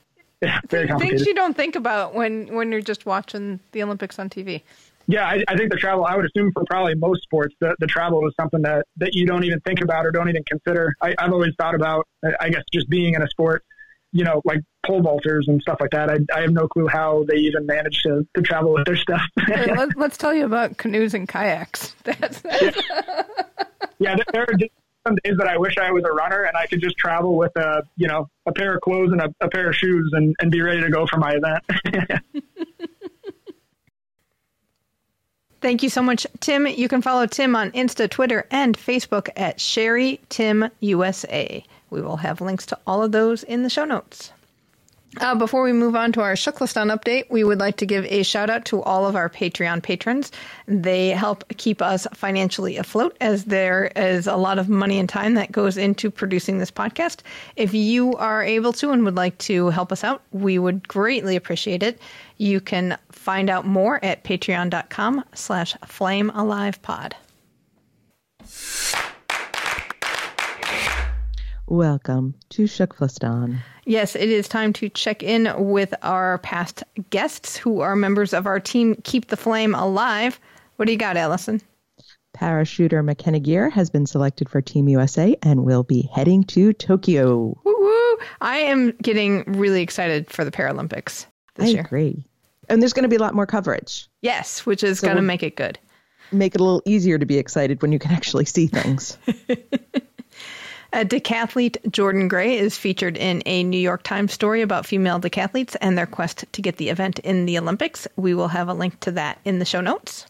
Yeah, 0.42 0.60
very 0.68 0.88
complicated. 0.88 1.18
Things 1.18 1.26
you 1.28 1.34
don't 1.34 1.56
think 1.56 1.76
about 1.76 2.14
when 2.14 2.52
when 2.54 2.72
you're 2.72 2.80
just 2.80 3.06
watching 3.06 3.60
the 3.70 3.82
Olympics 3.82 4.18
on 4.18 4.28
TV. 4.28 4.62
Yeah, 5.06 5.26
I, 5.26 5.44
I 5.48 5.56
think 5.56 5.70
the 5.70 5.76
travel, 5.76 6.04
I 6.04 6.16
would 6.16 6.24
assume 6.24 6.50
for 6.52 6.64
probably 6.64 6.94
most 6.94 7.22
sports, 7.22 7.54
the, 7.60 7.76
the 7.78 7.86
travel 7.86 8.26
is 8.26 8.34
something 8.40 8.62
that, 8.62 8.86
that 8.96 9.14
you 9.14 9.26
don't 9.26 9.44
even 9.44 9.60
think 9.60 9.80
about 9.82 10.06
or 10.06 10.10
don't 10.10 10.28
even 10.28 10.44
consider. 10.44 10.94
I, 11.00 11.14
I've 11.18 11.32
always 11.32 11.52
thought 11.58 11.74
about, 11.74 12.06
I 12.40 12.48
guess, 12.48 12.62
just 12.72 12.88
being 12.88 13.14
in 13.14 13.22
a 13.22 13.28
sport, 13.28 13.64
you 14.12 14.24
know, 14.24 14.40
like 14.44 14.60
pole 14.86 15.02
vaulters 15.02 15.42
and 15.46 15.60
stuff 15.60 15.78
like 15.80 15.90
that. 15.90 16.08
I, 16.10 16.18
I 16.34 16.40
have 16.42 16.52
no 16.52 16.68
clue 16.68 16.86
how 16.86 17.24
they 17.28 17.36
even 17.36 17.66
manage 17.66 18.02
to, 18.02 18.26
to 18.34 18.42
travel 18.42 18.72
with 18.72 18.86
their 18.86 18.96
stuff. 18.96 19.22
Hey, 19.46 19.74
let, 19.74 19.96
let's 19.96 20.16
tell 20.16 20.32
you 20.32 20.46
about 20.46 20.78
canoes 20.78 21.12
and 21.12 21.28
kayaks. 21.28 21.94
That's, 22.04 22.40
that's 22.40 22.76
yeah, 23.98 24.16
there, 24.16 24.24
there 24.32 24.42
are 24.42 24.58
some 25.06 25.16
days 25.22 25.36
that 25.36 25.48
I 25.48 25.58
wish 25.58 25.76
I 25.76 25.90
was 25.90 26.02
a 26.04 26.12
runner 26.12 26.44
and 26.44 26.56
I 26.56 26.66
could 26.66 26.80
just 26.80 26.96
travel 26.96 27.36
with 27.36 27.52
a, 27.56 27.82
you 27.96 28.08
know, 28.08 28.26
a 28.46 28.52
pair 28.52 28.74
of 28.74 28.80
clothes 28.80 29.12
and 29.12 29.20
a, 29.20 29.28
a 29.42 29.48
pair 29.48 29.68
of 29.68 29.76
shoes 29.76 30.10
and, 30.14 30.34
and 30.40 30.50
be 30.50 30.62
ready 30.62 30.80
to 30.80 30.90
go 30.90 31.06
for 31.06 31.18
my 31.18 31.34
event. 31.34 31.62
Thank 35.64 35.82
you 35.82 35.88
so 35.88 36.02
much, 36.02 36.26
Tim. 36.40 36.66
You 36.66 36.88
can 36.88 37.00
follow 37.00 37.24
Tim 37.24 37.56
on 37.56 37.70
Insta, 37.70 38.10
Twitter, 38.10 38.46
and 38.50 38.76
Facebook 38.76 39.30
at 39.34 39.58
Sherry 39.58 40.20
Tim 40.28 40.68
USA. 40.80 41.64
We 41.88 42.02
will 42.02 42.18
have 42.18 42.42
links 42.42 42.66
to 42.66 42.78
all 42.86 43.02
of 43.02 43.12
those 43.12 43.44
in 43.44 43.62
the 43.62 43.70
show 43.70 43.86
notes. 43.86 44.30
Uh, 45.20 45.34
before 45.34 45.62
we 45.62 45.72
move 45.72 45.96
on 45.96 46.12
to 46.12 46.20
our 46.20 46.34
TKFLASTAN 46.34 46.94
update, 46.94 47.30
we 47.30 47.44
would 47.44 47.60
like 47.60 47.76
to 47.76 47.86
give 47.86 48.04
a 48.06 48.24
shout 48.24 48.50
out 48.50 48.66
to 48.66 48.82
all 48.82 49.06
of 49.06 49.16
our 49.16 49.30
Patreon 49.30 49.82
patrons. 49.82 50.32
They 50.66 51.10
help 51.10 51.44
keep 51.56 51.80
us 51.80 52.06
financially 52.12 52.76
afloat 52.76 53.16
as 53.22 53.44
there 53.44 53.90
is 53.96 54.26
a 54.26 54.36
lot 54.36 54.58
of 54.58 54.68
money 54.68 54.98
and 54.98 55.08
time 55.08 55.32
that 55.34 55.50
goes 55.50 55.78
into 55.78 56.10
producing 56.10 56.58
this 56.58 56.70
podcast. 56.70 57.20
If 57.56 57.72
you 57.72 58.14
are 58.16 58.42
able 58.42 58.74
to 58.74 58.90
and 58.90 59.02
would 59.04 59.16
like 59.16 59.38
to 59.38 59.70
help 59.70 59.92
us 59.92 60.04
out, 60.04 60.20
we 60.32 60.58
would 60.58 60.86
greatly 60.88 61.36
appreciate 61.36 61.82
it. 61.82 61.98
You 62.36 62.60
can 62.60 62.98
find 63.12 63.48
out 63.48 63.66
more 63.66 64.04
at 64.04 64.24
patreon.com 64.24 65.24
slash 65.34 65.74
flamealivepod. 65.84 67.12
Welcome 71.66 72.34
to 72.50 72.64
TKFLASTAN. 72.64 73.58
Yes, 73.86 74.14
it 74.16 74.28
is 74.28 74.48
time 74.48 74.72
to 74.74 74.88
check 74.90 75.22
in 75.22 75.52
with 75.56 75.94
our 76.02 76.38
past 76.38 76.82
guests 77.10 77.56
who 77.56 77.80
are 77.80 77.96
members 77.96 78.34
of 78.34 78.46
our 78.46 78.60
team 78.60 78.96
Keep 79.04 79.28
the 79.28 79.36
Flame 79.36 79.74
Alive. 79.74 80.38
What 80.76 80.86
do 80.86 80.92
you 80.92 80.98
got, 80.98 81.16
Alison? 81.16 81.62
Parachuter 82.36 83.04
McKenna 83.04 83.38
Geer 83.38 83.70
has 83.70 83.88
been 83.90 84.06
selected 84.06 84.48
for 84.48 84.60
Team 84.60 84.88
USA 84.88 85.36
and 85.42 85.64
will 85.64 85.84
be 85.84 86.10
heading 86.12 86.42
to 86.44 86.72
Tokyo. 86.72 87.56
Woo 87.64 87.76
woo! 87.78 88.18
I 88.40 88.56
am 88.58 88.90
getting 89.02 89.44
really 89.44 89.82
excited 89.82 90.28
for 90.28 90.44
the 90.44 90.50
Paralympics 90.50 91.26
this 91.54 91.66
I 91.68 91.72
year. 91.72 91.80
agree. 91.82 92.24
And 92.68 92.80
there's 92.80 92.92
going 92.92 93.02
to 93.04 93.08
be 93.08 93.16
a 93.16 93.20
lot 93.20 93.34
more 93.34 93.46
coverage. 93.46 94.08
Yes, 94.22 94.64
which 94.64 94.82
is 94.82 95.00
So 95.00 95.06
going 95.08 95.16
to 95.16 95.20
we're- 95.20 95.26
make 95.26 95.42
it 95.42 95.56
good. 95.56 95.78
Make 96.32 96.54
it 96.54 96.60
a 96.60 96.64
little 96.64 96.82
easier 96.86 97.18
to 97.18 97.26
be 97.26 97.36
excited 97.38 97.82
when 97.82 97.92
you 97.92 97.98
can 97.98 98.10
actually 98.12 98.46
see 98.46 98.66
things. 98.66 99.18
A 100.92 101.04
decathlete, 101.04 101.90
Jordan 101.90 102.28
Gray, 102.28 102.56
is 102.56 102.78
featured 102.78 103.16
in 103.16 103.42
a 103.46 103.64
New 103.64 103.78
York 103.78 104.04
Times 104.04 104.32
story 104.32 104.62
about 104.62 104.86
female 104.86 105.18
decathletes 105.20 105.74
and 105.80 105.98
their 105.98 106.06
quest 106.06 106.44
to 106.52 106.62
get 106.62 106.76
the 106.76 106.88
event 106.88 107.18
in 107.18 107.46
the 107.46 107.58
Olympics. 107.58 108.06
We 108.16 108.32
will 108.32 108.48
have 108.48 108.68
a 108.68 108.74
link 108.74 109.00
to 109.00 109.10
that 109.12 109.38
in 109.44 109.58
the 109.58 109.64
show 109.64 109.80
notes. 109.80 110.26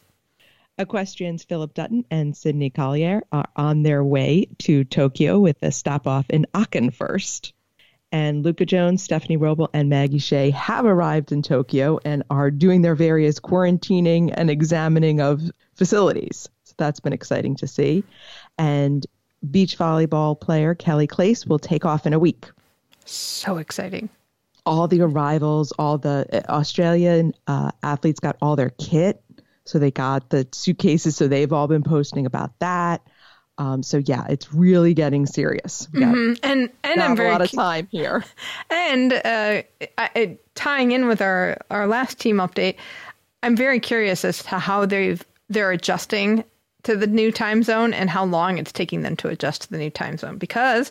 Equestrians 0.79 1.45
Philip 1.45 1.75
Dutton 1.75 2.05
and 2.11 2.37
Sydney 2.37 2.71
Collier 2.71 3.23
are 3.31 3.47
on 3.55 3.83
their 3.83 4.03
way 4.03 4.49
to 4.61 4.85
Tokyo 4.85 5.39
with 5.39 5.63
a 5.63 5.71
stop 5.71 6.07
off 6.07 6.27
in 6.31 6.47
Aachen 6.55 6.91
first. 6.91 7.53
And 8.15 8.45
Luca 8.45 8.65
Jones, 8.65 9.03
Stephanie 9.03 9.37
Roble, 9.37 9.67
and 9.73 9.89
Maggie 9.89 10.19
Shea 10.19 10.51
have 10.51 10.85
arrived 10.85 11.33
in 11.33 11.43
Tokyo 11.43 11.99
and 12.05 12.23
are 12.31 12.49
doing 12.49 12.83
their 12.83 12.95
various 12.95 13.41
quarantining 13.41 14.33
and 14.37 14.51
examining 14.51 15.21
of 15.21 15.51
facilities. 15.75 16.49
So 16.63 16.75
that's 16.77 17.01
been 17.01 17.13
exciting 17.13 17.57
to 17.57 17.67
see. 17.67 18.05
And 18.57 19.05
beach 19.51 19.77
volleyball 19.77 20.41
player 20.41 20.77
Kelly 20.77 21.09
Claes 21.09 21.45
will 21.45 21.59
take 21.59 21.85
off 21.85 22.07
in 22.07 22.13
a 22.13 22.19
week. 22.21 22.53
So 23.05 23.57
exciting. 23.57 24.09
all 24.67 24.89
the 24.89 25.03
arrivals, 25.03 25.73
all 25.73 25.99
the 25.99 26.27
uh, 26.33 26.53
Australian 26.53 27.35
uh, 27.47 27.71
athletes 27.83 28.21
got 28.21 28.37
all 28.41 28.57
their 28.57 28.71
kit. 28.71 29.23
So 29.65 29.79
they 29.79 29.91
got 29.91 30.31
the 30.31 30.47
suitcases. 30.53 31.17
So 31.17 31.29
they've 31.29 31.53
all 31.53 31.69
been 31.69 31.83
posting 31.83 32.27
about 32.27 32.59
that. 32.61 33.03
Um, 33.59 33.83
so 33.83 33.99
yeah, 33.99 34.27
it's 34.29 34.53
really 34.53 34.95
getting 34.95 35.27
serious. 35.27 35.87
Got 35.87 36.01
And 36.43 36.71
and 36.83 37.03
I'm 37.03 37.13
a 37.13 37.17
very 37.17 37.31
lot 37.31 37.43
of 37.43 37.51
time 37.51 37.89
here. 37.91 38.25
And 38.71 39.13
uh, 39.13 39.19
I, 39.23 39.65
I, 39.99 40.39
tying 40.55 40.93
in 40.93 41.07
with 41.07 41.23
our, 41.23 41.59
our 41.71 41.87
last 41.87 42.19
team 42.19 42.37
update, 42.39 42.77
I'm 43.43 43.57
very 43.57 43.79
curious 43.79 44.25
as 44.25 44.43
to 44.45 44.59
how 44.59 44.87
they've 44.87 45.23
they're 45.49 45.71
adjusting 45.71 46.45
to 46.83 46.97
the 46.97 47.07
new 47.07 47.31
time 47.31 47.63
zone 47.63 47.95
and 47.95 48.11
how 48.11 48.25
long 48.25 48.59
it's 48.59 48.73
taking 48.73 49.03
them 49.03 49.17
to 49.17 49.29
adjust 49.29 49.63
to 49.63 49.71
the 49.71 49.79
new 49.79 49.91
time 49.91 50.17
zone. 50.17 50.39
Because 50.39 50.91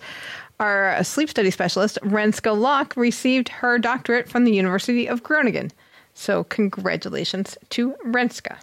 our 0.59 1.03
sleep 1.03 1.29
study 1.29 1.51
specialist 1.51 1.97
Renska 2.01 2.57
Lok 2.57 2.95
received 2.95 3.49
her 3.49 3.77
doctorate 3.77 4.29
from 4.29 4.45
the 4.45 4.53
University 4.53 5.07
of 5.07 5.23
Groningen. 5.23 5.71
So 6.13 6.43
congratulations 6.45 7.57
to 7.71 7.93
Renska. 8.05 8.57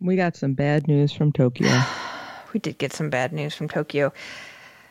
We 0.00 0.16
got 0.16 0.36
some 0.36 0.54
bad 0.54 0.88
news 0.88 1.12
from 1.12 1.32
Tokyo. 1.32 1.68
we 2.52 2.60
did 2.60 2.78
get 2.78 2.92
some 2.92 3.10
bad 3.10 3.32
news 3.32 3.54
from 3.54 3.68
Tokyo. 3.68 4.12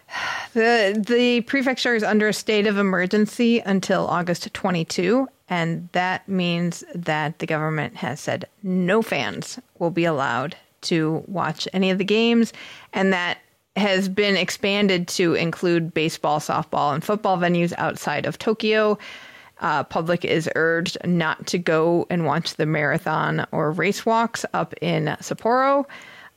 The 0.53 1.05
the 1.07 1.41
prefecture 1.41 1.93
is 1.93 2.01
under 2.01 2.27
a 2.27 2.33
state 2.33 2.65
of 2.65 2.79
emergency 2.79 3.59
until 3.59 4.07
August 4.07 4.51
22, 4.51 5.27
and 5.47 5.87
that 5.91 6.27
means 6.27 6.83
that 6.95 7.37
the 7.37 7.45
government 7.45 7.97
has 7.97 8.19
said 8.19 8.45
no 8.63 9.03
fans 9.03 9.59
will 9.77 9.91
be 9.91 10.05
allowed 10.05 10.55
to 10.81 11.23
watch 11.27 11.67
any 11.71 11.91
of 11.91 11.99
the 11.99 12.03
games, 12.03 12.51
and 12.93 13.13
that 13.13 13.37
has 13.75 14.09
been 14.09 14.35
expanded 14.35 15.07
to 15.09 15.35
include 15.35 15.93
baseball, 15.93 16.39
softball, 16.39 16.95
and 16.95 17.03
football 17.03 17.37
venues 17.37 17.73
outside 17.77 18.25
of 18.25 18.39
Tokyo. 18.39 18.97
Uh, 19.59 19.83
public 19.83 20.23
is 20.23 20.49
urged 20.55 20.97
not 21.05 21.45
to 21.47 21.57
go 21.57 22.07
and 22.09 22.25
watch 22.25 22.55
the 22.55 22.65
marathon 22.65 23.45
or 23.51 23.71
race 23.71 24.05
walks 24.05 24.45
up 24.53 24.73
in 24.81 25.05
Sapporo, 25.19 25.85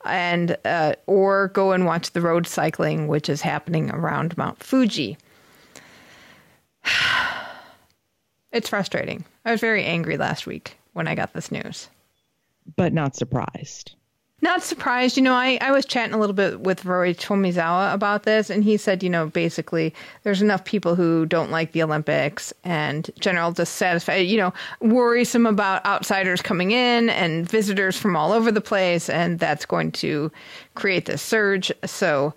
and 0.05 0.57
uh, 0.64 0.95
or 1.07 1.49
go 1.49 1.73
and 1.73 1.87
watch 1.87 2.11
the 2.12 2.20
road 2.20 2.47
cycling, 2.47 3.07
which 3.07 3.29
is 3.29 3.41
happening 3.41 3.91
around 3.91 4.37
Mount 4.37 4.62
Fuji. 4.62 5.16
it's 8.53 8.68
frustrating. 8.68 9.25
I 9.45 9.53
was 9.53 9.61
very 9.61 9.85
angry 9.85 10.16
last 10.16 10.47
week 10.47 10.77
when 10.93 11.07
I 11.07 11.14
got 11.14 11.33
this 11.33 11.53
news. 11.53 11.89
But 12.77 12.93
not 12.93 13.16
surprised. 13.16 13.95
Not 14.43 14.61
surprised. 14.61 15.16
You 15.16 15.22
know, 15.22 15.34
I, 15.34 15.57
I 15.61 15.70
was 15.70 15.86
chatting 15.86 16.14
a 16.14 16.18
little 16.18 16.34
bit 16.34 16.61
with 16.61 16.84
Roy 16.84 17.14
Tomizawa 17.14 17.95
about 17.95 18.24
this, 18.24 18.51
and 18.51 18.64
he 18.64 18.76
said, 18.76 19.01
you 19.05 19.09
know, 19.09 19.28
basically 19.28 19.95
there's 20.24 20.43
enough 20.43 20.64
people 20.64 20.97
who 20.97 21.26
don't 21.26 21.53
like 21.53 21.70
the 21.70 21.82
Olympics 21.84 22.53
and 22.64 23.09
general 23.20 23.53
dissatisfied, 23.53 24.26
you 24.26 24.36
know, 24.36 24.53
worrisome 24.80 25.47
about 25.47 25.86
outsiders 25.86 26.43
coming 26.43 26.72
in 26.72 27.09
and 27.09 27.49
visitors 27.49 27.97
from 27.97 28.16
all 28.16 28.32
over 28.32 28.51
the 28.51 28.61
place, 28.61 29.09
and 29.09 29.38
that's 29.38 29.64
going 29.64 29.93
to 29.93 30.30
create 30.74 31.07
this 31.07 31.22
surge. 31.22 31.70
So 31.84 32.34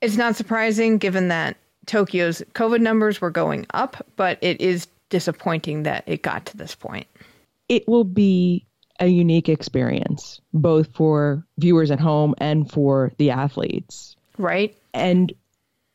it's 0.00 0.16
not 0.16 0.36
surprising 0.36 0.96
given 0.96 1.28
that 1.28 1.58
Tokyo's 1.84 2.40
COVID 2.54 2.80
numbers 2.80 3.20
were 3.20 3.30
going 3.30 3.66
up, 3.74 4.06
but 4.16 4.38
it 4.40 4.58
is 4.58 4.88
disappointing 5.10 5.82
that 5.82 6.02
it 6.06 6.22
got 6.22 6.46
to 6.46 6.56
this 6.56 6.74
point. 6.74 7.06
It 7.68 7.86
will 7.86 8.04
be 8.04 8.64
a 9.00 9.06
unique 9.06 9.48
experience, 9.48 10.40
both 10.52 10.94
for 10.94 11.46
viewers 11.58 11.90
at 11.90 11.98
home 11.98 12.34
and 12.38 12.70
for 12.70 13.12
the 13.16 13.30
athletes. 13.30 14.14
Right. 14.36 14.76
And 14.92 15.32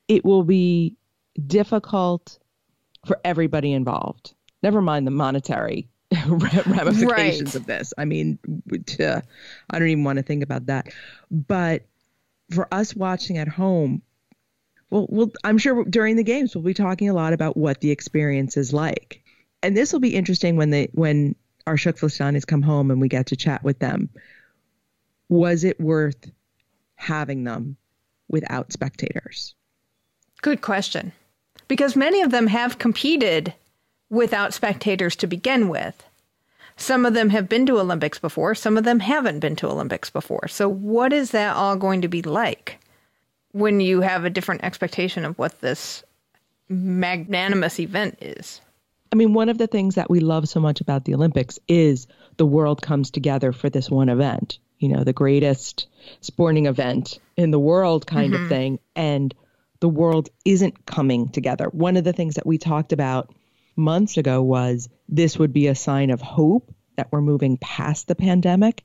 it 0.08 0.26
will 0.26 0.44
be 0.44 0.98
difficult 1.46 2.40
for 3.06 3.20
everybody 3.24 3.74
involved. 3.74 4.34
Never 4.64 4.82
mind 4.82 5.06
the 5.06 5.12
monetary 5.12 5.88
ramifications 6.28 7.54
right. 7.54 7.56
of 7.56 7.68
this. 7.68 7.94
I 7.98 8.06
mean, 8.06 8.40
to, 8.88 9.24
I 9.70 9.80
don't 9.80 9.88
even 9.90 10.04
want 10.04 10.18
to 10.18 10.24
think 10.24 10.44
about 10.44 10.66
that. 10.66 10.88
But 11.30 11.84
for 12.52 12.68
us 12.74 12.96
watching 12.96 13.38
at 13.38 13.48
home, 13.48 14.02
well, 14.90 15.08
well, 15.10 15.32
I'm 15.44 15.58
sure 15.58 15.84
during 15.84 16.16
the 16.16 16.24
games 16.24 16.56
we'll 16.56 16.64
be 16.64 16.74
talking 16.74 17.10
a 17.10 17.14
lot 17.14 17.34
about 17.34 17.58
what 17.58 17.82
the 17.82 17.92
experience 17.92 18.58
is 18.58 18.72
like, 18.74 19.24
and 19.62 19.76
this 19.76 19.92
will 19.92 20.00
be 20.00 20.16
interesting 20.16 20.58
when 20.58 20.70
the 20.70 20.90
when 20.94 21.36
our 21.68 21.76
TKFLASTANIs 21.76 22.46
come 22.46 22.62
home 22.62 22.92
and 22.92 23.02
we 23.02 23.08
get 23.08 23.28
to 23.28 23.36
chat 23.36 23.64
with 23.64 23.80
them. 23.80 24.10
Was 25.30 25.64
it 25.64 25.80
worth 25.80 26.32
having 26.96 27.44
them 27.44 27.78
without 28.28 28.72
spectators? 28.72 29.56
Good 30.42 30.62
question. 30.62 31.12
Because 31.68 31.96
many 31.96 32.22
of 32.22 32.32
them 32.32 32.48
have 32.48 32.78
competed 32.78 33.54
without 34.10 34.54
spectators 34.54 35.16
to 35.18 35.28
begin 35.28 35.70
with. 35.70 36.04
Some 36.78 37.06
of 37.06 37.14
them 37.14 37.30
have 37.30 37.50
been 37.50 37.66
to 37.68 37.80
Olympics 37.80 38.20
before, 38.20 38.54
some 38.54 38.78
of 38.78 38.84
them 38.84 39.00
haven't 39.00 39.40
been 39.40 39.56
to 39.58 39.68
Olympics 39.68 40.10
before. 40.10 40.48
So, 40.48 40.68
what 40.68 41.14
is 41.14 41.32
that 41.32 41.56
all 41.56 41.78
going 41.78 42.02
to 42.02 42.08
be 42.10 42.22
like 42.22 42.80
when 43.54 43.80
you 43.80 44.02
have 44.02 44.26
a 44.26 44.30
different 44.30 44.64
expectation 44.64 45.24
of 45.24 45.40
what 45.40 45.62
this 45.62 46.04
magnanimous 46.68 47.80
event 47.80 48.18
is? 48.22 48.60
I 49.12 49.16
mean, 49.16 49.34
one 49.34 49.50
of 49.50 49.58
the 49.58 49.68
things 49.68 49.96
that 49.96 50.10
we 50.10 50.20
love 50.20 50.50
so 50.50 50.60
much 50.60 50.82
about 50.82 51.06
the 51.06 51.14
Olympics 51.14 51.60
is 51.68 52.08
the 52.38 52.46
world 52.46 52.82
comes 52.82 53.12
together 53.12 53.52
for 53.52 53.70
this 53.70 53.90
one 53.90 54.10
event, 54.10 54.60
you 54.80 54.90
know, 54.90 55.04
the 55.04 55.14
greatest 55.14 55.88
sporting 56.22 56.66
event 56.66 57.20
in 57.38 57.52
the 57.52 57.60
world 57.60 58.06
kind 58.06 58.34
mm-hmm. 58.34 58.44
of 58.44 58.50
thing. 58.50 58.80
And 58.96 59.34
the 59.80 59.90
world 59.90 60.30
isn't 60.44 60.86
coming 60.86 61.30
together. 61.30 61.66
One 61.72 61.98
of 61.98 62.04
the 62.04 62.14
things 62.14 62.36
that 62.36 62.48
we 62.48 62.58
talked 62.58 62.92
about 62.94 63.34
months 63.76 64.18
ago 64.18 64.42
was 64.42 64.90
this 65.08 65.38
would 65.38 65.54
be 65.54 65.68
a 65.68 65.76
sign 65.76 66.10
of 66.10 66.22
hope 66.22 66.74
that 66.96 67.12
we're 67.12 67.22
moving 67.22 67.58
past 67.58 68.08
the 68.08 68.16
pandemic. 68.16 68.84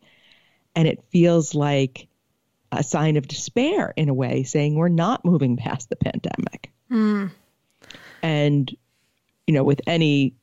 And 0.77 0.87
it 0.87 1.03
feels 1.11 1.55
like 1.55 2.09
a 2.73 2.85
sign 2.85 3.17
of 3.17 3.27
despair 3.27 3.93
in 3.97 4.09
a 4.09 4.15
way, 4.15 4.45
saying 4.45 4.75
we're 4.75 4.89
not 4.89 5.25
moving 5.25 5.57
past 5.57 5.89
the 5.89 5.97
pandemic. 5.97 6.71
Mm. 6.91 7.31
And 8.23 8.77
you 9.51 9.55
know, 9.55 9.65
with 9.65 9.81
any, 9.85 10.37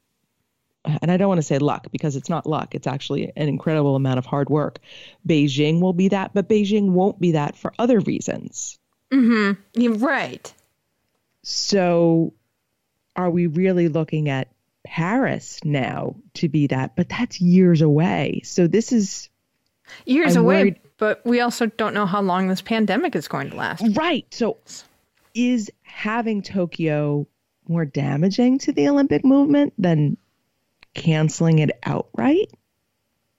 and 0.84 1.10
I 1.10 1.16
don't 1.16 1.30
want 1.30 1.38
to 1.38 1.44
say 1.44 1.60
luck 1.60 1.88
because 1.94 2.18
it's 2.18 2.28
not 2.28 2.46
luck, 2.46 2.76
it's 2.76 2.88
actually 2.88 3.32
an 3.38 3.48
incredible 3.48 3.96
amount 3.96 4.18
of 4.18 4.26
hard 4.26 4.50
work. 4.50 4.80
Beijing 5.26 5.80
will 5.80 5.94
be 5.94 6.10
that, 6.10 6.34
but 6.34 6.50
Beijing 6.50 6.90
won't 6.90 7.22
be 7.22 7.32
that 7.32 7.56
for 7.56 7.74
other 7.80 8.02
reasons. 8.02 8.78
Mm-hmm. 9.14 9.94
Right. 10.04 10.54
So 11.42 12.34
are 13.16 13.30
we 13.30 13.48
really 13.48 13.88
looking 13.88 14.28
at 14.28 14.50
Paris 14.86 15.62
now 15.64 16.18
to 16.34 16.50
be 16.50 16.68
that? 16.68 16.98
But 16.98 17.08
that's 17.08 17.40
years 17.40 17.82
away. 17.82 18.42
So 18.44 18.68
this 18.68 18.92
is 18.92 19.30
years 20.06 20.36
I'm 20.36 20.44
away, 20.44 20.64
worried, 20.64 20.80
but 20.98 21.26
we 21.26 21.40
also 21.40 21.68
don't 21.68 21.94
know 21.94 22.06
how 22.06 22.22
long 22.22 22.50
this 22.50 22.62
pandemic 22.62 23.16
is 23.16 23.30
going 23.30 23.52
to 23.52 23.56
last. 23.56 23.86
Right. 23.96 24.26
So 24.32 24.58
is 25.34 25.72
having 25.84 26.42
Tokyo 26.42 27.26
more 27.70 27.86
damaging 27.86 28.60
to 28.60 28.72
the 28.72 28.88
Olympic 28.88 29.24
movement 29.24 29.74
than 29.78 30.18
canceling 30.94 31.60
it 31.60 31.72
outright? 31.84 32.52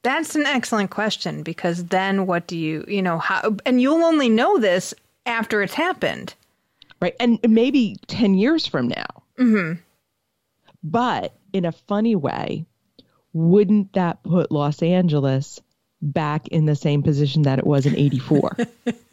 That's 0.02 0.36
an 0.36 0.46
excellent 0.46 0.90
question 0.90 1.42
because 1.42 1.86
then 1.86 2.26
what 2.26 2.46
do 2.46 2.56
you, 2.56 2.84
you 2.88 3.02
know, 3.02 3.18
how, 3.18 3.56
and 3.66 3.80
you'll 3.80 4.04
only 4.04 4.28
know 4.28 4.58
this 4.58 4.94
after 5.26 5.62
it's 5.62 5.74
happened. 5.74 6.34
Right. 7.00 7.14
And 7.20 7.38
maybe 7.46 7.96
10 8.06 8.34
years 8.34 8.66
from 8.66 8.88
now. 8.88 9.06
Mm-hmm. 9.38 9.80
But 10.82 11.34
in 11.52 11.64
a 11.64 11.72
funny 11.72 12.16
way, 12.16 12.64
wouldn't 13.32 13.92
that 13.92 14.22
put 14.22 14.50
Los 14.50 14.82
Angeles 14.82 15.60
back 16.00 16.48
in 16.48 16.64
the 16.64 16.76
same 16.76 17.02
position 17.02 17.42
that 17.42 17.58
it 17.58 17.66
was 17.66 17.86
in 17.86 17.96
84? 17.96 18.56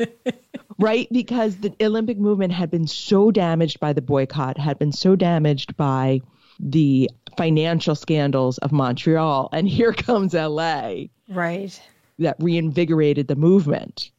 right? 0.79 1.07
Because 1.11 1.57
the 1.57 1.73
Olympic 1.81 2.17
movement 2.17 2.53
had 2.53 2.69
been 2.69 2.87
so 2.87 3.31
damaged 3.31 3.79
by 3.79 3.93
the 3.93 4.01
boycott, 4.01 4.57
had 4.57 4.79
been 4.79 4.91
so 4.91 5.15
damaged 5.15 5.75
by 5.77 6.21
the 6.59 7.09
financial 7.37 7.95
scandals 7.95 8.57
of 8.59 8.71
Montreal. 8.71 9.49
And 9.51 9.67
here 9.67 9.93
comes 9.93 10.33
LA. 10.33 11.05
Right. 11.29 11.79
That 12.19 12.37
reinvigorated 12.39 13.27
the 13.27 13.35
movement. 13.35 14.11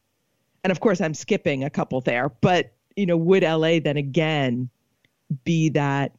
And 0.65 0.71
of 0.71 0.81
course, 0.81 1.01
I'm 1.01 1.15
skipping 1.15 1.65
a 1.65 1.71
couple 1.71 2.01
there, 2.01 2.31
but, 2.41 2.73
you 2.97 3.07
know, 3.07 3.17
would 3.17 3.43
LA 3.43 3.79
then 3.79 3.97
again 3.97 4.69
be 5.45 5.69
that, 5.71 6.13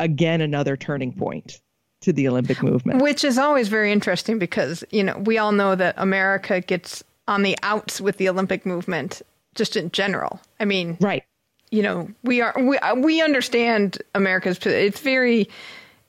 again, 0.00 0.40
another 0.40 0.76
turning 0.76 1.12
point? 1.12 1.60
to 2.02 2.12
the 2.12 2.26
Olympic 2.26 2.60
movement. 2.64 3.00
Which 3.00 3.22
is 3.22 3.38
always 3.38 3.68
very 3.68 3.92
interesting 3.92 4.40
because, 4.40 4.82
you 4.90 5.04
know, 5.04 5.18
we 5.18 5.38
all 5.38 5.52
know 5.52 5.76
that 5.76 5.94
America 5.96 6.60
gets 6.60 7.04
on 7.28 7.42
the 7.42 7.56
outs 7.62 8.00
with 8.00 8.16
the 8.16 8.28
Olympic 8.28 8.66
movement 8.66 9.22
just 9.54 9.76
in 9.76 9.90
general. 9.90 10.40
I 10.60 10.64
mean, 10.64 10.96
right. 11.00 11.24
You 11.70 11.82
know, 11.82 12.08
we 12.22 12.40
are 12.42 12.54
we 12.58 12.78
uh, 12.78 12.94
we 12.96 13.22
understand 13.22 13.98
America's. 14.14 14.58
It's 14.66 15.00
very 15.00 15.48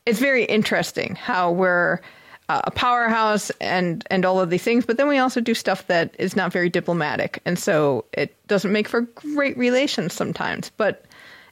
it's 0.04 0.18
very 0.18 0.44
interesting 0.44 1.14
how 1.14 1.50
we're 1.50 2.00
uh, 2.48 2.60
a 2.64 2.70
powerhouse 2.70 3.50
and 3.60 4.06
and 4.10 4.24
all 4.24 4.40
of 4.40 4.50
these 4.50 4.62
things, 4.62 4.84
but 4.84 4.98
then 4.98 5.08
we 5.08 5.18
also 5.18 5.40
do 5.40 5.54
stuff 5.54 5.86
that 5.86 6.14
is 6.18 6.36
not 6.36 6.52
very 6.52 6.68
diplomatic, 6.68 7.40
and 7.46 7.58
so 7.58 8.04
it 8.12 8.36
doesn't 8.46 8.72
make 8.72 8.88
for 8.88 9.02
great 9.02 9.56
relations 9.56 10.12
sometimes. 10.12 10.70
But 10.76 11.06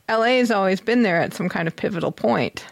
LA 0.09 0.39
has 0.39 0.51
always 0.51 0.81
been 0.81 1.03
there 1.03 1.19
at 1.19 1.33
some 1.33 1.49
kind 1.49 1.67
of 1.67 1.75
pivotal 1.75 2.13
point, 2.13 2.67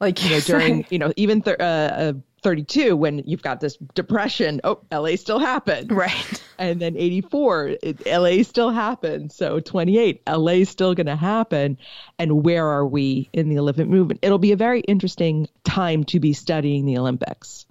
like 0.00 0.24
you 0.24 0.30
know 0.30 0.40
during 0.46 0.86
you 0.88 0.98
know 0.98 1.12
even 1.16 1.42
th- 1.42 1.60
uh, 1.60 1.62
uh 1.62 2.12
32 2.42 2.96
when 2.96 3.18
you've 3.26 3.42
got 3.42 3.60
this 3.60 3.76
depression. 3.94 4.60
Oh 4.64 4.80
la 4.92 5.14
still 5.16 5.38
happened. 5.38 5.92
Right. 5.92 6.42
And 6.58 6.80
then 6.80 6.96
84 6.96 7.76
it, 7.82 8.06
la 8.06 8.42
still 8.42 8.70
happened. 8.70 9.32
So 9.32 9.60
28 9.60 10.22
la 10.26 10.64
still 10.64 10.94
going 10.94 11.06
to 11.06 11.16
happen. 11.16 11.78
And 12.18 12.44
where 12.44 12.66
are 12.66 12.86
we 12.86 13.28
in 13.32 13.48
the 13.48 13.58
olympic 13.58 13.88
movement? 13.88 14.20
It'll 14.22 14.38
be 14.38 14.52
a 14.52 14.56
very 14.56 14.80
interesting 14.80 15.48
time 15.64 16.04
to 16.04 16.20
be 16.20 16.32
studying 16.32 16.84
the 16.86 16.98
olympics. 16.98 17.66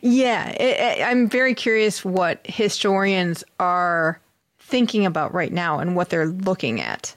Yeah 0.00 0.48
it, 0.50 1.00
it, 1.00 1.02
i'm 1.04 1.28
very 1.28 1.54
curious 1.54 2.02
what 2.02 2.40
historians 2.46 3.44
are 3.60 4.18
thinking 4.58 5.04
about 5.04 5.34
right 5.34 5.52
now 5.52 5.78
and 5.78 5.94
what 5.94 6.08
they're 6.08 6.26
looking 6.26 6.80
at 6.80 7.14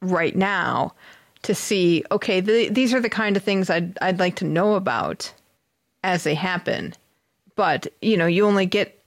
right 0.00 0.34
now 0.34 0.92
to 1.42 1.54
see 1.54 2.04
okay 2.10 2.40
the, 2.40 2.68
these 2.68 2.92
are 2.92 3.00
the 3.00 3.08
kind 3.08 3.36
of 3.36 3.42
things 3.42 3.70
I'd, 3.70 3.96
I'd 4.02 4.18
like 4.18 4.36
to 4.36 4.44
know 4.44 4.74
about 4.74 5.32
as 6.04 6.22
they 6.22 6.34
happen. 6.34 6.94
But, 7.56 7.88
you 8.00 8.16
know, 8.16 8.26
you 8.26 8.46
only 8.46 8.66
get 8.66 9.02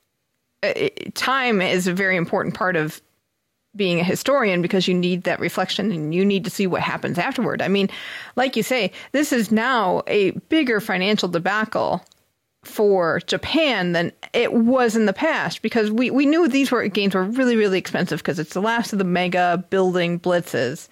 uh, 0.63 0.73
time 1.13 1.61
is 1.61 1.87
a 1.87 1.93
very 1.93 2.17
important 2.17 2.55
part 2.55 2.75
of 2.75 3.01
being 3.75 3.99
a 3.99 4.03
historian 4.03 4.61
because 4.61 4.87
you 4.87 4.93
need 4.93 5.23
that 5.23 5.39
reflection 5.39 5.91
and 5.91 6.13
you 6.13 6.25
need 6.25 6.43
to 6.43 6.49
see 6.49 6.65
what 6.65 6.81
happens 6.81 7.19
afterward. 7.19 7.61
I 7.61 7.67
mean, 7.67 7.89
like 8.35 8.55
you 8.55 8.63
say, 8.63 8.91
this 9.11 9.31
is 9.31 9.51
now 9.51 10.01
a 10.07 10.31
bigger 10.49 10.81
financial 10.81 11.29
debacle 11.29 12.03
for 12.63 13.19
Japan 13.27 13.91
than 13.91 14.11
it 14.33 14.51
was 14.51 14.95
in 14.95 15.05
the 15.05 15.13
past 15.13 15.61
because 15.61 15.91
we, 15.91 16.09
we 16.09 16.25
knew 16.25 16.47
these 16.47 16.71
were 16.71 16.87
games 16.87 17.13
were 17.13 17.23
really, 17.23 17.55
really 17.55 17.77
expensive 17.77 18.19
because 18.19 18.39
it's 18.39 18.53
the 18.53 18.61
last 18.61 18.91
of 18.93 18.99
the 18.99 19.05
mega 19.05 19.63
building 19.69 20.19
blitzes. 20.19 20.87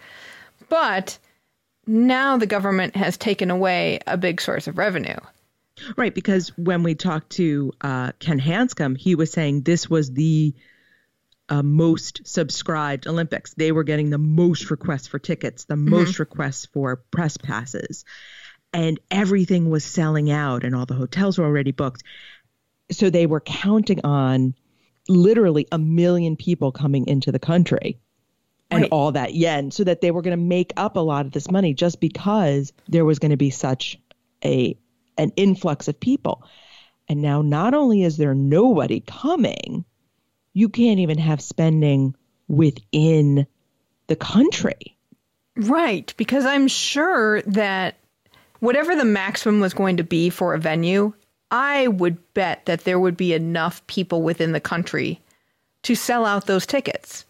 But 0.70 1.18
now 1.88 2.38
the 2.38 2.46
government 2.46 2.96
has 2.96 3.18
taken 3.18 3.50
away 3.50 4.00
a 4.06 4.16
big 4.16 4.40
source 4.40 4.68
of 4.68 4.78
revenue. 4.78 5.18
Right, 5.98 6.16
because 6.16 6.50
when 6.58 6.84
we 6.84 6.96
talked 6.96 7.32
to 7.32 7.74
uh, 7.82 8.14
Ken 8.20 8.40
Hanscom, 8.40 8.98
he 8.98 9.16
was 9.16 9.32
saying 9.32 9.62
this 9.62 9.90
was 9.90 10.12
the 10.12 10.54
uh, 11.50 11.64
most 11.64 12.26
subscribed 12.26 13.08
Olympics. 13.08 13.54
They 13.54 13.72
were 13.72 13.84
getting 13.84 14.10
the 14.10 14.18
most 14.18 14.72
requests 14.72 15.08
for 15.08 15.20
tickets, 15.20 15.66
the 15.66 15.76
most 15.76 16.18
requests 16.20 16.66
for 16.66 16.96
press 16.96 17.38
passes, 17.38 18.06
and 18.74 19.00
everything 19.12 19.70
was 19.70 19.84
selling 19.84 20.32
out, 20.32 20.64
and 20.64 20.76
all 20.76 20.86
the 20.86 20.96
hotels 20.96 21.38
were 21.38 21.46
already 21.46 21.72
booked. 21.72 22.04
So 22.92 23.10
they 23.10 23.26
were 23.26 23.42
counting 23.42 24.04
on 24.06 24.56
literally 25.08 25.68
a 25.72 25.78
million 25.78 26.36
people 26.36 26.72
coming 26.72 27.08
into 27.08 27.32
the 27.32 27.40
country 27.40 28.00
and 28.72 28.82
Right. 28.82 28.92
all 28.92 29.12
that 29.12 29.36
yen 29.36 29.72
so 29.72 29.84
that 29.84 30.02
they 30.02 30.10
were 30.10 30.24
going 30.24 30.38
to 30.38 30.44
make 30.44 30.74
up 30.78 30.96
a 30.96 31.00
lot 31.00 31.26
of 31.26 31.32
this 31.32 31.52
money 31.52 31.74
just 31.74 32.00
because 32.00 32.74
there 32.88 33.06
was 33.06 33.20
going 33.20 33.32
to 33.32 33.38
be 33.38 33.52
such 33.52 34.00
a 34.44 34.78
an 35.18 35.32
influx 35.36 35.88
of 35.88 36.00
people. 36.00 36.44
And 37.08 37.22
now 37.22 37.42
not 37.42 37.74
only 37.74 38.04
is 38.04 38.18
there 38.18 38.34
nobody 38.34 39.00
coming, 39.02 39.86
you 40.54 40.70
can't 40.70 41.00
even 41.00 41.18
have 41.18 41.42
spending 41.42 42.16
within 42.48 43.46
the 44.08 44.16
country. 44.16 44.98
Right, 45.56 46.14
because 46.18 46.46
I'm 46.46 46.68
sure 46.68 47.42
that 47.44 47.96
whatever 48.60 48.96
the 48.96 49.06
maximum 49.06 49.60
was 49.62 49.74
going 49.74 49.98
to 49.98 50.04
be 50.04 50.30
for 50.30 50.54
a 50.54 50.60
venue, 50.60 51.14
I 51.52 51.88
would 51.88 52.34
bet 52.34 52.66
that 52.66 52.84
there 52.84 53.00
would 53.00 53.16
be 53.16 53.34
enough 53.34 53.86
people 53.88 54.22
within 54.22 54.52
the 54.52 54.60
country 54.60 55.22
to 55.84 55.96
sell 55.96 56.26
out 56.26 56.48
those 56.48 56.66
tickets. 56.66 57.26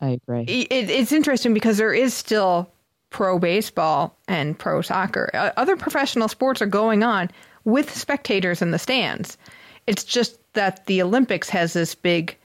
I 0.00 0.10
agree. 0.10 0.42
It, 0.42 0.72
it- 0.72 0.90
it's 0.90 1.12
interesting 1.12 1.52
because 1.54 1.78
there 1.78 1.92
is 1.92 2.14
still 2.14 2.70
pro 3.16 3.38
baseball 3.38 4.14
and 4.28 4.58
pro 4.58 4.82
soccer. 4.82 5.30
Other 5.56 5.74
professional 5.74 6.28
sports 6.28 6.60
are 6.60 6.66
going 6.66 7.02
on 7.02 7.30
with 7.64 7.96
spectators 7.96 8.60
in 8.60 8.72
the 8.72 8.78
stands. 8.78 9.38
It's 9.86 10.04
just 10.04 10.36
that 10.52 10.84
the 10.84 11.00
Olympics 11.00 11.48
has 11.48 11.72
this 11.72 11.94
big 11.94 12.36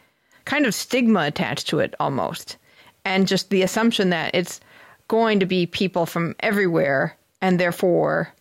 kind 0.45 0.65
of 0.65 0.73
stigma 0.73 1.25
attached 1.25 1.67
to 1.67 1.79
it 1.79 1.93
almost. 1.99 2.55
And 3.03 3.27
just 3.27 3.49
the 3.49 3.63
assumption 3.63 4.11
that 4.11 4.33
it's 4.33 4.61
going 5.09 5.41
to 5.41 5.45
be 5.45 5.65
people 5.65 6.05
from 6.05 6.35
everywhere 6.39 7.17
and 7.41 7.59
therefore 7.59 8.33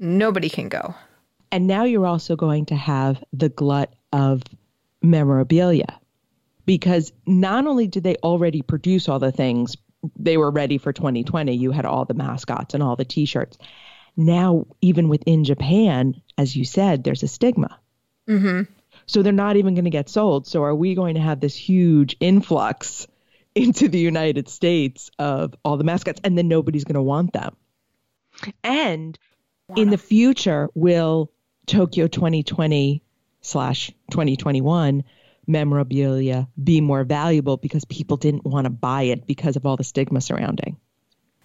nobody 0.00 0.48
can 0.48 0.68
go. 0.68 0.96
And 1.52 1.68
now 1.68 1.84
you're 1.84 2.06
also 2.06 2.34
going 2.34 2.66
to 2.66 2.74
have 2.74 3.22
the 3.32 3.50
glut 3.50 3.94
of 4.12 4.42
memorabilia 5.00 6.00
because 6.66 7.12
not 7.24 7.68
only 7.68 7.86
did 7.86 8.02
they 8.02 8.16
already 8.16 8.62
produce 8.62 9.08
all 9.08 9.20
the 9.20 9.30
things 9.30 9.76
they 10.16 10.36
were 10.36 10.50
ready 10.50 10.78
for 10.78 10.92
2020 10.92 11.54
you 11.54 11.70
had 11.70 11.84
all 11.84 12.04
the 12.04 12.14
mascots 12.14 12.74
and 12.74 12.82
all 12.82 12.96
the 12.96 13.04
t-shirts. 13.04 13.58
Now 14.16 14.66
even 14.80 15.08
within 15.08 15.44
japan 15.44 16.20
as 16.36 16.54
you 16.54 16.64
said 16.64 17.04
there's 17.04 17.22
a 17.22 17.28
stigma. 17.28 17.78
Mm-hmm. 18.28 18.70
so 19.06 19.22
they're 19.22 19.32
not 19.32 19.56
even 19.56 19.74
going 19.74 19.84
to 19.84 19.90
get 19.90 20.10
sold. 20.10 20.46
So 20.46 20.62
are 20.64 20.74
we 20.74 20.94
going 20.94 21.14
to 21.14 21.20
have 21.20 21.40
this 21.40 21.56
huge 21.56 22.14
influx 22.20 23.06
into 23.54 23.88
the 23.88 23.98
united 23.98 24.48
states 24.48 25.10
of 25.18 25.54
all 25.64 25.76
the 25.76 25.84
mascots? 25.84 26.20
And 26.22 26.36
then 26.36 26.48
nobody's 26.48 26.84
going 26.84 26.94
to 26.94 27.02
want 27.02 27.32
them. 27.32 27.56
And 28.62 29.18
in 29.76 29.90
the 29.90 29.98
future 29.98 30.68
will 30.74 31.30
tokyo 31.66 32.06
2020 32.06 33.02
slash 33.40 33.92
2021 34.10 35.04
memorabilia 35.48 36.48
be 36.62 36.80
more 36.80 37.04
valuable 37.04 37.56
because 37.56 37.84
people 37.86 38.16
didn't 38.16 38.44
want 38.44 38.64
to 38.64 38.70
buy 38.70 39.02
it 39.02 39.26
because 39.26 39.56
of 39.56 39.66
all 39.66 39.76
the 39.76 39.84
stigma 39.84 40.20
surrounding 40.20 40.76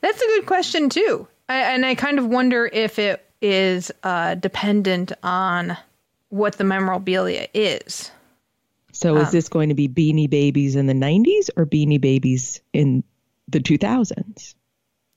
That's 0.01 0.21
a 0.21 0.25
good 0.25 0.45
question 0.45 0.89
too, 0.89 1.27
I, 1.49 1.73
and 1.73 1.85
I 1.85 1.95
kind 1.95 2.19
of 2.19 2.27
wonder 2.27 2.69
if 2.71 2.99
it 2.99 3.25
is 3.41 3.91
uh, 4.03 4.35
dependent 4.35 5.11
on 5.23 5.77
what 6.29 6.57
the 6.57 6.63
memorabilia 6.63 7.47
is. 7.53 8.11
so 8.91 9.17
is 9.17 9.31
this 9.31 9.49
going 9.49 9.69
to 9.69 9.75
be 9.75 9.87
beanie 9.87 10.29
babies 10.29 10.75
in 10.75 10.87
the 10.87 10.93
90s 10.93 11.49
or 11.55 11.65
beanie 11.65 12.01
babies 12.01 12.61
in 12.73 13.03
the 13.47 13.59
2000s 13.59 14.55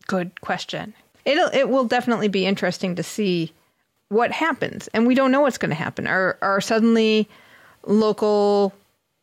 Good 0.07 0.41
question. 0.41 0.95
It'll 1.25 1.51
it 1.53 1.69
will 1.69 1.85
definitely 1.85 2.29
be 2.29 2.47
interesting 2.47 2.95
to 2.97 3.03
see 3.03 3.53
what 4.09 4.31
happens, 4.31 4.89
and 4.89 5.07
we 5.07 5.15
don't 5.15 5.33
know 5.33 5.41
what's 5.41 5.59
going 5.59 5.71
to 5.71 5.75
happen. 5.75 6.07
Are 6.07 6.39
are 6.41 6.61
suddenly 6.61 7.29
local 7.87 8.73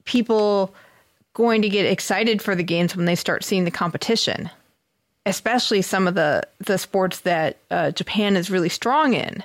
people 0.05 0.73
going 1.33 1.61
to 1.61 1.69
get 1.69 1.85
excited 1.85 2.41
for 2.41 2.55
the 2.55 2.63
games 2.63 2.95
when 2.95 3.05
they 3.05 3.15
start 3.15 3.43
seeing 3.43 3.65
the 3.65 3.71
competition? 3.71 4.49
Especially 5.25 5.81
some 5.81 6.07
of 6.07 6.15
the 6.15 6.43
the 6.59 6.77
sports 6.77 7.21
that 7.21 7.57
uh, 7.71 7.91
Japan 7.91 8.35
is 8.35 8.49
really 8.49 8.69
strong 8.69 9.13
in. 9.13 9.43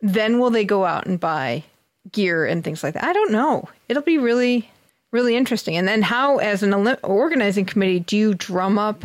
Then 0.00 0.40
will 0.40 0.50
they 0.50 0.64
go 0.64 0.84
out 0.84 1.06
and 1.06 1.20
buy 1.20 1.62
gear 2.10 2.44
and 2.44 2.64
things 2.64 2.82
like 2.82 2.94
that? 2.94 3.04
I 3.04 3.12
don't 3.12 3.30
know. 3.30 3.68
It'll 3.88 4.02
be 4.02 4.18
really 4.18 4.68
really 5.12 5.36
interesting. 5.36 5.76
And 5.76 5.86
then 5.86 6.02
how, 6.02 6.38
as 6.38 6.62
an 6.62 6.74
organizing 7.02 7.66
committee, 7.66 8.00
do 8.00 8.16
you 8.16 8.34
drum 8.34 8.78
up 8.78 9.04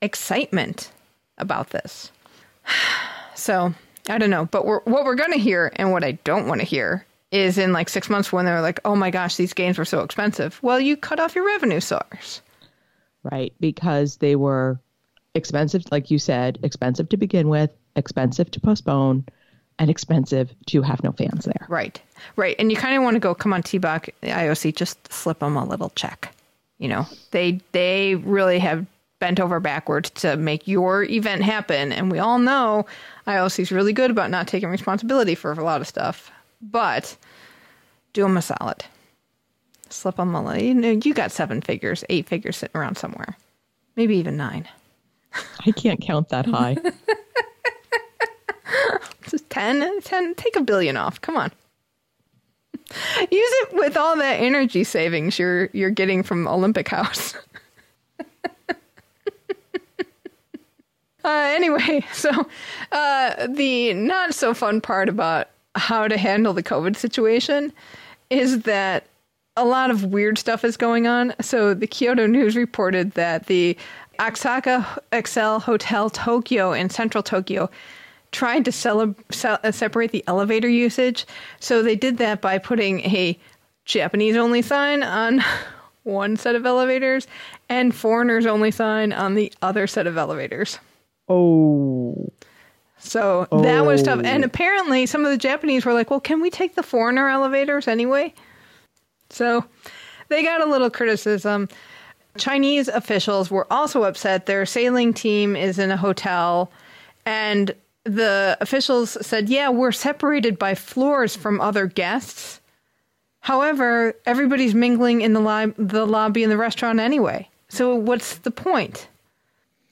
excitement 0.00 0.92
about 1.38 1.70
this? 1.70 2.12
So 3.34 3.72
I 4.08 4.18
don't 4.18 4.30
know, 4.30 4.46
but 4.46 4.66
we're, 4.66 4.80
what 4.80 5.04
we're 5.04 5.14
going 5.14 5.30
to 5.30 5.38
hear 5.38 5.70
and 5.76 5.92
what 5.92 6.02
I 6.02 6.12
don't 6.24 6.48
want 6.48 6.60
to 6.60 6.66
hear 6.66 7.06
is 7.30 7.58
in 7.58 7.72
like 7.72 7.88
six 7.88 8.08
months 8.08 8.32
when 8.32 8.44
they're 8.44 8.62
like, 8.62 8.80
oh 8.84 8.96
my 8.96 9.10
gosh, 9.10 9.36
these 9.36 9.52
games 9.52 9.76
were 9.78 9.84
so 9.84 10.00
expensive. 10.00 10.58
Well, 10.62 10.80
you 10.80 10.96
cut 10.96 11.20
off 11.20 11.34
your 11.34 11.44
revenue 11.46 11.80
source. 11.80 12.40
right 13.22 13.52
because 13.60 14.16
they 14.18 14.36
were 14.36 14.78
expensive 15.34 15.82
like 15.90 16.10
you 16.10 16.18
said 16.18 16.58
expensive 16.62 17.08
to 17.10 17.16
begin 17.16 17.48
with 17.48 17.70
expensive 17.96 18.50
to 18.50 18.60
postpone 18.60 19.24
and 19.78 19.90
expensive 19.90 20.54
to 20.66 20.82
have 20.82 21.02
no 21.04 21.12
fans 21.12 21.44
there 21.44 21.66
Right, 21.68 22.00
right. 22.36 22.56
And 22.58 22.70
you 22.72 22.76
kind 22.78 22.96
of 22.96 23.02
want 23.02 23.14
to 23.14 23.20
go, 23.20 23.34
come 23.34 23.52
on, 23.52 23.62
TBach, 23.62 24.08
IOC, 24.22 24.74
just 24.74 25.12
slip 25.12 25.40
them 25.40 25.56
a 25.56 25.64
little 25.64 25.90
check. 25.90 26.34
You 26.78 26.88
know, 26.88 27.06
they 27.32 27.60
they 27.72 28.14
really 28.16 28.58
have 28.58 28.86
bent 29.20 29.38
over 29.40 29.60
backwards 29.60 30.10
to 30.10 30.36
make 30.36 30.66
your 30.66 31.02
event 31.04 31.42
happen, 31.42 31.92
and 31.92 32.10
we 32.10 32.18
all 32.20 32.38
know 32.38 32.86
IOC 33.26 33.58
is 33.60 33.72
really 33.72 33.92
good 33.92 34.10
about 34.10 34.30
not 34.30 34.46
taking 34.48 34.68
responsibility 34.70 35.34
for 35.34 35.52
a 35.52 35.62
lot 35.62 35.80
of 35.80 35.86
stuff. 35.88 36.30
But 36.60 37.16
do 38.12 38.22
them 38.22 38.36
a 38.36 38.42
solid. 38.42 38.84
Slip 39.90 40.16
them 40.16 40.34
a 40.34 40.44
little. 40.44 40.62
You 40.62 40.74
know, 40.74 41.00
you 41.02 41.14
got 41.14 41.32
seven 41.32 41.62
figures, 41.62 42.04
eight 42.08 42.28
figures 42.28 42.56
sitting 42.56 42.76
around 42.78 42.96
somewhere, 42.96 43.36
maybe 43.96 44.16
even 44.16 44.36
nine. 44.36 44.68
i 45.66 45.70
can't 45.72 46.00
count 46.00 46.30
that 46.30 46.46
high 46.46 46.74
Just 49.28 49.50
10, 49.50 50.00
10, 50.00 50.34
take 50.36 50.56
a 50.56 50.62
billion 50.62 50.96
off. 50.96 51.20
Come 51.20 51.36
on. 51.36 51.52
Use 53.20 53.30
it 53.30 53.74
with 53.74 53.96
all 53.96 54.16
that 54.16 54.40
energy 54.40 54.84
savings 54.84 55.38
you're 55.38 55.68
you're 55.74 55.90
getting 55.90 56.22
from 56.22 56.48
Olympic 56.48 56.88
House. 56.88 57.34
uh, 61.22 61.24
anyway, 61.24 62.02
so 62.12 62.30
uh, 62.92 63.46
the 63.48 63.92
not 63.92 64.32
so 64.34 64.54
fun 64.54 64.80
part 64.80 65.10
about 65.10 65.48
how 65.74 66.08
to 66.08 66.16
handle 66.16 66.52
the 66.52 66.62
COVID 66.62 66.96
situation 66.96 67.72
is 68.30 68.62
that 68.62 69.06
a 69.56 69.64
lot 69.64 69.90
of 69.90 70.04
weird 70.04 70.38
stuff 70.38 70.64
is 70.64 70.76
going 70.76 71.06
on. 71.06 71.34
So 71.40 71.74
the 71.74 71.86
Kyodo 71.86 72.26
News 72.30 72.56
reported 72.56 73.12
that 73.12 73.46
the 73.46 73.76
Osaka 74.20 74.86
Excel 75.12 75.60
Hotel 75.60 76.10
Tokyo 76.10 76.72
in 76.72 76.90
central 76.90 77.22
Tokyo 77.22 77.70
tried 78.30 78.64
to 78.66 78.72
cele- 78.72 79.14
ce- 79.30 79.44
uh, 79.46 79.72
separate 79.72 80.12
the 80.12 80.24
elevator 80.26 80.68
usage. 80.68 81.26
So 81.60 81.82
they 81.82 81.96
did 81.96 82.18
that 82.18 82.40
by 82.40 82.58
putting 82.58 83.00
a 83.00 83.38
Japanese 83.84 84.36
only 84.36 84.62
sign 84.62 85.02
on 85.02 85.42
one 86.04 86.36
set 86.36 86.54
of 86.54 86.66
elevators 86.66 87.26
and 87.68 87.94
foreigners 87.94 88.46
only 88.46 88.70
sign 88.70 89.12
on 89.12 89.34
the 89.34 89.52
other 89.62 89.86
set 89.86 90.06
of 90.06 90.16
elevators. 90.16 90.78
oh 91.28 92.30
So 92.98 93.46
that 93.50 93.86
was 93.86 94.02
tough. 94.02 94.20
And 94.24 94.44
oh. 94.44 94.46
apparently, 94.46 95.06
some 95.06 95.24
of 95.24 95.30
the 95.30 95.38
Japanese 95.38 95.84
were 95.84 95.94
like, 95.94 96.10
well, 96.10 96.20
can 96.20 96.40
we 96.40 96.50
take 96.50 96.74
the 96.74 96.82
foreigner 96.82 97.28
elevators 97.28 97.88
anyway? 97.88 98.34
So 99.30 99.64
they 100.28 100.42
got 100.42 100.60
a 100.60 100.70
little 100.70 100.90
criticism. 100.90 101.68
Chinese 102.36 102.88
officials 102.88 103.50
were 103.50 103.66
also 103.72 104.04
upset. 104.04 104.46
Their 104.46 104.66
sailing 104.66 105.12
team 105.14 105.56
is 105.56 105.78
in 105.78 105.90
a 105.90 105.96
hotel, 105.96 106.70
and 107.24 107.74
the 108.04 108.56
officials 108.60 109.16
said, 109.26 109.48
yeah, 109.48 109.68
we're 109.68 109.92
separated 109.92 110.58
by 110.58 110.74
floors 110.74 111.36
from 111.36 111.60
other 111.60 111.86
guests. 111.86 112.60
However, 113.40 114.14
everybody's 114.26 114.74
mingling 114.74 115.20
in 115.20 115.32
the, 115.32 115.40
li- 115.40 115.74
the 115.78 116.06
lobby 116.06 116.42
in 116.42 116.50
the 116.50 116.56
restaurant 116.56 117.00
anyway. 117.00 117.48
So 117.68 117.94
what's 117.94 118.38
the 118.38 118.50
point? 118.50 119.08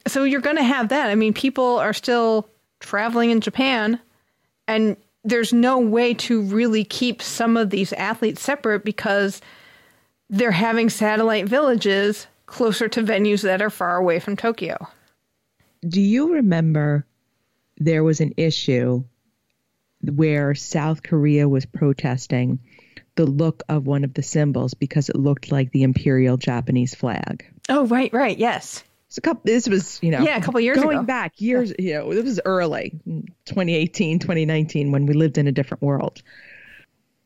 So 0.07 0.25
you're 0.25 0.41
going 0.41 0.57
to 0.57 0.63
have 0.63 0.89
that. 0.89 1.11
I 1.11 1.15
mean, 1.15 1.35
people 1.35 1.79
are 1.79 1.93
still 1.93 2.49
traveling 2.81 3.31
in 3.31 3.41
Japan, 3.41 4.01
and 4.69 4.97
there's 5.25 5.53
no 5.53 5.79
way 5.79 6.15
to 6.15 6.43
really 6.43 6.85
keep 6.85 7.21
some 7.23 7.57
of 7.57 7.71
these 7.71 7.93
athletes 7.95 8.43
separate 8.43 8.85
because 8.85 9.41
they're 10.31 10.51
having 10.51 10.91
satellite 10.91 11.49
villages 11.49 12.27
closer 12.47 12.89
to 12.89 13.03
venues 13.03 13.43
that 13.43 13.63
are 13.63 13.71
far 13.71 13.97
away 13.97 14.21
from 14.21 14.37
Tokyo. 14.37 14.89
do 15.89 16.01
you 16.01 16.35
remember 16.35 17.07
there 17.79 18.05
was 18.05 18.21
an 18.21 18.33
issue 18.37 19.03
where 20.03 20.55
South 20.55 21.03
Korea 21.03 21.49
was 21.49 21.67
protesting 21.67 22.61
the 23.17 23.27
look 23.27 23.63
of 23.69 23.87
one 23.87 24.05
of 24.05 24.15
the 24.15 24.23
symbols 24.23 24.75
because 24.75 25.09
it 25.09 25.17
looked 25.17 25.51
like 25.51 25.73
the 25.73 25.83
imperial 25.83 26.37
Japanese 26.37 26.95
flag. 26.95 27.45
Oh, 27.69 27.87
right, 27.87 28.13
right. 28.13 28.37
Yes. 28.37 28.85
So 29.09 29.21
a 29.21 29.23
couple, 29.23 29.43
this 29.45 29.69
was, 29.69 30.01
you 30.03 30.11
know, 30.11 30.23
Yeah, 30.23 30.37
a 30.37 30.43
couple 30.43 30.61
years 30.61 30.79
going 30.79 30.99
ago. 30.99 31.07
back 31.07 31.41
years, 31.41 31.73
you 31.79 31.95
know, 31.95 32.11
it 32.11 32.25
was 32.25 32.41
early, 32.45 32.99
2018, 33.45 34.19
2019, 34.19 34.91
when 34.91 35.07
we 35.07 35.15
lived 35.15 35.39
in 35.39 35.47
a 35.47 35.53
different 35.53 35.83
world. 35.83 36.23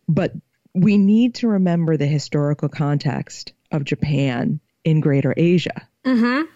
But 0.07 0.35
we 0.75 0.99
need 0.99 1.37
to 1.37 1.49
remember 1.49 1.97
the 1.97 2.07
historical 2.07 2.69
context 2.69 3.55
of 3.73 3.85
Japan 3.85 4.61
in 4.85 5.01
Greater 5.01 5.33
Asia. 5.37 5.89
Mm-hmm. 6.05 6.47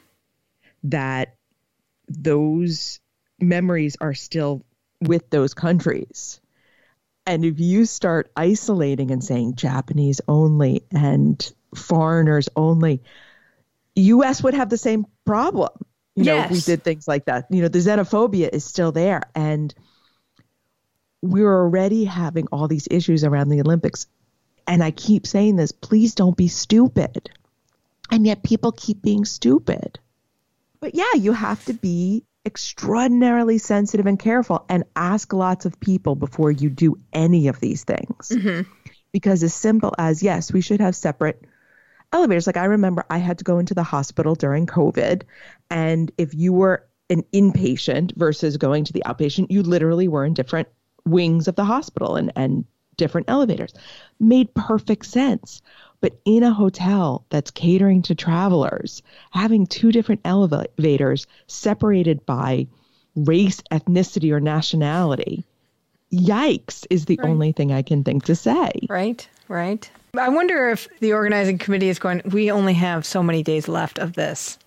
That 0.85 1.37
those 2.09 3.01
memories 3.41 3.97
are 4.01 4.15
still 4.15 4.65
with 5.01 5.31
those 5.31 5.55
countries. 5.55 6.41
And 7.27 7.45
if 7.45 7.59
you 7.59 7.87
start 7.87 8.31
isolating 8.37 9.11
and 9.11 9.25
saying 9.25 9.55
Japanese 9.55 10.21
only 10.29 10.85
and 10.91 11.53
foreigners 11.75 12.51
only, 12.55 13.03
US 13.95 14.43
would 14.43 14.55
have 14.55 14.69
the 14.69 14.77
same 14.77 15.07
problem. 15.25 15.71
You 16.17 16.25
know, 16.25 16.39
if 16.45 16.51
we 16.51 16.61
did 16.61 16.85
things 16.85 17.09
like 17.09 17.25
that. 17.25 17.47
You 17.51 17.63
know, 17.63 17.69
the 17.69 17.81
xenophobia 17.81 18.49
is 18.53 18.65
still 18.65 18.93
there. 18.93 19.23
And 19.35 19.75
we're 21.23 21.53
already 21.53 22.05
having 22.05 22.47
all 22.53 22.69
these 22.69 22.87
issues 22.91 23.25
around 23.25 23.49
the 23.49 23.61
Olympics. 23.61 24.07
And 24.67 24.83
I 24.83 24.93
keep 24.93 25.27
saying 25.27 25.57
this 25.57 25.73
please 25.73 26.15
don't 26.15 26.37
be 26.37 26.49
stupid. 26.49 27.31
And 28.11 28.27
yet 28.27 28.43
people 28.43 28.73
keep 28.73 29.03
being 29.03 29.25
stupid. 29.25 29.99
But 30.79 30.95
yeah, 30.95 31.15
you 31.17 31.33
have 31.33 31.65
to 31.65 31.73
be 31.73 32.25
extraordinarily 32.45 33.59
sensitive 33.59 34.07
and 34.07 34.19
careful 34.19 34.65
and 34.69 34.85
ask 34.95 35.33
lots 35.33 35.65
of 35.65 35.81
people 35.81 36.15
before 36.15 36.51
you 36.51 36.69
do 36.69 36.99
any 37.13 37.49
of 37.49 37.59
these 37.59 37.85
things. 37.85 38.29
Mm-hmm. 38.29 38.71
Because 39.11 39.43
as 39.43 39.55
simple 39.55 39.95
as, 39.99 40.23
yes, 40.23 40.53
we 40.53 40.61
should 40.61 40.81
have 40.81 40.95
separate 40.95 41.43
elevators. 42.15 42.47
Like 42.47 42.57
I 42.57 42.65
remember 42.65 43.05
I 43.11 43.19
had 43.19 43.39
to 43.39 43.45
go 43.45 43.59
into 43.59 43.75
the 43.75 43.83
hospital 43.83 44.35
during 44.35 44.67
COVID. 44.67 45.23
And 45.71 46.11
if 46.17 46.33
you 46.33 46.53
were 46.53 46.87
an 47.11 47.23
inpatient 47.35 48.17
versus 48.17 48.57
going 48.57 48.85
to 48.85 48.93
the 48.93 49.03
outpatient, 49.05 49.51
you 49.51 49.63
literally 49.63 50.09
were 50.09 50.25
in 50.25 50.33
different 50.33 50.69
wings 51.05 51.49
of 51.49 51.57
the 51.57 51.65
hospital 51.65 52.17
and, 52.17 52.33
and 52.37 52.65
different 52.97 53.29
elevators. 53.29 53.75
Made 54.21 54.55
perfect 54.55 55.07
sense. 55.07 55.61
But 56.01 56.21
in 56.25 56.43
a 56.43 56.53
hotel 56.53 57.25
that's 57.31 57.51
catering 57.51 58.03
to 58.03 58.15
travelers, 58.15 59.03
having 59.31 59.67
two 59.67 59.91
different 59.91 60.21
elevators 60.25 61.27
separated 61.47 62.25
by 62.27 62.67
race, 63.17 63.63
ethnicity, 63.71 64.31
or 64.31 64.41
nationality, 64.41 65.45
yikes 66.13 66.87
is 66.91 67.07
the 67.07 67.19
only 67.23 67.53
thing 67.53 67.73
I 67.73 67.83
can 67.83 68.05
think 68.05 68.25
to 68.25 68.35
say. 68.35 68.71
Right, 68.89 69.27
right. 69.49 69.91
I 70.19 70.29
wonder 70.29 70.71
if 70.71 70.89
the 71.01 71.13
organizing 71.13 71.59
committee 71.59 71.89
is 71.89 71.99
going, 71.99 72.23
we 72.25 72.51
only 72.51 72.75
have 72.75 73.05
so 73.05 73.23
many 73.23 73.43
days 73.43 73.69
left 73.69 73.99
of 73.99 74.13
this. 74.15 74.59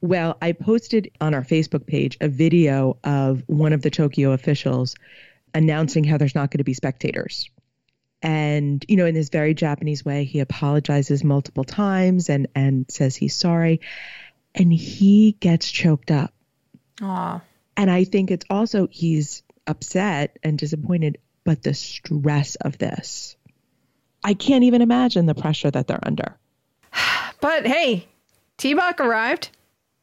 Well, 0.00 0.36
I 0.42 0.52
posted 0.52 1.10
on 1.20 1.32
our 1.32 1.42
Facebook 1.42 1.86
page 1.86 2.18
a 2.20 2.28
video 2.28 2.98
of 3.04 3.42
one 3.46 3.72
of 3.72 3.80
the 3.80 3.90
Tokyo 3.90 4.32
officials 4.32 4.94
announcing 5.54 6.04
how 6.04 6.18
there's 6.18 6.34
not 6.34 6.50
going 6.50 6.58
to 6.58 6.64
be 6.64 6.74
spectators. 6.74 7.48
And, 8.20 8.84
you 8.88 8.96
know, 8.96 9.06
in 9.06 9.14
this 9.14 9.28
very 9.28 9.54
Japanese 9.54 10.04
way, 10.04 10.24
he 10.24 10.40
apologizes 10.40 11.24
multiple 11.24 11.64
times 11.64 12.28
and, 12.28 12.48
and 12.54 12.86
says 12.90 13.16
he's 13.16 13.36
sorry. 13.36 13.80
And 14.54 14.72
he 14.72 15.32
gets 15.40 15.70
choked 15.70 16.10
up. 16.10 16.32
Aw. 17.02 17.40
And 17.76 17.90
I 17.90 18.04
think 18.04 18.30
it's 18.30 18.46
also 18.50 18.88
he's 18.90 19.42
upset 19.66 20.38
and 20.42 20.58
disappointed, 20.58 21.18
but 21.44 21.62
the 21.62 21.74
stress 21.74 22.54
of 22.56 22.78
this. 22.78 23.36
I 24.24 24.34
can't 24.34 24.64
even 24.64 24.82
imagine 24.82 25.26
the 25.26 25.34
pressure 25.34 25.70
that 25.70 25.86
they're 25.86 26.00
under. 26.02 26.36
But 27.40 27.66
hey, 27.66 28.06
TBach 28.56 29.00
arrived. 29.00 29.50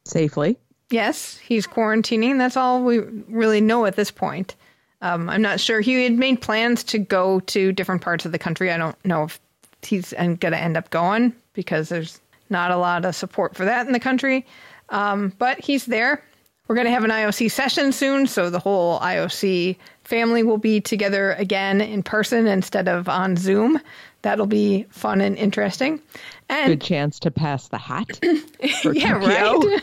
Safely. 0.04 0.56
Yes, 0.90 1.38
he's 1.38 1.66
quarantining. 1.66 2.38
That's 2.38 2.56
all 2.56 2.84
we 2.84 2.98
really 2.98 3.60
know 3.60 3.84
at 3.84 3.96
this 3.96 4.12
point. 4.12 4.54
Um, 5.00 5.28
I'm 5.28 5.42
not 5.42 5.58
sure. 5.58 5.80
He 5.80 6.04
had 6.04 6.12
made 6.12 6.40
plans 6.40 6.84
to 6.84 6.98
go 6.98 7.40
to 7.40 7.72
different 7.72 8.02
parts 8.02 8.24
of 8.24 8.30
the 8.30 8.38
country. 8.38 8.70
I 8.70 8.76
don't 8.76 9.04
know 9.04 9.24
if 9.24 9.40
he's 9.82 10.12
going 10.12 10.38
to 10.38 10.56
end 10.56 10.76
up 10.76 10.90
going 10.90 11.34
because 11.52 11.88
there's 11.88 12.20
not 12.48 12.70
a 12.70 12.76
lot 12.76 13.04
of 13.04 13.16
support 13.16 13.56
for 13.56 13.64
that 13.64 13.88
in 13.88 13.92
the 13.92 13.98
country. 14.00 14.46
Um, 14.90 15.32
but 15.38 15.58
he's 15.60 15.86
there. 15.86 16.22
We're 16.68 16.76
going 16.76 16.86
to 16.86 16.92
have 16.92 17.04
an 17.04 17.10
IOC 17.10 17.50
session 17.50 17.90
soon, 17.90 18.26
so 18.26 18.48
the 18.48 18.60
whole 18.60 19.00
IOC 19.00 19.76
family 20.04 20.42
will 20.42 20.58
be 20.58 20.80
together 20.80 21.32
again 21.32 21.80
in 21.80 22.02
person 22.02 22.46
instead 22.46 22.86
of 22.86 23.08
on 23.08 23.36
Zoom. 23.36 23.80
That'll 24.22 24.46
be 24.46 24.86
fun 24.90 25.20
and 25.20 25.36
interesting. 25.36 26.00
And 26.48 26.68
Good 26.68 26.80
chance 26.80 27.18
to 27.20 27.30
pass 27.30 27.68
the 27.68 27.78
hat. 27.78 28.20
yeah, 28.92 29.12
right. 29.14 29.82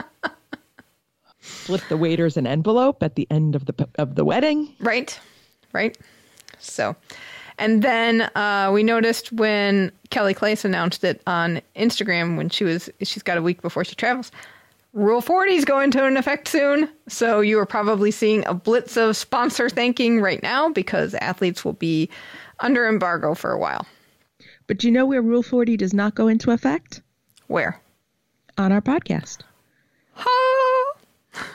slip 1.40 1.82
the 1.88 1.96
waiters 1.96 2.36
an 2.36 2.46
envelope 2.46 3.02
at 3.02 3.14
the 3.16 3.26
end 3.30 3.54
of 3.54 3.66
the 3.66 3.88
of 3.96 4.14
the 4.14 4.24
wedding. 4.24 4.72
Right, 4.80 5.18
right. 5.72 5.96
So, 6.58 6.96
and 7.58 7.82
then 7.82 8.22
uh, 8.34 8.70
we 8.72 8.82
noticed 8.82 9.32
when 9.32 9.92
Kelly 10.10 10.34
Claes 10.34 10.64
announced 10.64 11.04
it 11.04 11.20
on 11.26 11.60
Instagram 11.74 12.36
when 12.36 12.48
she 12.48 12.64
was 12.64 12.88
she's 13.02 13.22
got 13.22 13.38
a 13.38 13.42
week 13.42 13.62
before 13.62 13.84
she 13.84 13.94
travels. 13.94 14.30
Rule 14.96 15.20
40 15.20 15.52
is 15.52 15.66
going 15.66 15.90
to 15.90 16.06
an 16.06 16.16
effect 16.16 16.48
soon. 16.48 16.88
So 17.06 17.40
you 17.40 17.58
are 17.58 17.66
probably 17.66 18.10
seeing 18.10 18.46
a 18.46 18.54
blitz 18.54 18.96
of 18.96 19.14
sponsor 19.14 19.68
thanking 19.68 20.22
right 20.22 20.42
now 20.42 20.70
because 20.70 21.12
athletes 21.12 21.66
will 21.66 21.74
be 21.74 22.08
under 22.60 22.88
embargo 22.88 23.34
for 23.34 23.52
a 23.52 23.58
while. 23.58 23.86
But 24.66 24.78
do 24.78 24.86
you 24.86 24.92
know 24.94 25.04
where 25.04 25.20
Rule 25.20 25.42
40 25.42 25.76
does 25.76 25.92
not 25.92 26.14
go 26.14 26.28
into 26.28 26.50
effect? 26.50 27.02
Where? 27.46 27.78
On 28.56 28.72
our 28.72 28.80
podcast. 28.80 29.40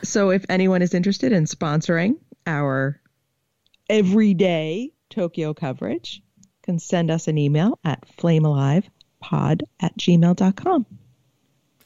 So 0.04 0.30
if 0.30 0.46
anyone 0.48 0.84
is 0.84 0.94
interested 0.94 1.32
in 1.32 1.46
sponsoring 1.46 2.18
our 2.46 3.02
everyday 3.90 4.92
Tokyo 5.10 5.56
coverage, 5.56 6.22
can 6.62 6.78
send 6.78 7.10
us 7.10 7.28
an 7.28 7.40
email 7.40 7.80
at 7.84 8.08
flamealivepod 8.18 9.64
at 9.80 9.98
gmail.com. 9.98 10.86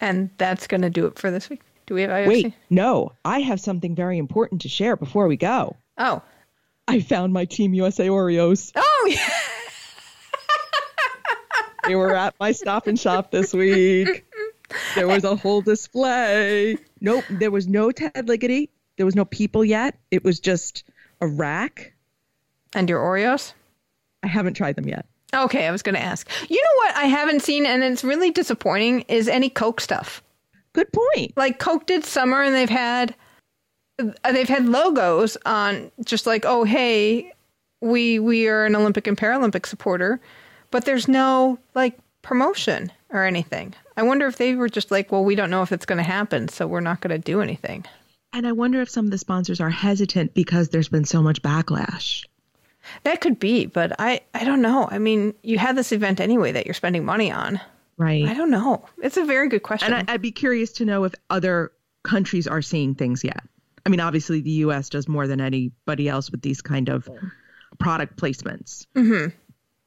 and 0.01 0.29
that's 0.37 0.67
going 0.67 0.81
to 0.81 0.89
do 0.89 1.05
it 1.05 1.17
for 1.17 1.31
this 1.31 1.49
week. 1.49 1.61
Do 1.85 1.93
we 1.93 2.01
have 2.01 2.11
IOC? 2.11 2.27
Wait, 2.27 2.53
no, 2.69 3.11
I 3.23 3.41
have 3.41 3.59
something 3.59 3.95
very 3.95 4.17
important 4.17 4.61
to 4.61 4.69
share 4.69 4.95
before 4.95 5.27
we 5.27 5.37
go. 5.37 5.75
Oh. 5.97 6.21
I 6.87 6.99
found 6.99 7.33
my 7.33 7.45
Team 7.45 7.73
USA 7.73 8.07
Oreos. 8.07 8.71
Oh, 8.75 9.07
yeah. 9.09 9.29
They 11.87 11.95
were 11.95 12.15
at 12.15 12.33
my 12.39 12.51
stop 12.51 12.87
and 12.87 12.99
shop 12.99 13.29
this 13.29 13.53
week. 13.53 14.25
There 14.95 15.07
was 15.07 15.23
a 15.23 15.35
whole 15.35 15.61
display. 15.61 16.77
Nope, 16.99 17.23
there 17.29 17.51
was 17.51 17.67
no 17.67 17.91
Ted 17.91 18.25
Ligety. 18.27 18.69
There 18.97 19.05
was 19.05 19.15
no 19.15 19.25
people 19.25 19.63
yet. 19.63 19.95
It 20.09 20.23
was 20.23 20.39
just 20.39 20.83
a 21.21 21.27
rack. 21.27 21.93
And 22.73 22.89
your 22.89 22.99
Oreos? 22.99 23.53
I 24.23 24.27
haven't 24.27 24.55
tried 24.55 24.75
them 24.75 24.87
yet. 24.87 25.05
Okay, 25.35 25.67
I 25.67 25.71
was 25.71 25.81
going 25.81 25.95
to 25.95 26.01
ask. 26.01 26.29
You 26.49 26.55
know 26.55 26.77
what 26.77 26.95
I 26.95 27.05
haven't 27.05 27.41
seen, 27.41 27.65
and 27.65 27.83
it's 27.83 28.03
really 28.03 28.31
disappointing, 28.31 29.01
is 29.01 29.27
any 29.27 29.49
Coke 29.49 29.81
stuff. 29.81 30.23
Good 30.73 30.87
point. 30.91 31.35
Like 31.35 31.59
Coke 31.59 31.85
did 31.85 32.05
summer, 32.05 32.41
and 32.41 32.55
they've 32.55 32.69
had 32.69 33.15
uh, 33.99 34.31
they've 34.31 34.49
had 34.49 34.65
logos 34.65 35.37
on, 35.45 35.91
just 36.03 36.25
like, 36.25 36.45
oh 36.45 36.63
hey, 36.63 37.31
we 37.81 38.19
we 38.19 38.47
are 38.47 38.65
an 38.65 38.75
Olympic 38.75 39.07
and 39.07 39.17
Paralympic 39.17 39.65
supporter, 39.65 40.19
but 40.71 40.85
there's 40.85 41.07
no 41.07 41.59
like 41.75 41.97
promotion 42.21 42.91
or 43.11 43.23
anything. 43.23 43.73
I 43.97 44.03
wonder 44.03 44.27
if 44.27 44.37
they 44.37 44.55
were 44.55 44.69
just 44.69 44.91
like, 44.91 45.11
well, 45.11 45.23
we 45.23 45.35
don't 45.35 45.49
know 45.49 45.61
if 45.61 45.71
it's 45.71 45.85
going 45.85 45.97
to 45.97 46.03
happen, 46.03 46.47
so 46.49 46.67
we're 46.67 46.81
not 46.81 47.01
going 47.01 47.15
to 47.15 47.23
do 47.23 47.41
anything. 47.41 47.85
And 48.33 48.45
I 48.45 48.51
wonder 48.51 48.81
if 48.81 48.89
some 48.89 49.05
of 49.05 49.11
the 49.11 49.17
sponsors 49.17 49.61
are 49.61 49.69
hesitant 49.69 50.33
because 50.33 50.69
there's 50.69 50.89
been 50.89 51.05
so 51.05 51.21
much 51.21 51.41
backlash. 51.41 52.25
That 53.03 53.21
could 53.21 53.39
be, 53.39 53.65
but 53.65 53.93
I 53.99 54.21
I 54.33 54.43
don't 54.43 54.61
know. 54.61 54.87
I 54.89 54.97
mean, 54.97 55.33
you 55.43 55.57
had 55.57 55.75
this 55.75 55.91
event 55.91 56.19
anyway 56.19 56.51
that 56.51 56.65
you're 56.65 56.73
spending 56.73 57.05
money 57.05 57.31
on. 57.31 57.59
Right. 57.97 58.25
I 58.25 58.33
don't 58.33 58.51
know. 58.51 58.85
It's 59.01 59.17
a 59.17 59.25
very 59.25 59.47
good 59.47 59.63
question. 59.63 59.93
And 59.93 60.09
I, 60.09 60.13
I'd 60.13 60.21
be 60.21 60.31
curious 60.31 60.71
to 60.73 60.85
know 60.85 61.03
if 61.05 61.13
other 61.29 61.71
countries 62.03 62.47
are 62.47 62.61
seeing 62.61 62.95
things 62.95 63.23
yet. 63.23 63.41
I 63.85 63.89
mean, 63.89 63.99
obviously, 63.99 64.41
the 64.41 64.51
U.S. 64.51 64.89
does 64.89 65.07
more 65.07 65.27
than 65.27 65.39
anybody 65.39 66.09
else 66.09 66.31
with 66.31 66.41
these 66.41 66.61
kind 66.61 66.89
of 66.89 67.07
product 67.79 68.17
placements. 68.17 68.87
Mm-hmm. 68.95 69.35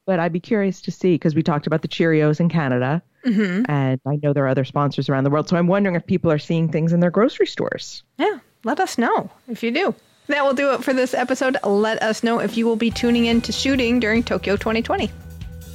But 0.05 0.19
I'd 0.19 0.33
be 0.33 0.39
curious 0.39 0.81
to 0.81 0.91
see 0.91 1.15
because 1.15 1.35
we 1.35 1.43
talked 1.43 1.67
about 1.67 1.81
the 1.81 1.87
Cheerios 1.87 2.39
in 2.39 2.49
Canada, 2.49 3.03
mm-hmm. 3.25 3.69
and 3.69 3.99
I 4.07 4.19
know 4.23 4.33
there 4.33 4.45
are 4.45 4.49
other 4.49 4.65
sponsors 4.65 5.09
around 5.09 5.25
the 5.25 5.29
world. 5.29 5.49
So 5.49 5.57
I'm 5.57 5.67
wondering 5.67 5.95
if 5.95 6.05
people 6.05 6.31
are 6.31 6.39
seeing 6.39 6.71
things 6.71 6.93
in 6.93 6.99
their 6.99 7.11
grocery 7.11 7.45
stores. 7.45 8.03
Yeah, 8.17 8.39
let 8.63 8.79
us 8.79 8.97
know 8.97 9.29
if 9.47 9.61
you 9.61 9.71
do. 9.71 9.93
That 10.29 10.45
will 10.45 10.53
do 10.53 10.73
it 10.73 10.83
for 10.83 10.93
this 10.93 11.13
episode. 11.15 11.57
Let 11.63 12.01
us 12.03 12.23
know 12.23 12.39
if 12.39 12.55
you 12.55 12.65
will 12.67 12.75
be 12.75 12.91
tuning 12.91 13.25
in 13.25 13.41
to 13.41 13.51
shooting 13.51 13.99
during 13.99 14.23
Tokyo 14.23 14.55
2020. 14.55 15.11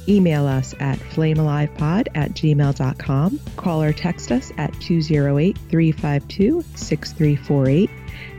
email 0.07 0.45
us 0.47 0.73
at 0.79 0.97
flamealivepod 0.99 2.07
at 2.15 2.31
gmail.com, 2.31 3.39
call 3.57 3.81
or 3.83 3.91
text 3.91 4.31
us 4.31 4.51
at 4.57 4.71
208 4.79 5.57
352 5.69 6.63
6348. 6.75 7.89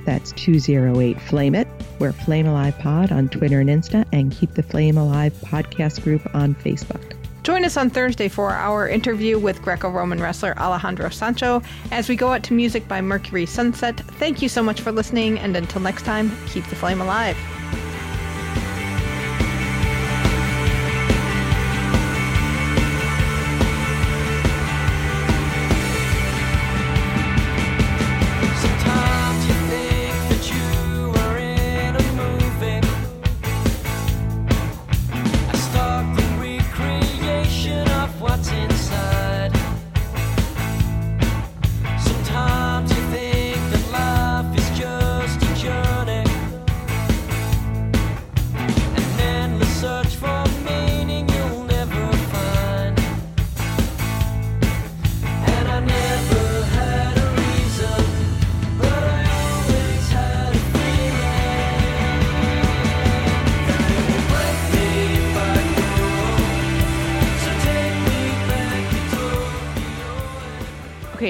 That's 0.07 0.33
208 0.33 1.21
Flame 1.21 1.55
It. 1.55 1.69
We're 1.99 2.13
Flame 2.13 2.47
Alive 2.47 2.79
Pod 2.79 3.13
on 3.13 3.29
Twitter 3.29 3.61
and 3.61 3.69
Insta, 3.69 4.07
and 4.13 4.33
keep 4.33 4.55
the 4.55 4.63
Flame 4.63 4.97
Alive 4.97 5.35
podcast 5.43 6.03
group 6.03 6.23
on 6.35 6.55
Facebook. 6.55 7.16
Join 7.47 7.65
us 7.65 7.77
on 7.77 7.91
Thursday 7.91 8.27
for 8.27 8.51
our 8.51 8.89
interview 8.89 9.39
with 9.39 9.63
Greco 9.63 9.89
Roman 9.89 10.21
wrestler 10.21 10.59
Alejandro 10.59 11.11
Sancho 11.11 11.63
as 11.93 12.09
we 12.09 12.17
go 12.17 12.33
out 12.33 12.43
to 12.43 12.55
music 12.55 12.89
by 12.89 13.01
Mercury 13.01 13.47
Sunset. 13.47 13.97
Thank 14.19 14.43
you 14.43 14.49
so 14.49 14.65
much 14.65 14.81
for 14.81 14.91
listening, 14.91 15.39
and 15.39 15.57
until 15.57 15.81
next 15.81 16.03
time, 16.03 16.37
keep 16.49 16.67
the 16.67 16.75
flame 16.75 17.01
alive. 17.01 17.37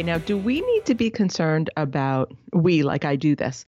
Now 0.07 0.19
do 0.19 0.39
we 0.39 0.61
need 0.61 0.87
to 0.87 0.95
be 0.95 1.11
concerned 1.11 1.69
about 1.77 2.33
we, 2.53 2.83
like 2.83 3.05
I 3.05 3.17
do 3.17 3.35
this, 3.35 3.67